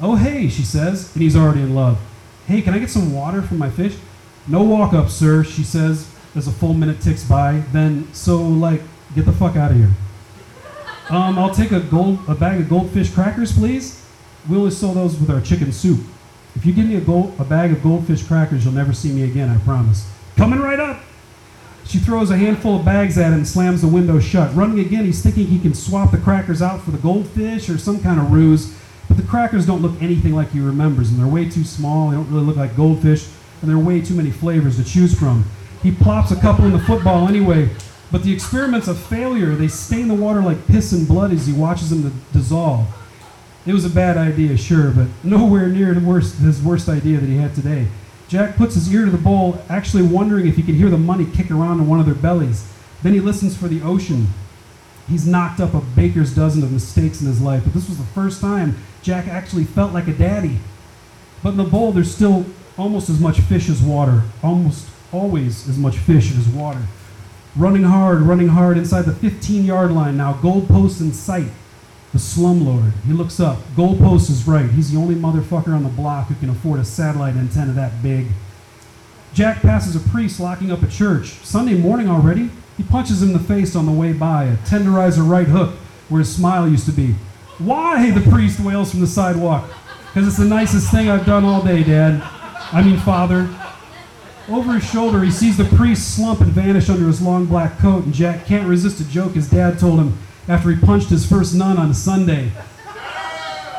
Oh, 0.00 0.16
hey, 0.16 0.48
she 0.48 0.62
says, 0.62 1.14
and 1.14 1.22
he's 1.22 1.36
already 1.36 1.60
in 1.60 1.74
love. 1.74 2.00
Hey, 2.46 2.62
can 2.62 2.72
I 2.72 2.78
get 2.78 2.90
some 2.90 3.12
water 3.12 3.42
for 3.42 3.54
my 3.54 3.68
fish? 3.68 3.96
No 4.48 4.62
walk 4.62 4.94
up, 4.94 5.10
sir, 5.10 5.44
she 5.44 5.62
says 5.62 6.10
as 6.34 6.46
a 6.46 6.50
full 6.50 6.74
minute 6.74 7.00
ticks 7.00 7.24
by. 7.24 7.62
Then, 7.72 8.12
so, 8.14 8.40
like, 8.40 8.80
get 9.14 9.26
the 9.26 9.32
fuck 9.32 9.56
out 9.56 9.72
of 9.72 9.76
here. 9.76 9.90
Um, 11.10 11.38
I'll 11.38 11.54
take 11.54 11.72
a 11.72 11.80
gold 11.80 12.20
a 12.28 12.34
bag 12.34 12.60
of 12.60 12.68
goldfish 12.68 13.10
crackers, 13.10 13.52
please. 13.52 14.06
We 14.48 14.56
only 14.56 14.70
sell 14.70 14.92
those 14.92 15.18
with 15.18 15.28
our 15.28 15.40
chicken 15.40 15.72
soup. 15.72 16.00
If 16.56 16.66
you 16.66 16.72
give 16.72 16.86
me 16.86 16.96
a 16.96 17.00
gold 17.00 17.34
a 17.38 17.44
bag 17.44 17.72
of 17.72 17.82
goldfish 17.82 18.22
crackers, 18.22 18.64
you'll 18.64 18.74
never 18.74 18.92
see 18.92 19.12
me 19.12 19.22
again, 19.22 19.48
I 19.48 19.58
promise. 19.58 20.10
Coming 20.36 20.60
right 20.60 20.80
up. 20.80 21.00
She 21.84 21.98
throws 21.98 22.30
a 22.30 22.36
handful 22.36 22.78
of 22.78 22.84
bags 22.84 23.18
at 23.18 23.28
him 23.28 23.34
and 23.34 23.48
slams 23.48 23.82
the 23.82 23.88
window 23.88 24.20
shut. 24.20 24.54
Running 24.54 24.78
again, 24.78 25.04
he's 25.04 25.22
thinking 25.22 25.46
he 25.46 25.58
can 25.58 25.74
swap 25.74 26.12
the 26.12 26.18
crackers 26.18 26.62
out 26.62 26.82
for 26.82 26.92
the 26.92 26.98
goldfish 26.98 27.68
or 27.68 27.78
some 27.78 28.00
kind 28.00 28.20
of 28.20 28.30
ruse, 28.30 28.76
but 29.08 29.16
the 29.16 29.24
crackers 29.24 29.66
don't 29.66 29.82
look 29.82 30.00
anything 30.00 30.34
like 30.34 30.50
he 30.52 30.60
remembers, 30.60 31.10
and 31.10 31.18
they're 31.18 31.26
way 31.26 31.48
too 31.48 31.64
small. 31.64 32.10
They 32.10 32.16
don't 32.16 32.30
really 32.30 32.44
look 32.44 32.56
like 32.56 32.76
goldfish, 32.76 33.26
and 33.60 33.68
there 33.68 33.76
are 33.76 33.82
way 33.82 34.00
too 34.00 34.14
many 34.14 34.30
flavors 34.30 34.76
to 34.76 34.84
choose 34.84 35.18
from. 35.18 35.44
He 35.82 35.90
plops 35.90 36.30
a 36.30 36.36
couple 36.36 36.64
in 36.64 36.72
the 36.72 36.78
football 36.78 37.26
anyway, 37.26 37.70
but 38.12 38.22
the 38.22 38.32
experiment's 38.32 38.86
a 38.86 38.94
failure. 38.94 39.56
They 39.56 39.68
stain 39.68 40.08
the 40.08 40.14
water 40.14 40.42
like 40.42 40.66
piss 40.66 40.92
and 40.92 41.08
blood 41.08 41.32
as 41.32 41.46
he 41.46 41.52
watches 41.52 41.90
them 41.90 42.22
dissolve. 42.32 42.86
It 43.66 43.74
was 43.74 43.84
a 43.84 43.90
bad 43.90 44.16
idea, 44.16 44.56
sure, 44.56 44.90
but 44.90 45.08
nowhere 45.22 45.68
near 45.68 45.92
the 45.92 46.00
worst, 46.00 46.36
his 46.36 46.62
worst 46.62 46.88
idea 46.88 47.18
that 47.18 47.28
he 47.28 47.36
had 47.36 47.54
today. 47.54 47.88
Jack 48.28 48.56
puts 48.56 48.74
his 48.74 48.92
ear 48.94 49.04
to 49.04 49.10
the 49.10 49.18
bowl, 49.18 49.62
actually 49.68 50.02
wondering 50.02 50.46
if 50.46 50.56
he 50.56 50.62
could 50.62 50.76
hear 50.76 50.88
the 50.88 50.96
money 50.96 51.26
kick 51.26 51.50
around 51.50 51.80
in 51.80 51.88
one 51.88 52.00
of 52.00 52.06
their 52.06 52.14
bellies. 52.14 52.72
Then 53.02 53.12
he 53.12 53.20
listens 53.20 53.56
for 53.56 53.68
the 53.68 53.82
ocean. 53.82 54.28
He's 55.08 55.26
knocked 55.26 55.60
up 55.60 55.74
a 55.74 55.80
baker's 55.80 56.34
dozen 56.34 56.62
of 56.62 56.72
mistakes 56.72 57.20
in 57.20 57.26
his 57.26 57.40
life, 57.42 57.64
but 57.64 57.74
this 57.74 57.88
was 57.88 57.98
the 57.98 58.04
first 58.04 58.40
time 58.40 58.78
Jack 59.02 59.26
actually 59.26 59.64
felt 59.64 59.92
like 59.92 60.06
a 60.06 60.12
daddy. 60.12 60.60
But 61.42 61.50
in 61.50 61.56
the 61.56 61.64
bowl, 61.64 61.92
there's 61.92 62.14
still 62.14 62.46
almost 62.78 63.10
as 63.10 63.20
much 63.20 63.40
fish 63.40 63.68
as 63.68 63.82
water, 63.82 64.22
almost 64.42 64.88
always 65.12 65.68
as 65.68 65.76
much 65.76 65.98
fish 65.98 66.30
as 66.30 66.46
water. 66.48 66.82
Running 67.56 67.82
hard, 67.82 68.20
running 68.20 68.48
hard 68.48 68.78
inside 68.78 69.02
the 69.02 69.12
15 69.12 69.64
yard 69.64 69.90
line 69.90 70.16
now, 70.16 70.34
goalpost 70.34 71.00
in 71.00 71.12
sight. 71.12 71.50
The 72.12 72.18
slumlord. 72.18 72.92
He 73.06 73.12
looks 73.12 73.38
up. 73.38 73.58
Goalpost 73.76 74.30
is 74.30 74.46
right. 74.46 74.68
He's 74.68 74.90
the 74.90 74.98
only 74.98 75.14
motherfucker 75.14 75.68
on 75.68 75.84
the 75.84 75.88
block 75.88 76.26
who 76.26 76.34
can 76.34 76.50
afford 76.50 76.80
a 76.80 76.84
satellite 76.84 77.36
antenna 77.36 77.72
that 77.74 78.02
big. 78.02 78.26
Jack 79.32 79.62
passes 79.62 79.94
a 79.94 80.08
priest 80.08 80.40
locking 80.40 80.72
up 80.72 80.82
a 80.82 80.88
church. 80.88 81.28
Sunday 81.44 81.74
morning 81.74 82.08
already? 82.08 82.50
He 82.76 82.82
punches 82.82 83.22
him 83.22 83.28
in 83.28 83.34
the 83.34 83.44
face 83.44 83.76
on 83.76 83.86
the 83.86 83.92
way 83.92 84.12
by, 84.12 84.44
a 84.44 84.56
tenderizer 84.58 85.28
right 85.28 85.46
hook 85.46 85.76
where 86.08 86.18
his 86.18 86.34
smile 86.34 86.68
used 86.68 86.86
to 86.86 86.92
be. 86.92 87.14
Why? 87.58 88.10
The 88.10 88.28
priest 88.28 88.58
wails 88.58 88.90
from 88.90 89.00
the 89.00 89.06
sidewalk. 89.06 89.70
Because 90.06 90.26
it's 90.26 90.38
the 90.38 90.46
nicest 90.46 90.90
thing 90.90 91.08
I've 91.08 91.26
done 91.26 91.44
all 91.44 91.62
day, 91.62 91.84
Dad. 91.84 92.20
I 92.72 92.82
mean, 92.82 92.98
Father. 92.98 93.48
Over 94.48 94.72
his 94.74 94.90
shoulder, 94.90 95.22
he 95.22 95.30
sees 95.30 95.56
the 95.56 95.64
priest 95.76 96.16
slump 96.16 96.40
and 96.40 96.50
vanish 96.50 96.88
under 96.88 97.06
his 97.06 97.22
long 97.22 97.46
black 97.46 97.78
coat, 97.78 98.04
and 98.04 98.12
Jack 98.12 98.46
can't 98.46 98.66
resist 98.66 99.00
a 99.00 99.08
joke 99.08 99.34
his 99.34 99.48
dad 99.48 99.78
told 99.78 100.00
him 100.00 100.18
after 100.48 100.70
he 100.70 100.80
punched 100.80 101.08
his 101.08 101.26
first 101.26 101.54
nun 101.54 101.78
on 101.78 101.90
a 101.90 101.94
Sunday. 101.94 102.50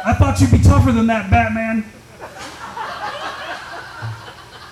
I 0.04 0.14
thought 0.14 0.40
you'd 0.42 0.52
be 0.52 0.60
tougher 0.60 0.92
than 0.92 1.08
that, 1.08 1.30
Batman. 1.30 1.86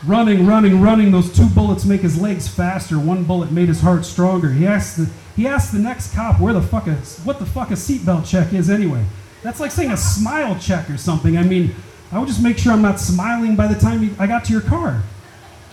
running, 0.05 0.45
running, 0.45 0.81
running. 0.81 1.11
Those 1.11 1.31
two 1.31 1.47
bullets 1.47 1.85
make 1.85 2.01
his 2.01 2.19
legs 2.19 2.47
faster. 2.47 2.99
One 2.99 3.23
bullet 3.23 3.51
made 3.51 3.67
his 3.67 3.81
heart 3.81 4.05
stronger. 4.05 4.51
He 4.51 4.65
asked 4.65 4.97
the, 4.97 5.09
he 5.35 5.47
asked 5.47 5.71
the 5.71 5.79
next 5.79 6.13
cop 6.15 6.39
where 6.39 6.53
the 6.53 6.61
fuck 6.61 6.87
a, 6.87 6.95
what 7.23 7.39
the 7.39 7.45
fuck 7.45 7.69
a 7.69 7.75
seatbelt 7.75 8.29
check 8.29 8.53
is 8.53 8.69
anyway. 8.69 9.05
That's 9.43 9.59
like 9.59 9.71
saying 9.71 9.91
a 9.91 9.97
smile 9.97 10.57
check 10.59 10.89
or 10.89 10.97
something. 10.97 11.37
I 11.37 11.43
mean, 11.43 11.75
I 12.11 12.19
would 12.19 12.27
just 12.27 12.41
make 12.41 12.57
sure 12.57 12.73
I'm 12.73 12.81
not 12.81 12.99
smiling 12.99 13.55
by 13.55 13.67
the 13.67 13.79
time 13.79 14.15
I 14.19 14.27
got 14.27 14.45
to 14.45 14.51
your 14.51 14.61
car. 14.61 15.03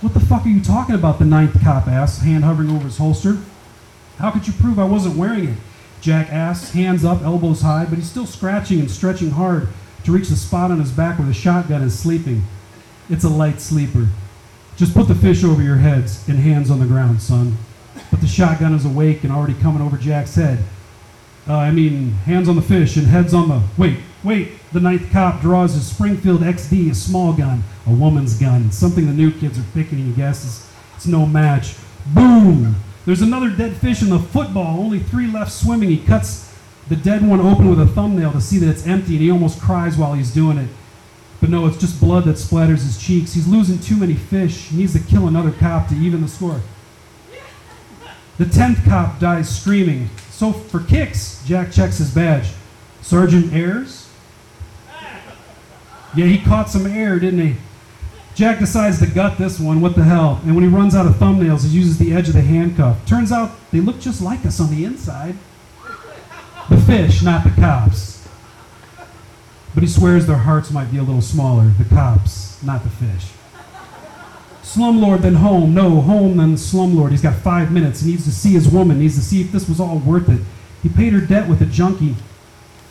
What 0.03 0.13
the 0.13 0.21
fuck 0.21 0.45
are 0.45 0.49
you 0.49 0.63
talking 0.63 0.95
about? 0.95 1.19
The 1.19 1.25
ninth 1.25 1.59
cop 1.63 1.89
asked, 1.89 2.21
hand 2.21 2.45
hovering 2.45 2.71
over 2.71 2.85
his 2.85 2.99
holster. 2.99 3.39
How 4.19 4.31
could 4.31 4.47
you 4.47 4.53
prove 4.53 4.79
I 4.79 4.85
wasn't 4.85 5.17
wearing 5.17 5.49
it? 5.49 5.59
Jack 6.01 6.31
asks, 6.31 6.73
hands 6.73 7.05
up, 7.05 7.23
elbows 7.23 7.63
high, 7.63 7.85
but 7.85 7.99
he's 7.99 8.11
still 8.11 8.27
scratching 8.27 8.81
and 8.81 8.91
stretching 8.91 9.31
hard 9.31 9.69
to 10.05 10.13
reach 10.13 10.29
the 10.29 10.37
spot 10.37 10.71
on 10.71 10.79
his 10.79 10.93
back 10.93 11.19
where 11.19 11.27
the 11.27 11.35
shotgun 11.35 11.83
is 11.83 11.99
sleeping. 11.99 12.45
It's 13.09 13.25
a 13.25 13.29
light 13.29 13.61
sleeper. 13.61 14.09
Just 14.77 14.95
put 14.95 15.09
the 15.09 15.15
fish 15.15 15.43
over 15.43 15.63
your 15.63 15.77
heads 15.77 16.29
and 16.29 16.39
hands 16.39 16.71
on 16.71 16.81
the 16.81 16.87
ground, 16.87 17.23
son. 17.23 17.57
But 18.11 18.21
the 18.21 18.27
shotgun 18.27 18.75
is 18.75 18.85
awake 18.85 19.25
and 19.25 19.33
already 19.33 19.55
coming 19.55 19.83
over 19.83 19.97
Jack's 19.97 20.35
head. 20.35 20.63
Uh, 21.49 21.57
I 21.57 21.71
mean, 21.71 22.11
hands 22.11 22.49
on 22.49 22.57
the 22.57 22.63
fish 22.63 22.97
and 22.97 23.07
heads 23.07 23.33
on 23.33 23.49
the. 23.49 23.63
Wait, 23.79 23.99
wait. 24.23 24.53
The 24.73 24.81
ninth 24.81 25.11
cop 25.13 25.41
draws 25.41 25.75
his 25.75 25.87
Springfield 25.87 26.41
XD, 26.41 26.91
a 26.91 26.95
small 26.95 27.33
gun, 27.33 27.63
a 27.87 27.91
woman's 27.91 28.39
gun, 28.39 28.71
something 28.73 29.07
the 29.07 29.13
new 29.13 29.31
kids 29.31 29.59
are 29.59 29.65
picking, 29.73 29.99
he 29.99 30.13
guesses. 30.13 30.69
It's 30.97 31.07
no 31.07 31.25
match. 31.25 31.75
Boom! 32.15 32.77
There's 33.07 33.23
another 33.23 33.49
dead 33.49 33.77
fish 33.77 34.03
in 34.03 34.11
the 34.11 34.19
football, 34.19 34.81
only 34.81 34.99
three 34.99 35.29
left 35.29 35.53
swimming. 35.53 35.89
He 35.89 35.99
cuts 35.99 36.53
the 36.89 36.97
dead 36.97 37.27
one 37.27 37.41
open 37.41 37.71
with 37.71 37.81
a 37.81 37.87
thumbnail 37.87 38.33
to 38.33 38.41
see 38.41 38.59
that 38.59 38.69
it's 38.69 38.87
empty, 38.87 39.15
and 39.15 39.23
he 39.23 39.31
almost 39.31 39.61
cries 39.61 39.97
while 39.97 40.13
he's 40.13 40.35
doing 40.35 40.59
it. 40.59 40.69
But 41.41 41.51
no, 41.51 41.67
it's 41.67 41.79
just 41.79 42.01
blood 42.01 42.25
that 42.25 42.37
splatters 42.37 42.83
his 42.83 42.99
cheeks. 43.01 43.33
He's 43.33 43.47
losing 43.47 43.79
too 43.79 43.97
many 43.97 44.15
fish. 44.15 44.69
He 44.69 44.79
needs 44.79 44.93
to 44.95 44.99
kill 44.99 45.29
another 45.29 45.53
cop 45.53 45.89
to 45.89 45.95
even 45.95 46.21
the 46.21 46.29
score. 46.29 46.61
The 48.39 48.47
tenth 48.47 48.85
cop 48.85 49.21
dies 49.21 49.49
screaming. 49.49 50.11
So 50.31 50.53
for 50.53 50.81
kicks, 50.81 51.43
Jack 51.47 51.73
checks 51.73 51.99
his 51.99 52.13
badge. 52.13 52.49
Sergeant 53.03 53.53
Ayers? 53.53 54.09
Yeah, 56.17 56.27
he 56.27 56.39
caught 56.39 56.71
some 56.71 56.87
air, 56.87 57.19
didn't 57.21 57.41
he? 57.41 57.57
Jack 58.37 58.59
decides 58.59 58.99
to 58.99 59.07
gut 59.07 59.39
this 59.39 59.59
one. 59.59 59.81
What 59.81 59.97
the 59.97 60.05
hell? 60.05 60.43
And 60.45 60.55
when 60.55 60.63
he 60.63 60.69
runs 60.69 60.95
out 60.95 61.07
of 61.07 61.15
thumbnails, 61.15 61.65
he 61.65 61.71
uses 61.71 61.97
the 61.97 62.13
edge 62.13 62.29
of 62.29 62.35
the 62.35 62.43
handcuff. 62.43 63.05
Turns 63.07 63.33
out 63.33 63.51
they 63.73 63.81
look 63.81 63.99
just 63.99 64.21
like 64.21 64.45
us 64.45 64.61
on 64.61 64.71
the 64.71 64.85
inside. 64.85 65.37
The 66.69 66.77
fish, 66.77 67.23
not 67.23 67.45
the 67.45 67.51
cops. 67.59 68.29
But 69.75 69.83
he 69.83 69.89
swears 69.89 70.27
their 70.27 70.37
hearts 70.37 70.71
might 70.71 70.93
be 70.93 70.99
a 70.99 71.03
little 71.03 71.23
smaller. 71.23 71.69
The 71.79 71.87
cops, 71.87 72.63
not 72.63 72.83
the 72.83 72.91
fish. 72.91 73.31
Slumlord, 74.63 75.23
then 75.23 75.37
home. 75.37 75.73
No, 75.73 76.03
home, 76.03 76.37
then 76.37 76.57
slumlord. 76.57 77.13
He's 77.13 77.23
got 77.23 77.37
five 77.37 77.73
minutes. 77.73 78.03
He 78.03 78.11
needs 78.11 78.25
to 78.25 78.33
see 78.33 78.53
his 78.53 78.69
woman. 78.69 78.99
He 78.99 79.05
needs 79.05 79.15
to 79.15 79.23
see 79.23 79.41
if 79.41 79.51
this 79.51 79.67
was 79.67 79.81
all 79.81 79.99
worth 80.01 80.29
it. 80.29 80.43
He 80.83 80.91
paid 80.91 81.15
her 81.15 81.23
debt 81.23 81.49
with 81.49 81.63
a 81.63 81.67
junkie. 81.67 82.17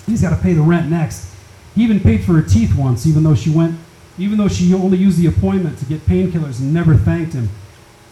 He's 0.08 0.24
got 0.24 0.32
to 0.36 0.42
pay 0.42 0.54
the 0.54 0.64
rent 0.64 0.90
next. 0.90 1.32
He 1.76 1.84
even 1.84 2.00
paid 2.00 2.24
for 2.24 2.34
her 2.34 2.42
teeth 2.42 2.76
once, 2.76 3.06
even 3.06 3.22
though 3.22 3.36
she 3.36 3.52
went, 3.52 3.78
even 4.18 4.38
though 4.38 4.48
she 4.48 4.74
only 4.74 4.98
used 4.98 5.18
the 5.18 5.28
appointment 5.28 5.78
to 5.80 5.86
get 5.86 6.06
painkillers 6.06 6.60
and 6.60 6.74
never 6.74 6.96
thanked 6.96 7.34
him. 7.34 7.50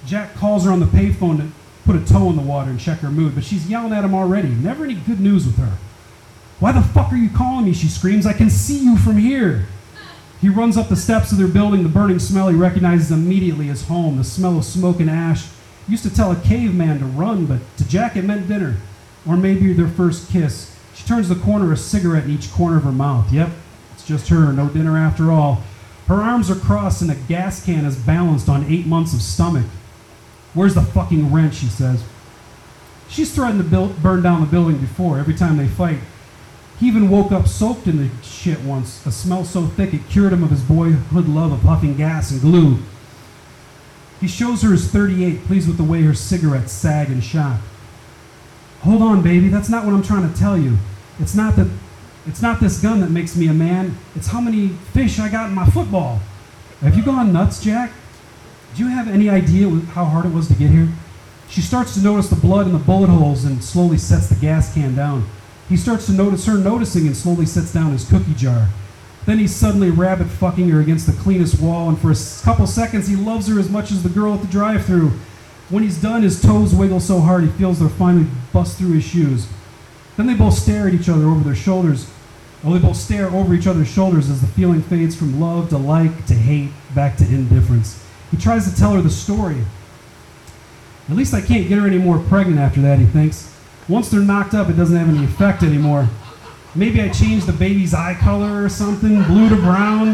Jack 0.06 0.36
calls 0.36 0.66
her 0.66 0.72
on 0.72 0.80
the 0.80 0.86
payphone 0.86 1.38
to 1.38 1.48
put 1.86 1.96
a 1.96 2.06
toe 2.06 2.30
in 2.30 2.36
the 2.36 2.42
water 2.42 2.70
and 2.70 2.80
check 2.80 3.00
her 3.00 3.10
mood, 3.10 3.36
but 3.36 3.44
she's 3.44 3.70
yelling 3.70 3.94
at 3.94 4.04
him 4.04 4.14
already. 4.14 4.50
Never 4.50 4.84
any 4.84 4.96
good 4.96 5.20
news 5.20 5.46
with 5.46 5.58
her. 5.58 5.78
Why 6.60 6.72
the 6.72 6.82
fuck 6.82 7.12
are 7.12 7.18
you 7.18 7.30
calling 7.30 7.66
me? 7.66 7.74
She 7.74 7.88
screams. 7.88 8.26
I 8.26 8.34
can 8.34 8.50
see 8.50 8.84
you 8.84 8.98
from 8.98 9.18
here. 9.18 9.66
He 10.40 10.50
runs 10.50 10.78
up 10.78 10.90
the 10.90 10.96
steps 10.96 11.32
of 11.32 11.38
their 11.38 11.48
building. 11.48 11.84
The 11.84 11.90
burning 11.90 12.20
smell 12.20 12.50
he 12.50 12.56
recognizes 12.56 13.12
immediately 13.12 13.70
as 13.70 13.88
home. 13.88 14.18
The 14.18 14.24
smell 14.24 14.58
of 14.58 14.66
smoke 14.66 15.00
and 15.00 15.10
ash. 15.10 15.48
Used 15.88 16.04
to 16.04 16.14
tell 16.14 16.32
a 16.32 16.36
caveman 16.38 17.00
to 17.00 17.06
run, 17.06 17.46
but 17.46 17.60
to 17.78 17.88
Jack 17.88 18.16
it 18.16 18.24
meant 18.24 18.48
dinner. 18.48 18.78
Or 19.26 19.36
maybe 19.38 19.74
their 19.74 19.88
first 19.88 20.30
kiss. 20.30 20.74
She 20.94 21.06
turns 21.06 21.28
the 21.28 21.36
corner, 21.36 21.72
a 21.72 21.78
cigarette 21.78 22.26
in 22.26 22.32
each 22.32 22.52
corner 22.52 22.78
of 22.78 22.84
her 22.84 22.92
mouth. 22.92 23.32
Yep, 23.32 23.50
it's 23.94 24.06
just 24.06 24.28
her, 24.30 24.54
no 24.54 24.70
dinner 24.70 24.98
after 24.98 25.32
all. 25.32 25.64
Her 26.08 26.16
arms 26.16 26.52
are 26.52 26.56
crossed 26.56 27.02
and 27.02 27.12
a 27.12 27.16
gas 27.16 27.64
can 27.64 27.86
is 27.86 27.96
balanced 27.96 28.50
on 28.50 28.66
eight 28.66 28.86
months 28.86 29.14
of 29.14 29.22
stomach. 29.22 29.66
Where's 30.54 30.76
the 30.76 30.82
fucking 30.82 31.32
wrench? 31.32 31.56
she 31.56 31.68
says. 31.68 32.04
She's 33.08 33.34
threatened 33.34 33.64
to 33.64 33.70
build, 33.70 34.02
burn 34.02 34.22
down 34.22 34.42
the 34.42 34.48
building 34.48 34.78
before, 34.78 35.20
every 35.20 35.36
time 35.36 35.58
they 35.58 35.68
fight. 35.68 36.00
He 36.80 36.88
even 36.88 37.10
woke 37.10 37.32
up 37.32 37.48
soaked 37.48 37.88
in 37.88 37.98
the 37.98 38.10
shit 38.24 38.62
once, 38.62 39.06
a 39.06 39.12
smell 39.12 39.46
so 39.46 39.68
thick 39.68 39.94
it 39.94 40.10
cured 40.10 40.34
him 40.34 40.44
of 40.44 40.50
his 40.50 40.64
boyhood 40.64 41.28
love 41.28 41.52
of 41.52 41.62
huffing 41.62 41.96
gas 41.96 42.32
and 42.32 42.42
glue. 42.42 42.80
He 44.20 44.28
shows 44.28 44.62
her 44.62 44.72
his 44.72 44.90
38, 44.90 45.46
pleased 45.46 45.68
with 45.68 45.78
the 45.78 45.84
way 45.84 46.02
her 46.02 46.14
cigarettes 46.14 46.72
sag 46.72 47.10
and 47.10 47.24
shock. 47.24 47.60
Hold 48.82 49.02
on, 49.02 49.22
baby, 49.22 49.48
that's 49.48 49.70
not 49.70 49.86
what 49.86 49.94
I'm 49.94 50.04
trying 50.04 50.32
to 50.32 50.38
tell 50.38 50.58
you. 50.58 50.78
It's 51.20 51.36
not 51.36 51.56
that 51.56 51.68
it's 52.26 52.42
not 52.42 52.60
this 52.60 52.82
gun 52.82 53.02
that 53.02 53.10
makes 53.10 53.36
me 53.36 53.48
a 53.48 53.54
man. 53.54 53.98
It's 54.16 54.28
how 54.28 54.40
many 54.40 54.70
fish 54.94 55.20
I 55.20 55.30
got 55.30 55.50
in 55.50 55.56
my 55.56 55.66
football. 55.66 56.22
Have 56.82 56.96
you 56.96 57.04
gone 57.04 57.34
nuts, 57.34 57.64
Jack? 57.64 57.92
Do 58.76 58.84
you 58.84 58.90
have 58.90 59.08
any 59.08 59.30
idea 59.30 59.70
how 59.70 60.06
hard 60.06 60.26
it 60.26 60.34
was 60.34 60.48
to 60.48 60.54
get 60.54 60.72
here? 60.72 60.90
She 61.50 61.62
starts 61.62 61.94
to 61.96 62.02
notice 62.02 62.30
the 62.30 62.36
blood 62.36 62.66
in 62.66 62.74
the 62.74 62.80
bullet 62.80 63.10
holes 63.10 63.46
and 63.46 63.64
slowly 63.64 63.98
sets 63.98 64.28
the 64.30 64.36
gas 64.36 64.74
can 64.74 64.96
down. 64.96 65.28
He 65.70 65.78
starts 65.78 66.06
to 66.08 66.12
notice 66.12 66.46
her 66.46 66.58
noticing 66.58 67.06
and 67.06 67.16
slowly 67.16 67.46
sets 67.46 67.74
down 67.74 67.92
his 67.92 68.10
cookie 68.10 68.34
jar. 68.34 68.70
Then 69.26 69.40
he's 69.40 69.56
suddenly 69.56 69.90
rabbit 69.90 70.28
fucking 70.28 70.70
her 70.70 70.82
against 70.82 71.06
the 71.06 71.14
cleanest 71.14 71.62
wall, 71.62 71.88
and 71.88 71.98
for 71.98 72.12
a 72.12 72.44
couple 72.44 72.68
seconds 72.68 73.08
he 73.08 73.16
loves 73.16 73.48
her 73.48 73.60
as 73.60 73.70
much 73.70 73.92
as 73.92 74.04
the 74.04 74.10
girl 74.10 74.34
at 74.34 74.42
the 74.42 74.48
drive 74.48 74.86
through. 74.86 75.12
When 75.70 75.84
he's 75.84 76.02
done, 76.02 76.24
his 76.24 76.42
toes 76.42 76.76
wiggle 76.76 77.00
so 77.00 77.20
hard 77.20 77.44
he 77.44 77.50
feels 77.52 77.80
they're 77.80 77.90
finally 77.90 78.28
bust 78.52 78.78
through 78.78 78.94
his 78.94 79.06
shoes. 79.06 79.48
Then 80.18 80.28
they 80.28 80.34
both 80.34 80.56
stare 80.56 80.88
at 80.88 80.94
each 80.94 81.10
other 81.10 81.26
over 81.26 81.44
their 81.44 81.56
shoulders. 81.56 82.12
Well, 82.64 82.74
they 82.74 82.80
both 82.80 82.96
stare 82.96 83.28
over 83.28 83.54
each 83.54 83.68
other's 83.68 83.90
shoulders 83.90 84.30
as 84.30 84.40
the 84.40 84.48
feeling 84.48 84.82
fades 84.82 85.16
from 85.18 85.40
love 85.40 85.70
to 85.70 85.78
like 85.78 86.26
to 86.28 86.34
hate 86.34 86.72
back 86.96 87.18
to 87.18 87.26
indifference. 87.26 88.02
He 88.32 88.38
tries 88.38 88.72
to 88.72 88.78
tell 88.78 88.94
her 88.94 89.02
the 89.02 89.10
story. 89.10 89.58
At 91.10 91.18
least 91.18 91.34
I 91.34 91.42
can't 91.42 91.68
get 91.68 91.78
her 91.78 91.86
any 91.86 91.98
more 91.98 92.20
pregnant 92.20 92.60
after 92.60 92.82
that, 92.82 93.00
he 93.00 93.06
thinks. 93.06 93.54
Once 93.90 94.10
they're 94.10 94.22
knocked 94.22 94.54
up, 94.54 94.70
it 94.70 94.78
doesn't 94.78 94.96
have 94.96 95.10
any 95.10 95.26
effect 95.26 95.62
anymore. 95.62 96.08
Maybe 96.74 97.02
I 97.02 97.10
change 97.10 97.46
the 97.46 97.52
baby's 97.52 97.94
eye 97.94 98.16
color 98.16 98.64
or 98.64 98.70
something, 98.70 99.22
blue 99.24 99.50
to 99.50 99.58
brown. 99.58 100.14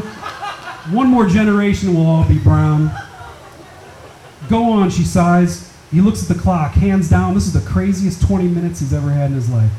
One 0.91 1.07
more 1.07 1.27
generation 1.27 1.93
will 1.93 2.07
all 2.07 2.27
be 2.27 2.39
brown. 2.39 2.91
Go 4.49 4.71
on, 4.71 4.89
she 4.89 5.03
sighs. 5.03 5.71
He 5.91 6.01
looks 6.01 6.23
at 6.23 6.35
the 6.35 6.41
clock, 6.41 6.71
hands 6.71 7.09
down. 7.09 7.35
This 7.35 7.45
is 7.45 7.53
the 7.53 7.69
craziest 7.69 8.23
20 8.23 8.47
minutes 8.47 8.79
he's 8.79 8.93
ever 8.93 9.11
had 9.11 9.29
in 9.29 9.35
his 9.35 9.49
life. 9.51 9.71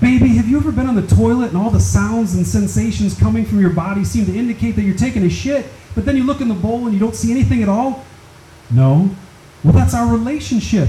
Baby, 0.00 0.28
have 0.30 0.48
you 0.48 0.56
ever 0.56 0.72
been 0.72 0.86
on 0.86 0.96
the 0.96 1.06
toilet 1.06 1.48
and 1.48 1.56
all 1.56 1.70
the 1.70 1.80
sounds 1.80 2.34
and 2.34 2.46
sensations 2.46 3.18
coming 3.18 3.44
from 3.44 3.60
your 3.60 3.70
body 3.70 4.04
seem 4.04 4.26
to 4.26 4.36
indicate 4.36 4.72
that 4.72 4.82
you're 4.82 4.96
taking 4.96 5.24
a 5.24 5.30
shit, 5.30 5.66
but 5.94 6.04
then 6.04 6.16
you 6.16 6.24
look 6.24 6.40
in 6.40 6.48
the 6.48 6.54
bowl 6.54 6.84
and 6.84 6.92
you 6.92 6.98
don't 6.98 7.14
see 7.14 7.30
anything 7.30 7.62
at 7.62 7.68
all? 7.68 8.04
No. 8.70 9.10
Well, 9.62 9.72
that's 9.72 9.94
our 9.94 10.10
relationship. 10.12 10.88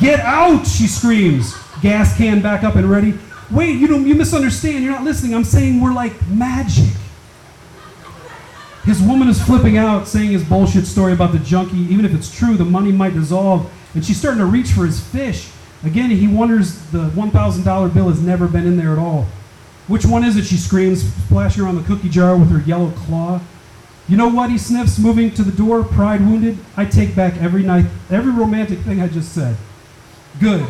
Get 0.00 0.20
out, 0.20 0.66
she 0.66 0.86
screams. 0.86 1.54
Gas 1.82 2.16
can 2.16 2.42
back 2.42 2.64
up 2.64 2.76
and 2.76 2.88
ready. 2.90 3.14
Wait, 3.50 3.76
you 3.76 3.86
don't 3.86 4.06
you 4.06 4.14
misunderstand. 4.14 4.84
You're 4.84 4.92
not 4.92 5.04
listening. 5.04 5.34
I'm 5.34 5.44
saying 5.44 5.80
we're 5.80 5.92
like 5.92 6.26
magic. 6.28 6.94
His 8.84 9.00
woman 9.00 9.28
is 9.28 9.42
flipping 9.42 9.78
out, 9.78 10.06
saying 10.06 10.30
his 10.30 10.44
bullshit 10.44 10.86
story 10.86 11.14
about 11.14 11.32
the 11.32 11.38
junkie. 11.38 11.78
Even 11.78 12.04
if 12.04 12.14
it's 12.14 12.34
true, 12.34 12.56
the 12.56 12.64
money 12.64 12.92
might 12.92 13.14
dissolve. 13.14 13.70
And 13.94 14.04
she's 14.04 14.18
starting 14.18 14.40
to 14.40 14.46
reach 14.46 14.72
for 14.72 14.84
his 14.84 15.00
fish. 15.00 15.48
Again, 15.84 16.10
he 16.10 16.26
wonders 16.26 16.78
the 16.90 17.10
$1,000 17.10 17.94
bill 17.94 18.08
has 18.08 18.20
never 18.20 18.48
been 18.48 18.66
in 18.66 18.76
there 18.76 18.92
at 18.92 18.98
all. 18.98 19.26
Which 19.86 20.06
one 20.06 20.24
is 20.24 20.36
it? 20.36 20.46
She 20.46 20.56
screams, 20.56 21.02
splashing 21.26 21.62
around 21.62 21.76
the 21.76 21.82
cookie 21.82 22.08
jar 22.08 22.36
with 22.36 22.50
her 22.50 22.60
yellow 22.60 22.90
claw. 22.90 23.40
You 24.08 24.16
know 24.16 24.28
what? 24.28 24.50
He 24.50 24.56
sniffs, 24.56 24.98
moving 24.98 25.30
to 25.32 25.42
the 25.42 25.52
door, 25.52 25.84
pride 25.84 26.20
wounded. 26.20 26.58
I 26.76 26.86
take 26.86 27.14
back 27.14 27.36
every 27.36 27.62
night, 27.62 27.86
every 28.10 28.32
romantic 28.32 28.78
thing 28.80 29.02
I 29.02 29.08
just 29.08 29.32
said. 29.32 29.56
Good. 30.40 30.66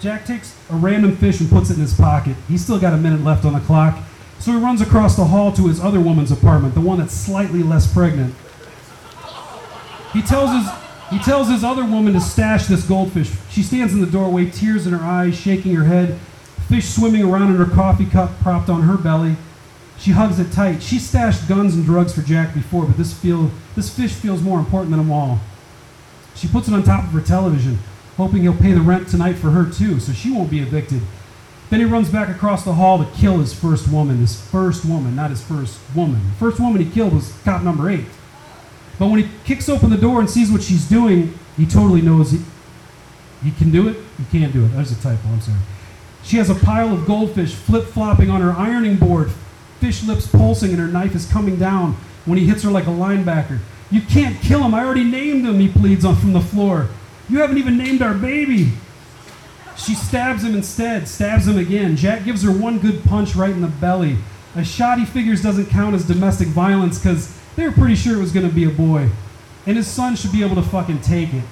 Jack 0.00 0.26
takes 0.26 0.56
a 0.70 0.76
random 0.76 1.16
fish 1.16 1.40
and 1.40 1.48
puts 1.50 1.70
it 1.70 1.74
in 1.74 1.80
his 1.80 1.94
pocket. 1.94 2.36
He's 2.48 2.62
still 2.62 2.80
got 2.80 2.94
a 2.94 2.96
minute 2.96 3.22
left 3.22 3.44
on 3.44 3.52
the 3.52 3.60
clock, 3.60 3.98
so 4.38 4.50
he 4.50 4.58
runs 4.58 4.80
across 4.80 5.14
the 5.14 5.26
hall 5.26 5.52
to 5.52 5.68
his 5.68 5.78
other 5.78 6.00
woman's 6.00 6.32
apartment, 6.32 6.74
the 6.74 6.80
one 6.80 6.98
that's 6.98 7.14
slightly 7.14 7.62
less 7.62 7.92
pregnant. 7.92 8.34
He 10.12 10.20
tells 10.22 10.50
his 10.50 10.81
he 11.12 11.18
tells 11.18 11.48
his 11.48 11.62
other 11.62 11.84
woman 11.84 12.14
to 12.14 12.20
stash 12.20 12.66
this 12.66 12.84
goldfish. 12.84 13.30
She 13.50 13.62
stands 13.62 13.92
in 13.92 14.00
the 14.00 14.06
doorway, 14.06 14.46
tears 14.46 14.86
in 14.86 14.94
her 14.94 15.04
eyes, 15.04 15.38
shaking 15.38 15.74
her 15.74 15.84
head, 15.84 16.18
fish 16.68 16.88
swimming 16.88 17.22
around 17.22 17.50
in 17.50 17.56
her 17.56 17.66
coffee 17.66 18.06
cup 18.06 18.30
propped 18.40 18.70
on 18.70 18.82
her 18.82 18.96
belly. 18.96 19.36
She 19.98 20.12
hugs 20.12 20.38
it 20.38 20.50
tight. 20.52 20.82
She 20.82 20.98
stashed 20.98 21.48
guns 21.48 21.74
and 21.74 21.84
drugs 21.84 22.14
for 22.14 22.22
Jack 22.22 22.54
before, 22.54 22.86
but 22.86 22.96
this 22.96 23.12
feel 23.12 23.50
this 23.76 23.94
fish 23.94 24.12
feels 24.12 24.40
more 24.40 24.58
important 24.58 24.90
than 24.90 25.00
them 25.00 25.12
all. 25.12 25.38
She 26.34 26.48
puts 26.48 26.66
it 26.66 26.74
on 26.74 26.82
top 26.82 27.04
of 27.04 27.10
her 27.10 27.20
television, 27.20 27.78
hoping 28.16 28.42
he'll 28.42 28.56
pay 28.56 28.72
the 28.72 28.80
rent 28.80 29.06
tonight 29.06 29.34
for 29.34 29.50
her 29.50 29.70
too, 29.70 30.00
so 30.00 30.12
she 30.12 30.32
won't 30.32 30.50
be 30.50 30.60
evicted. 30.60 31.02
Then 31.68 31.80
he 31.80 31.86
runs 31.86 32.08
back 32.08 32.30
across 32.30 32.64
the 32.64 32.72
hall 32.72 32.98
to 32.98 33.10
kill 33.12 33.38
his 33.38 33.52
first 33.52 33.90
woman. 33.92 34.16
His 34.16 34.40
first 34.40 34.84
woman, 34.86 35.14
not 35.14 35.30
his 35.30 35.42
first 35.42 35.78
woman. 35.94 36.20
The 36.30 36.36
first 36.36 36.58
woman 36.58 36.82
he 36.82 36.90
killed 36.90 37.12
was 37.12 37.34
cop 37.44 37.62
number 37.62 37.90
eight. 37.90 38.06
But 38.98 39.08
when 39.08 39.22
he 39.22 39.28
kicks 39.44 39.68
open 39.68 39.90
the 39.90 39.96
door 39.96 40.20
and 40.20 40.28
sees 40.28 40.50
what 40.50 40.62
she's 40.62 40.88
doing, 40.88 41.38
he 41.56 41.66
totally 41.66 42.02
knows 42.02 42.30
he, 42.30 42.40
he 43.42 43.50
can 43.52 43.70
do 43.70 43.88
it. 43.88 43.96
He 44.18 44.38
can't 44.38 44.52
do 44.52 44.64
it. 44.64 44.68
There's 44.68 44.92
a 44.92 45.02
typo, 45.02 45.28
I'm 45.28 45.40
sorry. 45.40 45.58
She 46.22 46.36
has 46.36 46.50
a 46.50 46.54
pile 46.54 46.92
of 46.92 47.06
goldfish 47.06 47.54
flip 47.54 47.84
flopping 47.84 48.30
on 48.30 48.40
her 48.40 48.52
ironing 48.52 48.96
board, 48.96 49.32
fish 49.80 50.04
lips 50.04 50.26
pulsing, 50.26 50.70
and 50.70 50.78
her 50.78 50.86
knife 50.86 51.14
is 51.14 51.30
coming 51.30 51.58
down 51.58 51.96
when 52.24 52.38
he 52.38 52.46
hits 52.46 52.62
her 52.62 52.70
like 52.70 52.86
a 52.86 52.90
linebacker. 52.90 53.58
You 53.90 54.00
can't 54.00 54.40
kill 54.40 54.62
him. 54.62 54.74
I 54.74 54.84
already 54.84 55.04
named 55.04 55.44
him, 55.44 55.58
he 55.58 55.68
pleads 55.68 56.04
on 56.04 56.16
from 56.16 56.32
the 56.32 56.40
floor. 56.40 56.88
You 57.28 57.38
haven't 57.40 57.58
even 57.58 57.76
named 57.76 58.02
our 58.02 58.14
baby. 58.14 58.72
She 59.76 59.94
stabs 59.94 60.44
him 60.44 60.54
instead, 60.54 61.08
stabs 61.08 61.48
him 61.48 61.58
again. 61.58 61.96
Jack 61.96 62.24
gives 62.24 62.42
her 62.42 62.52
one 62.52 62.78
good 62.78 63.02
punch 63.04 63.34
right 63.34 63.50
in 63.50 63.60
the 63.60 63.68
belly. 63.68 64.16
A 64.54 64.64
shot 64.64 64.98
he 64.98 65.04
figures 65.04 65.42
doesn't 65.42 65.66
count 65.66 65.94
as 65.94 66.06
domestic 66.06 66.48
violence 66.48 66.98
because 66.98 67.36
they 67.56 67.64
were 67.64 67.72
pretty 67.72 67.94
sure 67.94 68.16
it 68.16 68.20
was 68.20 68.32
going 68.32 68.48
to 68.48 68.54
be 68.54 68.64
a 68.64 68.70
boy. 68.70 69.10
And 69.66 69.76
his 69.76 69.86
son 69.86 70.16
should 70.16 70.32
be 70.32 70.42
able 70.42 70.56
to 70.56 70.62
fucking 70.62 71.02
take 71.02 71.32
it. 71.32 71.44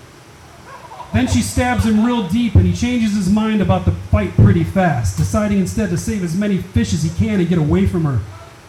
Then 1.13 1.27
she 1.27 1.43
stabs 1.43 1.85
him 1.85 2.05
real 2.05 2.29
deep 2.29 2.55
and 2.55 2.65
he 2.65 2.73
changes 2.73 3.15
his 3.15 3.29
mind 3.29 3.61
about 3.61 3.85
the 3.85 3.91
fight 3.91 4.33
pretty 4.35 4.63
fast, 4.63 5.17
deciding 5.17 5.59
instead 5.59 5.91
to 5.91 5.99
save 5.99 6.23
as 6.23 6.37
many 6.37 6.59
fish 6.59 6.93
as 6.93 7.03
he 7.03 7.11
can 7.11 7.41
and 7.41 7.49
get 7.49 7.59
away 7.59 7.87
from 7.87 8.05
her. 8.05 8.21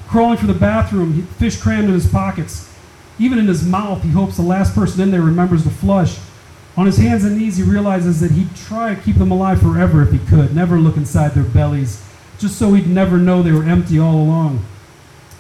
Crawling 0.08 0.38
for 0.38 0.48
the 0.48 0.54
bathroom, 0.54 1.28
fish 1.38 1.58
crammed 1.58 1.88
in 1.88 1.94
his 1.94 2.08
pockets. 2.08 2.68
Even 3.20 3.38
in 3.38 3.48
his 3.48 3.66
mouth, 3.66 4.02
he 4.02 4.10
hopes 4.10 4.38
the 4.38 4.42
last 4.42 4.74
person 4.74 5.02
in 5.02 5.12
there 5.12 5.22
remembers 5.22 5.64
to 5.64 5.70
flush. 5.70 6.18
On 6.76 6.86
his 6.86 6.98
hands 6.98 7.24
and 7.24 7.38
knees, 7.38 7.58
he 7.58 7.64
realizes 7.64 8.20
that 8.22 8.32
he'd 8.32 8.56
try 8.56 8.96
to 8.96 9.02
keep 9.02 9.18
them 9.18 9.32
alive 9.32 9.62
forever 9.62 10.02
if 10.02 10.12
he 10.12 10.20
could, 10.20 10.56
never 10.56 10.80
look 10.80 10.98
inside 10.98 11.32
their 11.32 11.44
bellies, 11.44 12.04
just 12.40 12.58
so 12.58 12.74
he'd 12.74 12.88
never 12.88 13.18
know 13.18 13.44
they 13.44 13.52
were 13.52 13.64
empty 13.64 14.00
all 14.00 14.16
along. 14.16 14.66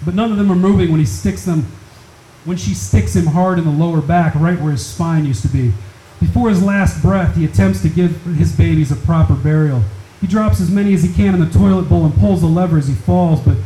But 0.06 0.14
none 0.14 0.32
of 0.32 0.38
them 0.38 0.52
are 0.52 0.56
moving 0.56 0.92
when 0.92 1.00
he 1.00 1.06
sticks 1.06 1.46
them, 1.46 1.66
when 2.46 2.58
she 2.58 2.74
sticks 2.74 3.16
him 3.16 3.28
hard 3.28 3.60
in 3.60 3.66
the 3.66 3.72
lower 3.72 4.02
back, 4.02 4.36
right 4.36 4.60
where 4.60 4.72
his 4.72 4.86
spine 4.86 5.26
used 5.26 5.42
to 5.44 5.48
be. 5.48 5.74
Before 6.20 6.50
his 6.50 6.64
last 6.64 7.02
breath, 7.02 7.36
he 7.36 7.46
attempts 7.46 7.82
to 7.82 7.90
give 7.90 8.22
his 8.24 8.52
babies 8.52 8.92
a 8.92 8.96
proper 8.96 9.34
burial. 9.34 9.84
He 10.20 10.28
drops 10.28 10.62
as 10.62 10.70
many 10.70 10.94
as 10.94 11.04
he 11.04 11.14
can 11.14 11.34
in 11.34 11.40
the 11.40 11.50
toilet 11.50 11.90
bowl 11.90 12.06
and 12.06 12.14
pulls 12.16 12.42
the 12.42 12.48
lever 12.48 12.78
as 12.78 12.88
he 12.88 12.94
falls, 12.94 13.42
but 13.42 13.58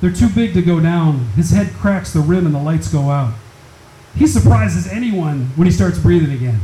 they're 0.00 0.10
too 0.12 0.28
big 0.28 0.54
to 0.54 0.62
go 0.62 0.80
down. 0.80 1.26
His 1.36 1.50
head 1.50 1.72
cracks 1.74 2.12
the 2.12 2.20
rim 2.20 2.46
and 2.46 2.54
the 2.54 2.60
lights 2.60 2.88
go 2.88 3.10
out. 3.10 3.34
He 4.16 4.26
surprises 4.26 4.88
anyone 4.88 5.52
when 5.54 5.66
he 5.66 5.72
starts 5.72 5.98
breathing 5.98 6.32
again. 6.32 6.60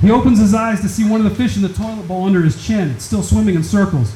He 0.00 0.10
opens 0.10 0.38
his 0.38 0.54
eyes 0.54 0.80
to 0.80 0.88
see 0.88 1.08
one 1.08 1.24
of 1.24 1.30
the 1.30 1.36
fish 1.36 1.56
in 1.56 1.62
the 1.62 1.68
toilet 1.68 2.08
bowl 2.08 2.24
under 2.24 2.42
his 2.42 2.64
chin. 2.64 2.90
It's 2.90 3.04
still 3.04 3.22
swimming 3.22 3.54
in 3.54 3.62
circles. 3.62 4.14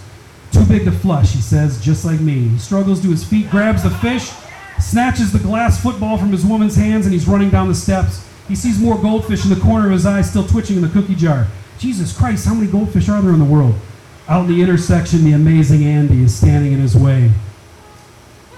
Too 0.51 0.65
big 0.65 0.85
to 0.85 0.93
flush, 0.93 1.33
he 1.33 1.41
says, 1.41 1.81
just 1.81 2.05
like 2.05 2.21
me. 2.21 2.49
He 2.49 2.59
struggles 2.59 3.01
to 3.03 3.11
his 3.11 3.25
feet, 3.25 3.51
grabs 3.51 3.83
the 3.83 3.91
fish, 3.91 4.31
snatches 4.83 5.33
the 5.33 5.39
glass 5.39 5.83
football 5.83 6.19
from 6.19 6.33
his 6.33 6.45
woman's 6.45 6.77
hands, 6.77 7.07
and 7.07 7.13
he's 7.13 7.29
running 7.29 7.51
down 7.51 7.69
the 7.69 7.75
steps. 7.75 8.29
He 8.49 8.57
sees 8.57 8.79
more 8.79 8.99
goldfish 8.99 9.45
in 9.45 9.51
the 9.51 9.61
corner 9.61 9.87
of 9.87 9.93
his 9.93 10.07
eye, 10.07 10.23
still 10.23 10.47
twitching 10.47 10.77
in 10.77 10.83
the 10.83 10.89
cookie 10.89 11.15
jar. 11.15 11.47
Jesus 11.79 12.17
Christ, 12.17 12.47
how 12.47 12.55
many 12.55 12.71
goldfish 12.71 13.09
are 13.09 13.23
there 13.23 13.33
in 13.33 13.39
the 13.39 13.45
world? 13.45 13.75
Out 14.29 14.43
in 14.43 14.55
the 14.55 14.63
intersection, 14.63 15.25
the 15.25 15.33
amazing 15.33 15.85
Andy 15.85 16.23
is 16.23 16.35
standing 16.35 16.73
in 16.73 16.81
his 16.81 16.97
way. 16.97 17.33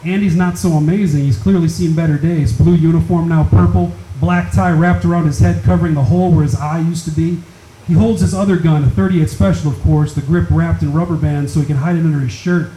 Andy's 0.04 0.36
not 0.36 0.58
so 0.58 0.72
amazing. 0.72 1.24
He's 1.24 1.38
clearly 1.38 1.68
seen 1.68 1.94
better 1.94 2.18
days. 2.18 2.52
Blue 2.52 2.74
uniform, 2.74 3.28
now 3.28 3.44
purple, 3.44 3.92
black 4.20 4.52
tie 4.52 4.72
wrapped 4.72 5.04
around 5.04 5.26
his 5.26 5.38
head, 5.38 5.62
covering 5.64 5.94
the 5.94 6.04
hole 6.04 6.30
where 6.30 6.42
his 6.42 6.54
eye 6.54 6.80
used 6.80 7.04
to 7.06 7.10
be. 7.10 7.38
He 7.86 7.94
holds 7.94 8.20
his 8.20 8.34
other 8.34 8.56
gun, 8.56 8.84
a 8.84 8.90
38 8.90 9.28
Special, 9.28 9.70
of 9.70 9.80
course, 9.82 10.14
the 10.14 10.22
grip 10.22 10.48
wrapped 10.50 10.82
in 10.82 10.92
rubber 10.92 11.16
bands 11.16 11.52
so 11.52 11.60
he 11.60 11.66
can 11.66 11.76
hide 11.76 11.96
it 11.96 12.00
under 12.00 12.20
his 12.20 12.32
shirt 12.32 12.70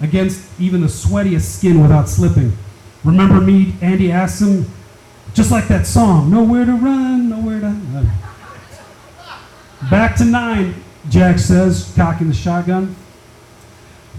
against 0.00 0.48
even 0.60 0.80
the 0.80 0.86
sweatiest 0.86 1.58
skin 1.58 1.80
without 1.80 2.08
slipping. 2.08 2.52
Remember 3.04 3.40
me? 3.40 3.74
Andy 3.80 4.10
asks 4.10 4.40
him, 4.40 4.66
just 5.34 5.50
like 5.50 5.68
that 5.68 5.86
song, 5.86 6.30
Nowhere 6.30 6.64
to 6.64 6.72
Run, 6.72 7.28
Nowhere 7.28 7.60
to 7.60 7.66
Run. 7.66 8.10
Back 9.90 10.16
to 10.16 10.24
nine, 10.24 10.74
Jack 11.08 11.38
says, 11.38 11.92
cocking 11.94 12.28
the 12.28 12.34
shotgun. 12.34 12.96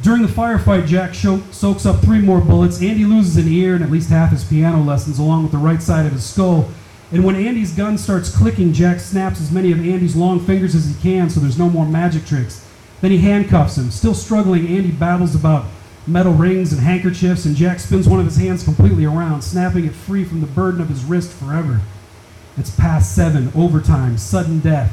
During 0.01 0.21
the 0.21 0.29
firefight, 0.29 0.87
Jack 0.87 1.13
soaks 1.13 1.85
up 1.85 2.01
three 2.01 2.21
more 2.21 2.39
bullets. 2.39 2.81
Andy 2.81 3.03
loses 3.03 3.35
an 3.35 3.51
ear 3.51 3.75
and 3.75 3.83
at 3.83 3.91
least 3.91 4.09
half 4.09 4.31
his 4.31 4.45
piano 4.45 4.81
lessons, 4.81 5.19
along 5.19 5.43
with 5.43 5.51
the 5.51 5.57
right 5.57 5.81
side 5.81 6.05
of 6.05 6.13
his 6.13 6.25
skull. 6.25 6.69
And 7.11 7.25
when 7.25 7.35
Andy's 7.35 7.73
gun 7.73 7.97
starts 7.97 8.33
clicking, 8.33 8.71
Jack 8.71 9.01
snaps 9.01 9.41
as 9.41 9.51
many 9.51 9.73
of 9.73 9.79
Andy's 9.79 10.15
long 10.15 10.39
fingers 10.39 10.73
as 10.73 10.87
he 10.87 10.93
can 11.01 11.29
so 11.29 11.41
there's 11.41 11.59
no 11.59 11.69
more 11.69 11.85
magic 11.85 12.25
tricks. 12.25 12.65
Then 13.01 13.11
he 13.11 13.17
handcuffs 13.17 13.77
him. 13.77 13.91
Still 13.91 14.13
struggling, 14.13 14.67
Andy 14.67 14.91
babbles 14.91 15.35
about 15.35 15.65
metal 16.09 16.33
rings 16.33 16.73
and 16.73 16.81
handkerchiefs, 16.81 17.45
and 17.45 17.55
Jack 17.55 17.79
spins 17.79 18.09
one 18.09 18.19
of 18.19 18.25
his 18.25 18.37
hands 18.37 18.63
completely 18.63 19.05
around, 19.05 19.43
snapping 19.43 19.85
it 19.85 19.93
free 19.93 20.23
from 20.23 20.41
the 20.41 20.47
burden 20.47 20.81
of 20.81 20.89
his 20.89 21.05
wrist 21.05 21.31
forever. 21.31 21.81
It's 22.57 22.71
past 22.71 23.15
seven, 23.15 23.51
overtime, 23.55 24.17
sudden 24.17 24.59
death. 24.59 24.91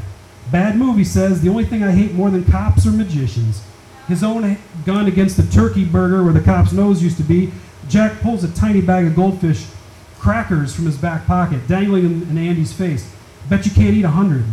Bad 0.52 0.76
movie 0.76 1.04
says 1.04 1.40
the 1.40 1.48
only 1.48 1.64
thing 1.64 1.82
I 1.82 1.90
hate 1.90 2.12
more 2.12 2.30
than 2.30 2.44
cops 2.44 2.86
are 2.86 2.92
magicians. 2.92 3.62
His 4.06 4.22
own 4.22 4.56
gun 4.84 5.06
against 5.06 5.36
the 5.36 5.42
turkey 5.52 5.84
burger 5.84 6.22
where 6.22 6.32
the 6.32 6.40
cop's 6.40 6.72
nose 6.72 7.02
used 7.02 7.16
to 7.16 7.24
be, 7.24 7.50
Jack 7.88 8.20
pulls 8.20 8.44
a 8.44 8.54
tiny 8.54 8.80
bag 8.80 9.06
of 9.06 9.16
goldfish 9.16 9.66
crackers 10.18 10.74
from 10.74 10.86
his 10.86 10.96
back 10.96 11.26
pocket, 11.26 11.66
dangling 11.66 12.04
in, 12.04 12.22
in 12.22 12.38
Andy's 12.38 12.72
face. 12.72 13.12
Bet 13.48 13.64
you 13.64 13.72
can't 13.72 13.94
eat 13.94 14.04
a 14.04 14.10
hundred. 14.10 14.44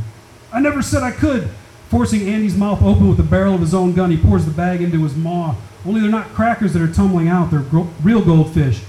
I 0.52 0.60
never 0.60 0.82
said 0.82 1.04
I 1.04 1.12
could. 1.12 1.50
Forcing 1.94 2.28
Andy's 2.28 2.58
mouth 2.58 2.82
open 2.82 3.08
with 3.08 3.18
the 3.18 3.24
barrel 3.24 3.54
of 3.54 3.62
his 3.62 3.76
own 3.76 3.94
gun, 3.94 4.10
he 4.10 4.18
pours 4.18 4.46
the 4.46 4.52
bag 4.52 4.82
into 4.82 5.04
his 5.04 5.16
maw. 5.16 5.54
Only 5.86 6.02
they're 6.02 6.10
not 6.10 6.30
crackers 6.30 6.74
that 6.74 6.82
are 6.82 6.92
tumbling 6.92 7.28
out, 7.28 7.52
they're 7.52 7.60
gro- 7.60 7.88
real 8.02 8.26
goldfish. 8.26 8.82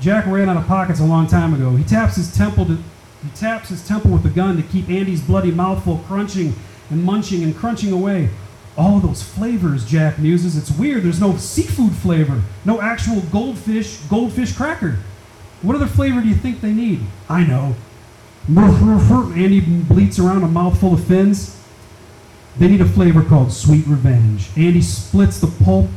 Jack 0.00 0.26
ran 0.26 0.48
out 0.48 0.56
of 0.56 0.66
pockets 0.66 0.98
a 0.98 1.04
long 1.04 1.28
time 1.28 1.54
ago. 1.54 1.76
He 1.76 1.84
taps 1.84 2.16
his 2.16 2.36
temple 2.36 2.66
to, 2.66 2.78
he 3.22 3.30
taps 3.36 3.68
his 3.68 3.86
temple 3.86 4.10
with 4.10 4.24
the 4.24 4.30
gun 4.30 4.56
to 4.56 4.64
keep 4.64 4.88
Andy's 4.88 5.20
bloody 5.20 5.52
mouthful 5.52 5.98
crunching 6.08 6.56
and 6.90 7.04
munching 7.04 7.44
and 7.44 7.56
crunching 7.56 7.92
away. 7.92 8.30
All 8.76 8.98
those 8.98 9.22
flavors, 9.22 9.88
Jack 9.88 10.18
muses. 10.18 10.56
It's 10.56 10.76
weird. 10.76 11.04
There's 11.04 11.20
no 11.20 11.36
seafood 11.36 11.92
flavor, 11.92 12.42
no 12.64 12.80
actual 12.80 13.20
goldfish, 13.20 13.98
goldfish 14.08 14.56
cracker. 14.56 14.98
What 15.62 15.76
other 15.76 15.86
flavor 15.86 16.20
do 16.20 16.26
you 16.26 16.34
think 16.34 16.62
they 16.62 16.72
need? 16.72 17.02
I 17.28 17.44
know. 17.44 17.76
Andy 19.36 19.60
bleats 19.60 20.18
around 20.18 20.42
a 20.42 20.48
mouthful 20.48 20.94
of 20.94 21.04
fins. 21.04 21.59
They 22.58 22.68
need 22.68 22.80
a 22.80 22.88
flavor 22.88 23.22
called 23.22 23.52
sweet 23.52 23.86
revenge. 23.86 24.50
Andy 24.56 24.82
splits 24.82 25.38
the 25.38 25.46
pulp 25.64 25.88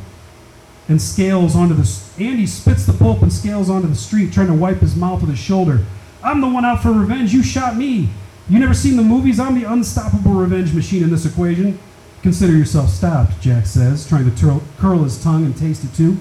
and 0.88 1.00
scales 1.00 1.56
onto 1.56 1.74
the. 1.74 2.02
Andy 2.18 2.46
spits 2.46 2.86
the 2.86 2.92
pulp 2.92 3.22
and 3.22 3.32
scales 3.32 3.68
onto 3.68 3.88
the 3.88 3.94
street, 3.94 4.32
trying 4.32 4.46
to 4.46 4.54
wipe 4.54 4.78
his 4.78 4.96
mouth 4.96 5.20
with 5.20 5.30
his 5.30 5.38
shoulder. 5.38 5.84
I'm 6.22 6.40
the 6.40 6.48
one 6.48 6.64
out 6.64 6.82
for 6.82 6.92
revenge. 6.92 7.32
You 7.32 7.42
shot 7.42 7.76
me. 7.76 8.08
You 8.48 8.58
never 8.58 8.74
seen 8.74 8.96
the 8.96 9.02
movies? 9.02 9.40
I'm 9.40 9.58
the 9.58 9.70
unstoppable 9.70 10.32
revenge 10.32 10.74
machine 10.74 11.02
in 11.02 11.10
this 11.10 11.26
equation. 11.26 11.78
Consider 12.22 12.56
yourself 12.56 12.90
stopped, 12.90 13.40
Jack 13.40 13.66
says, 13.66 14.06
trying 14.06 14.34
to 14.34 14.60
curl 14.78 15.02
his 15.02 15.22
tongue 15.22 15.44
and 15.44 15.56
taste 15.56 15.84
it 15.84 15.94
too. 15.94 16.16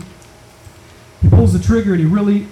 He 1.22 1.30
pulls 1.30 1.54
the 1.54 1.60
trigger 1.60 1.94
and 1.94 2.02
he 2.02 2.06
really 2.06 2.48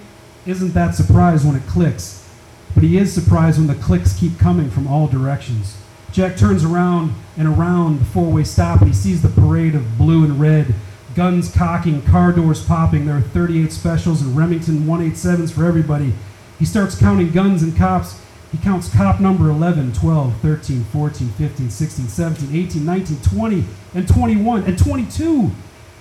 isn't 0.46 0.72
that 0.72 0.94
surprised 0.94 1.46
when 1.46 1.56
it 1.56 1.66
clicks, 1.66 2.26
but 2.74 2.82
he 2.82 2.96
is 2.96 3.12
surprised 3.12 3.58
when 3.58 3.66
the 3.66 3.74
clicks 3.74 4.18
keep 4.18 4.38
coming 4.38 4.70
from 4.70 4.86
all 4.86 5.06
directions. 5.06 5.76
Jack 6.12 6.36
turns 6.36 6.62
around 6.62 7.14
and 7.38 7.48
around 7.48 7.98
the 7.98 8.04
four 8.04 8.30
way 8.30 8.44
stop 8.44 8.80
and 8.80 8.88
he 8.88 8.94
sees 8.94 9.22
the 9.22 9.28
parade 9.28 9.74
of 9.74 9.96
blue 9.96 10.24
and 10.24 10.38
red, 10.38 10.74
guns 11.14 11.50
cocking, 11.50 12.02
car 12.02 12.32
doors 12.32 12.62
popping. 12.62 13.06
There 13.06 13.16
are 13.16 13.22
38 13.22 13.72
specials 13.72 14.20
and 14.20 14.36
Remington 14.36 14.80
187s 14.80 15.50
for 15.50 15.64
everybody. 15.64 16.12
He 16.58 16.66
starts 16.66 16.98
counting 16.98 17.30
guns 17.30 17.62
and 17.62 17.74
cops. 17.74 18.20
He 18.52 18.58
counts 18.58 18.94
cop 18.94 19.20
number 19.20 19.48
11, 19.48 19.94
12, 19.94 20.36
13, 20.42 20.84
14, 20.84 21.28
15, 21.30 21.70
16, 21.70 22.08
17, 22.08 22.54
18, 22.54 22.84
19, 22.84 23.16
20, 23.20 23.64
and 23.94 24.06
21, 24.06 24.64
and 24.64 24.78
22. 24.78 25.50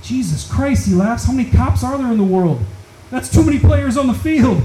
Jesus 0.02 0.52
Christ, 0.52 0.88
he 0.88 0.94
laughs. 0.94 1.24
How 1.24 1.32
many 1.32 1.50
cops 1.50 1.86
are 1.86 1.98
there 1.98 2.12
in 2.12 2.18
the 2.18 2.24
world? 2.26 2.62
That's 3.12 3.30
too 3.30 3.46
many 3.46 3.60
players 3.60 3.96
on 3.96 4.08
the 4.08 4.14
field. 4.14 4.62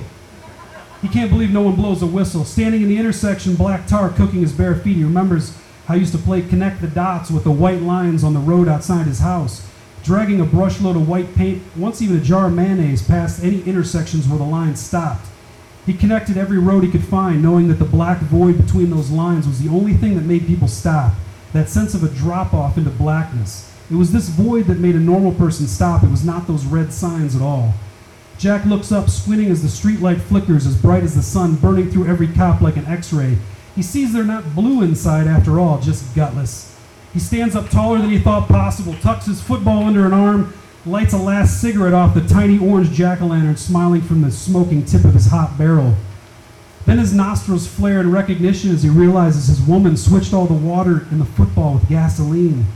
He 1.07 1.13
can't 1.13 1.31
believe 1.31 1.53
no 1.53 1.63
one 1.63 1.77
blows 1.77 2.03
a 2.03 2.07
whistle. 2.07 2.45
Standing 2.45 2.83
in 2.83 2.89
the 2.89 2.99
intersection, 2.99 3.55
black 3.55 3.87
tar 3.87 4.11
cooking 4.11 4.41
his 4.41 4.53
bare 4.53 4.75
feet. 4.75 4.97
He 4.97 5.05
remembers 5.05 5.57
how 5.87 5.95
he 5.95 6.01
used 6.01 6.11
to 6.15 6.19
play 6.19 6.43
connect 6.43 6.81
the 6.81 6.89
dots 6.89 7.31
with 7.31 7.45
the 7.45 7.51
white 7.53 7.81
lines 7.81 8.25
on 8.25 8.35
the 8.35 8.41
road 8.41 8.67
outside 8.67 9.07
his 9.07 9.21
house, 9.21 9.71
dragging 10.03 10.41
a 10.41 10.45
brushload 10.45 10.97
of 10.97 11.09
white 11.09 11.33
paint, 11.37 11.63
once 11.77 12.03
even 12.03 12.17
a 12.17 12.21
jar 12.21 12.49
of 12.49 12.55
mayonnaise, 12.55 13.07
past 13.07 13.45
any 13.45 13.63
intersections 13.63 14.27
where 14.27 14.39
the 14.39 14.45
lines 14.45 14.85
stopped. 14.85 15.25
He 15.87 15.95
connected 15.95 16.37
every 16.37 16.59
road 16.59 16.83
he 16.83 16.91
could 16.91 17.05
find, 17.05 17.41
knowing 17.41 17.69
that 17.69 17.79
the 17.79 17.85
black 17.85 18.19
void 18.23 18.57
between 18.57 18.91
those 18.91 19.09
lines 19.09 19.47
was 19.47 19.63
the 19.63 19.71
only 19.71 19.95
thing 19.95 20.17
that 20.17 20.25
made 20.25 20.49
people 20.49 20.67
stop. 20.67 21.13
That 21.53 21.69
sense 21.69 21.95
of 21.95 22.03
a 22.03 22.09
drop 22.09 22.53
off 22.53 22.79
into 22.79 22.91
blackness. 22.91 23.73
It 23.93 23.95
was 23.95 24.11
this 24.11 24.29
void 24.29 24.65
that 24.65 24.81
made 24.81 24.97
a 24.97 25.01
normal 25.01 25.35
person 25.35 25.69
stop. 25.69 26.03
It 26.03 26.11
was 26.11 26.25
not 26.25 26.49
those 26.49 26.65
red 26.65 26.93
signs 26.93 27.37
at 27.37 27.43
all. 27.43 27.75
Jack 28.39 28.67
looks 28.67 28.93
up, 28.93 29.09
squinting 29.09 29.51
as 29.51 29.63
the 29.63 29.69
streetlight 29.69 30.21
flickers 30.21 30.67
as 30.67 30.77
bright 30.77 31.03
as 31.03 31.15
the 31.15 31.23
sun, 31.23 31.55
burning 31.57 31.91
through 31.91 32.07
every 32.07 32.29
cop 32.29 32.61
like 32.61 32.77
an 32.77 32.85
x 32.87 33.13
ray. 33.13 33.39
He 33.75 33.83
sees 33.83 34.13
they're 34.13 34.25
not 34.25 34.55
blue 34.55 34.83
inside 34.83 35.27
after 35.27 35.59
all, 35.59 35.81
just 35.81 36.15
gutless. 36.15 36.79
He 37.15 37.19
stands 37.19 37.57
up 37.57 37.71
taller 37.71 37.99
than 37.99 38.11
he 38.11 38.19
thought 38.19 38.49
possible, 38.49 38.95
tucks 38.95 39.25
his 39.25 39.41
football 39.41 39.85
under 39.85 40.05
an 40.05 40.13
arm, 40.13 40.53
lights 40.85 41.15
a 41.15 41.19
last 41.19 41.63
cigarette 41.63 41.95
off 41.95 42.15
the 42.15 42.27
tiny 42.29 42.59
orange 42.59 42.93
jack 42.93 43.23
o' 43.23 43.27
lantern, 43.27 43.57
smiling 43.57 44.03
from 44.03 44.21
the 44.21 44.31
smoking 44.31 44.85
tip 44.85 45.05
of 45.05 45.15
his 45.15 45.29
hot 45.29 45.57
barrel. 45.57 45.95
Then 46.85 46.99
his 46.99 47.15
nostrils 47.15 47.67
flare 47.67 48.01
in 48.01 48.13
recognition 48.13 48.71
as 48.71 48.83
he 48.83 48.91
realizes 48.91 49.49
his 49.49 49.61
woman 49.63 49.97
switched 49.97 50.35
all 50.35 50.47
the 50.47 50.55
water 50.55 51.07
in 51.11 51.19
the 51.19 51.25
football 51.25 51.75
with 51.75 51.89
gasoline. 51.89 52.67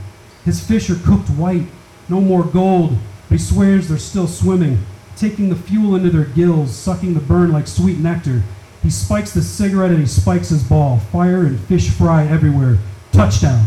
His 0.43 0.59
fish 0.59 0.89
are 0.89 0.95
cooked 0.95 1.29
white, 1.29 1.67
no 2.09 2.19
more 2.19 2.43
gold, 2.43 2.97
but 3.29 3.37
he 3.39 3.43
swears 3.43 3.87
they're 3.87 3.97
still 3.97 4.27
swimming, 4.27 4.79
taking 5.21 5.49
the 5.49 5.55
fuel 5.55 5.95
into 5.95 6.09
their 6.09 6.25
gills, 6.25 6.75
sucking 6.75 7.13
the 7.13 7.19
burn 7.19 7.51
like 7.51 7.67
sweet 7.67 7.99
nectar. 7.99 8.41
He 8.81 8.89
spikes 8.89 9.31
the 9.31 9.43
cigarette 9.43 9.91
and 9.91 9.99
he 9.99 10.07
spikes 10.07 10.49
his 10.49 10.63
ball. 10.63 10.97
Fire 10.97 11.45
and 11.45 11.59
fish 11.59 11.91
fry 11.91 12.25
everywhere. 12.25 12.79
Touchdown. 13.11 13.63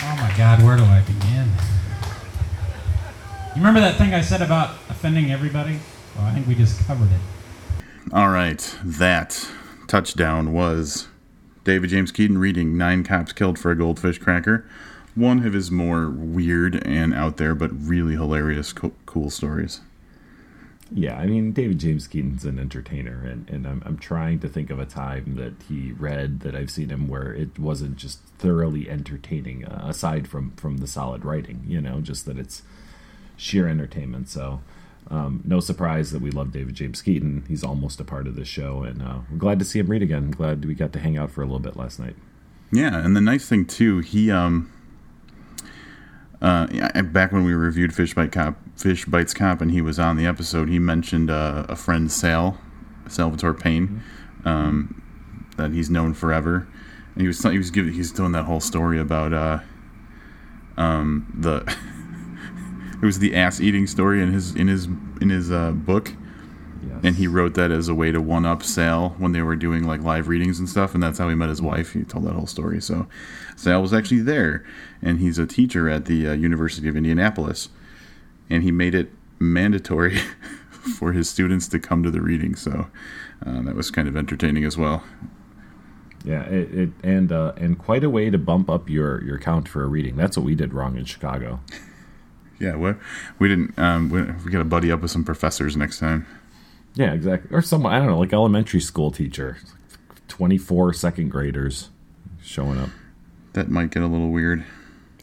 Oh 0.00 0.16
my 0.20 0.32
God, 0.38 0.62
where 0.62 0.76
do 0.76 0.84
I 0.84 1.00
begin? 1.00 1.50
You 3.56 3.62
remember 3.62 3.80
that 3.80 3.96
thing 3.96 4.14
I 4.14 4.20
said 4.20 4.42
about 4.42 4.76
offending 4.88 5.32
everybody? 5.32 5.80
Well, 6.16 6.26
I 6.26 6.30
think 6.32 6.46
we 6.46 6.54
just 6.54 6.86
covered 6.86 7.10
it. 7.10 7.20
All 8.12 8.28
right, 8.28 8.78
that 8.84 9.44
touchdown 9.88 10.52
was 10.52 11.08
David 11.66 11.90
James 11.90 12.12
Keaton 12.12 12.38
reading 12.38 12.76
Nine 12.76 13.02
Cops 13.02 13.32
Killed 13.32 13.58
for 13.58 13.72
a 13.72 13.76
Goldfish 13.76 14.18
Cracker. 14.20 14.64
One 15.16 15.44
of 15.44 15.52
his 15.52 15.68
more 15.68 16.08
weird 16.08 16.76
and 16.86 17.12
out 17.12 17.38
there, 17.38 17.56
but 17.56 17.72
really 17.72 18.14
hilarious, 18.14 18.72
co- 18.72 18.92
cool 19.04 19.30
stories. 19.30 19.80
Yeah, 20.92 21.18
I 21.18 21.26
mean, 21.26 21.50
David 21.50 21.80
James 21.80 22.06
Keaton's 22.06 22.44
an 22.44 22.60
entertainer, 22.60 23.20
and, 23.26 23.50
and 23.50 23.66
I'm, 23.66 23.82
I'm 23.84 23.98
trying 23.98 24.38
to 24.40 24.48
think 24.48 24.70
of 24.70 24.78
a 24.78 24.86
time 24.86 25.34
that 25.34 25.54
he 25.68 25.90
read 25.90 26.38
that 26.40 26.54
I've 26.54 26.70
seen 26.70 26.90
him 26.90 27.08
where 27.08 27.34
it 27.34 27.58
wasn't 27.58 27.96
just 27.96 28.20
thoroughly 28.38 28.88
entertaining, 28.88 29.64
uh, 29.64 29.86
aside 29.88 30.28
from, 30.28 30.52
from 30.52 30.76
the 30.76 30.86
solid 30.86 31.24
writing, 31.24 31.64
you 31.66 31.80
know, 31.80 32.00
just 32.00 32.26
that 32.26 32.38
it's 32.38 32.62
sheer 33.36 33.66
entertainment. 33.66 34.28
So. 34.28 34.60
Um, 35.08 35.42
no 35.44 35.60
surprise 35.60 36.10
that 36.10 36.20
we 36.20 36.30
love 36.30 36.50
David 36.52 36.74
James 36.74 37.00
Keaton. 37.00 37.44
He's 37.48 37.62
almost 37.62 38.00
a 38.00 38.04
part 38.04 38.26
of 38.26 38.34
this 38.34 38.48
show, 38.48 38.82
and 38.82 39.00
uh, 39.02 39.18
we're 39.30 39.38
glad 39.38 39.58
to 39.60 39.64
see 39.64 39.78
him 39.78 39.86
read 39.86 40.02
again. 40.02 40.32
Glad 40.32 40.64
we 40.64 40.74
got 40.74 40.92
to 40.94 40.98
hang 40.98 41.16
out 41.16 41.30
for 41.30 41.42
a 41.42 41.44
little 41.44 41.60
bit 41.60 41.76
last 41.76 42.00
night. 42.00 42.16
Yeah, 42.72 42.96
and 43.04 43.14
the 43.14 43.20
nice 43.20 43.48
thing 43.48 43.66
too, 43.66 44.00
he 44.00 44.30
um, 44.32 44.72
uh, 46.42 47.02
back 47.02 47.32
when 47.32 47.44
we 47.44 47.54
reviewed 47.54 47.94
Fish 47.94 48.14
Bite 48.14 48.32
Cop, 48.32 48.56
Fish 48.76 49.04
Bites 49.04 49.32
Cop, 49.32 49.60
and 49.60 49.70
he 49.70 49.80
was 49.80 49.98
on 49.98 50.16
the 50.16 50.26
episode, 50.26 50.68
he 50.68 50.78
mentioned 50.78 51.30
uh, 51.30 51.66
a 51.68 51.76
friend, 51.76 52.10
Sal, 52.10 52.58
Salvatore 53.08 53.54
Pane, 53.54 54.02
um, 54.44 55.02
that 55.56 55.72
he's 55.72 55.88
known 55.88 56.14
forever. 56.14 56.68
And 57.14 57.22
he 57.22 57.28
was 57.28 57.42
he 57.42 57.56
was 57.56 57.70
giving 57.70 57.94
he's 57.94 58.12
doing 58.12 58.32
that 58.32 58.44
whole 58.44 58.60
story 58.60 59.00
about 59.00 59.32
uh, 59.32 59.60
um, 60.76 61.32
the 61.34 61.62
it 63.00 63.04
was 63.06 63.18
the 63.18 63.34
ass 63.34 63.60
eating 63.60 63.86
story 63.86 64.22
in 64.22 64.32
his 64.32 64.54
in 64.54 64.68
his 64.68 64.86
in 65.20 65.30
his 65.30 65.50
uh, 65.50 65.72
book 65.72 66.12
Yes. 66.86 67.00
and 67.02 67.16
he 67.16 67.26
wrote 67.26 67.54
that 67.54 67.72
as 67.72 67.88
a 67.88 67.94
way 67.94 68.12
to 68.12 68.20
one 68.20 68.46
up 68.46 68.62
Sal 68.62 69.10
when 69.18 69.32
they 69.32 69.42
were 69.42 69.56
doing 69.56 69.84
like 69.84 70.02
live 70.02 70.28
readings 70.28 70.60
and 70.60 70.68
stuff, 70.68 70.94
and 70.94 71.02
that's 71.02 71.18
how 71.18 71.28
he 71.28 71.34
met 71.34 71.48
his 71.48 71.60
wife. 71.60 71.94
He 71.94 72.04
told 72.04 72.26
that 72.26 72.34
whole 72.34 72.46
story. 72.46 72.80
So 72.80 73.08
Sal 73.56 73.82
was 73.82 73.92
actually 73.92 74.20
there, 74.20 74.64
and 75.02 75.18
he's 75.18 75.36
a 75.38 75.46
teacher 75.46 75.88
at 75.88 76.04
the 76.04 76.28
uh, 76.28 76.32
University 76.34 76.86
of 76.86 76.96
Indianapolis, 76.96 77.70
and 78.48 78.62
he 78.62 78.70
made 78.70 78.94
it 78.94 79.10
mandatory 79.40 80.18
for 80.70 81.12
his 81.12 81.28
students 81.28 81.66
to 81.68 81.80
come 81.80 82.04
to 82.04 82.10
the 82.10 82.20
reading. 82.20 82.54
So 82.54 82.86
uh, 83.44 83.62
that 83.62 83.74
was 83.74 83.90
kind 83.90 84.06
of 84.06 84.16
entertaining 84.16 84.64
as 84.64 84.76
well. 84.76 85.02
Yeah, 86.24 86.42
it, 86.44 86.72
it 86.72 86.90
and 87.02 87.32
uh, 87.32 87.52
and 87.56 87.78
quite 87.78 88.04
a 88.04 88.10
way 88.10 88.30
to 88.30 88.38
bump 88.38 88.70
up 88.70 88.88
your 88.88 89.24
your 89.24 89.38
count 89.38 89.68
for 89.68 89.82
a 89.82 89.86
reading. 89.86 90.14
That's 90.16 90.36
what 90.36 90.44
we 90.46 90.54
did 90.54 90.72
wrong 90.72 90.96
in 90.96 91.04
Chicago. 91.04 91.60
Yeah, 92.58 92.76
we, 92.76 92.92
we 93.38 93.48
didn't. 93.48 93.78
Um, 93.78 94.08
we, 94.10 94.22
we 94.22 94.50
got 94.50 94.58
to 94.58 94.64
buddy 94.64 94.90
up 94.90 95.02
with 95.02 95.10
some 95.10 95.24
professors 95.24 95.76
next 95.76 95.98
time. 95.98 96.26
Yeah, 96.94 97.12
exactly. 97.12 97.54
Or 97.54 97.60
someone 97.60 97.92
I 97.92 97.98
don't 97.98 98.06
know, 98.08 98.18
like 98.18 98.32
elementary 98.32 98.80
school 98.80 99.10
teacher, 99.10 99.58
24 100.28 100.94
second 100.94 101.28
graders 101.30 101.90
showing 102.42 102.78
up. 102.78 102.88
That 103.52 103.68
might 103.70 103.90
get 103.90 104.02
a 104.02 104.06
little 104.06 104.30
weird. 104.30 104.64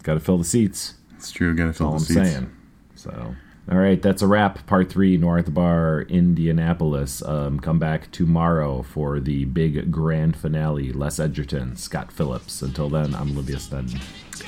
Got 0.03 0.15
to 0.15 0.19
fill 0.19 0.37
the 0.37 0.43
seats. 0.43 0.95
It's 1.15 1.31
true. 1.31 1.55
Got 1.55 1.65
to 1.65 1.73
fill 1.73 1.87
all 1.87 1.93
the 1.93 1.97
I'm 1.97 2.05
seats. 2.05 2.29
saying. 2.31 2.51
So, 2.95 3.35
all 3.71 3.77
right, 3.77 4.01
that's 4.01 4.21
a 4.21 4.27
wrap. 4.27 4.65
Part 4.67 4.89
three, 4.91 5.17
Noir 5.17 5.39
at 5.39 5.45
the 5.45 5.51
Bar, 5.51 6.01
Indianapolis. 6.09 7.23
Um, 7.23 7.59
come 7.59 7.79
back 7.79 8.11
tomorrow 8.11 8.81
for 8.83 9.19
the 9.19 9.45
big 9.45 9.91
grand 9.91 10.35
finale. 10.35 10.91
Les 10.93 11.19
Edgerton, 11.19 11.75
Scott 11.75 12.11
Phillips. 12.11 12.61
Until 12.61 12.89
then, 12.89 13.15
I'm 13.15 13.35
Livius 13.35 13.69
Nedin. 13.69 14.01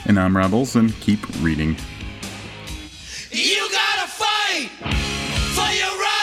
And 0.05 0.19
I'm 0.19 0.35
Robb 0.35 0.53
Olson. 0.53 0.89
Keep 0.99 1.27
reading. 1.41 1.75
You 3.35 3.67
gotta 3.69 4.07
fight 4.07 4.69
for 4.79 5.69
your 5.75 5.99
right. 5.99 6.14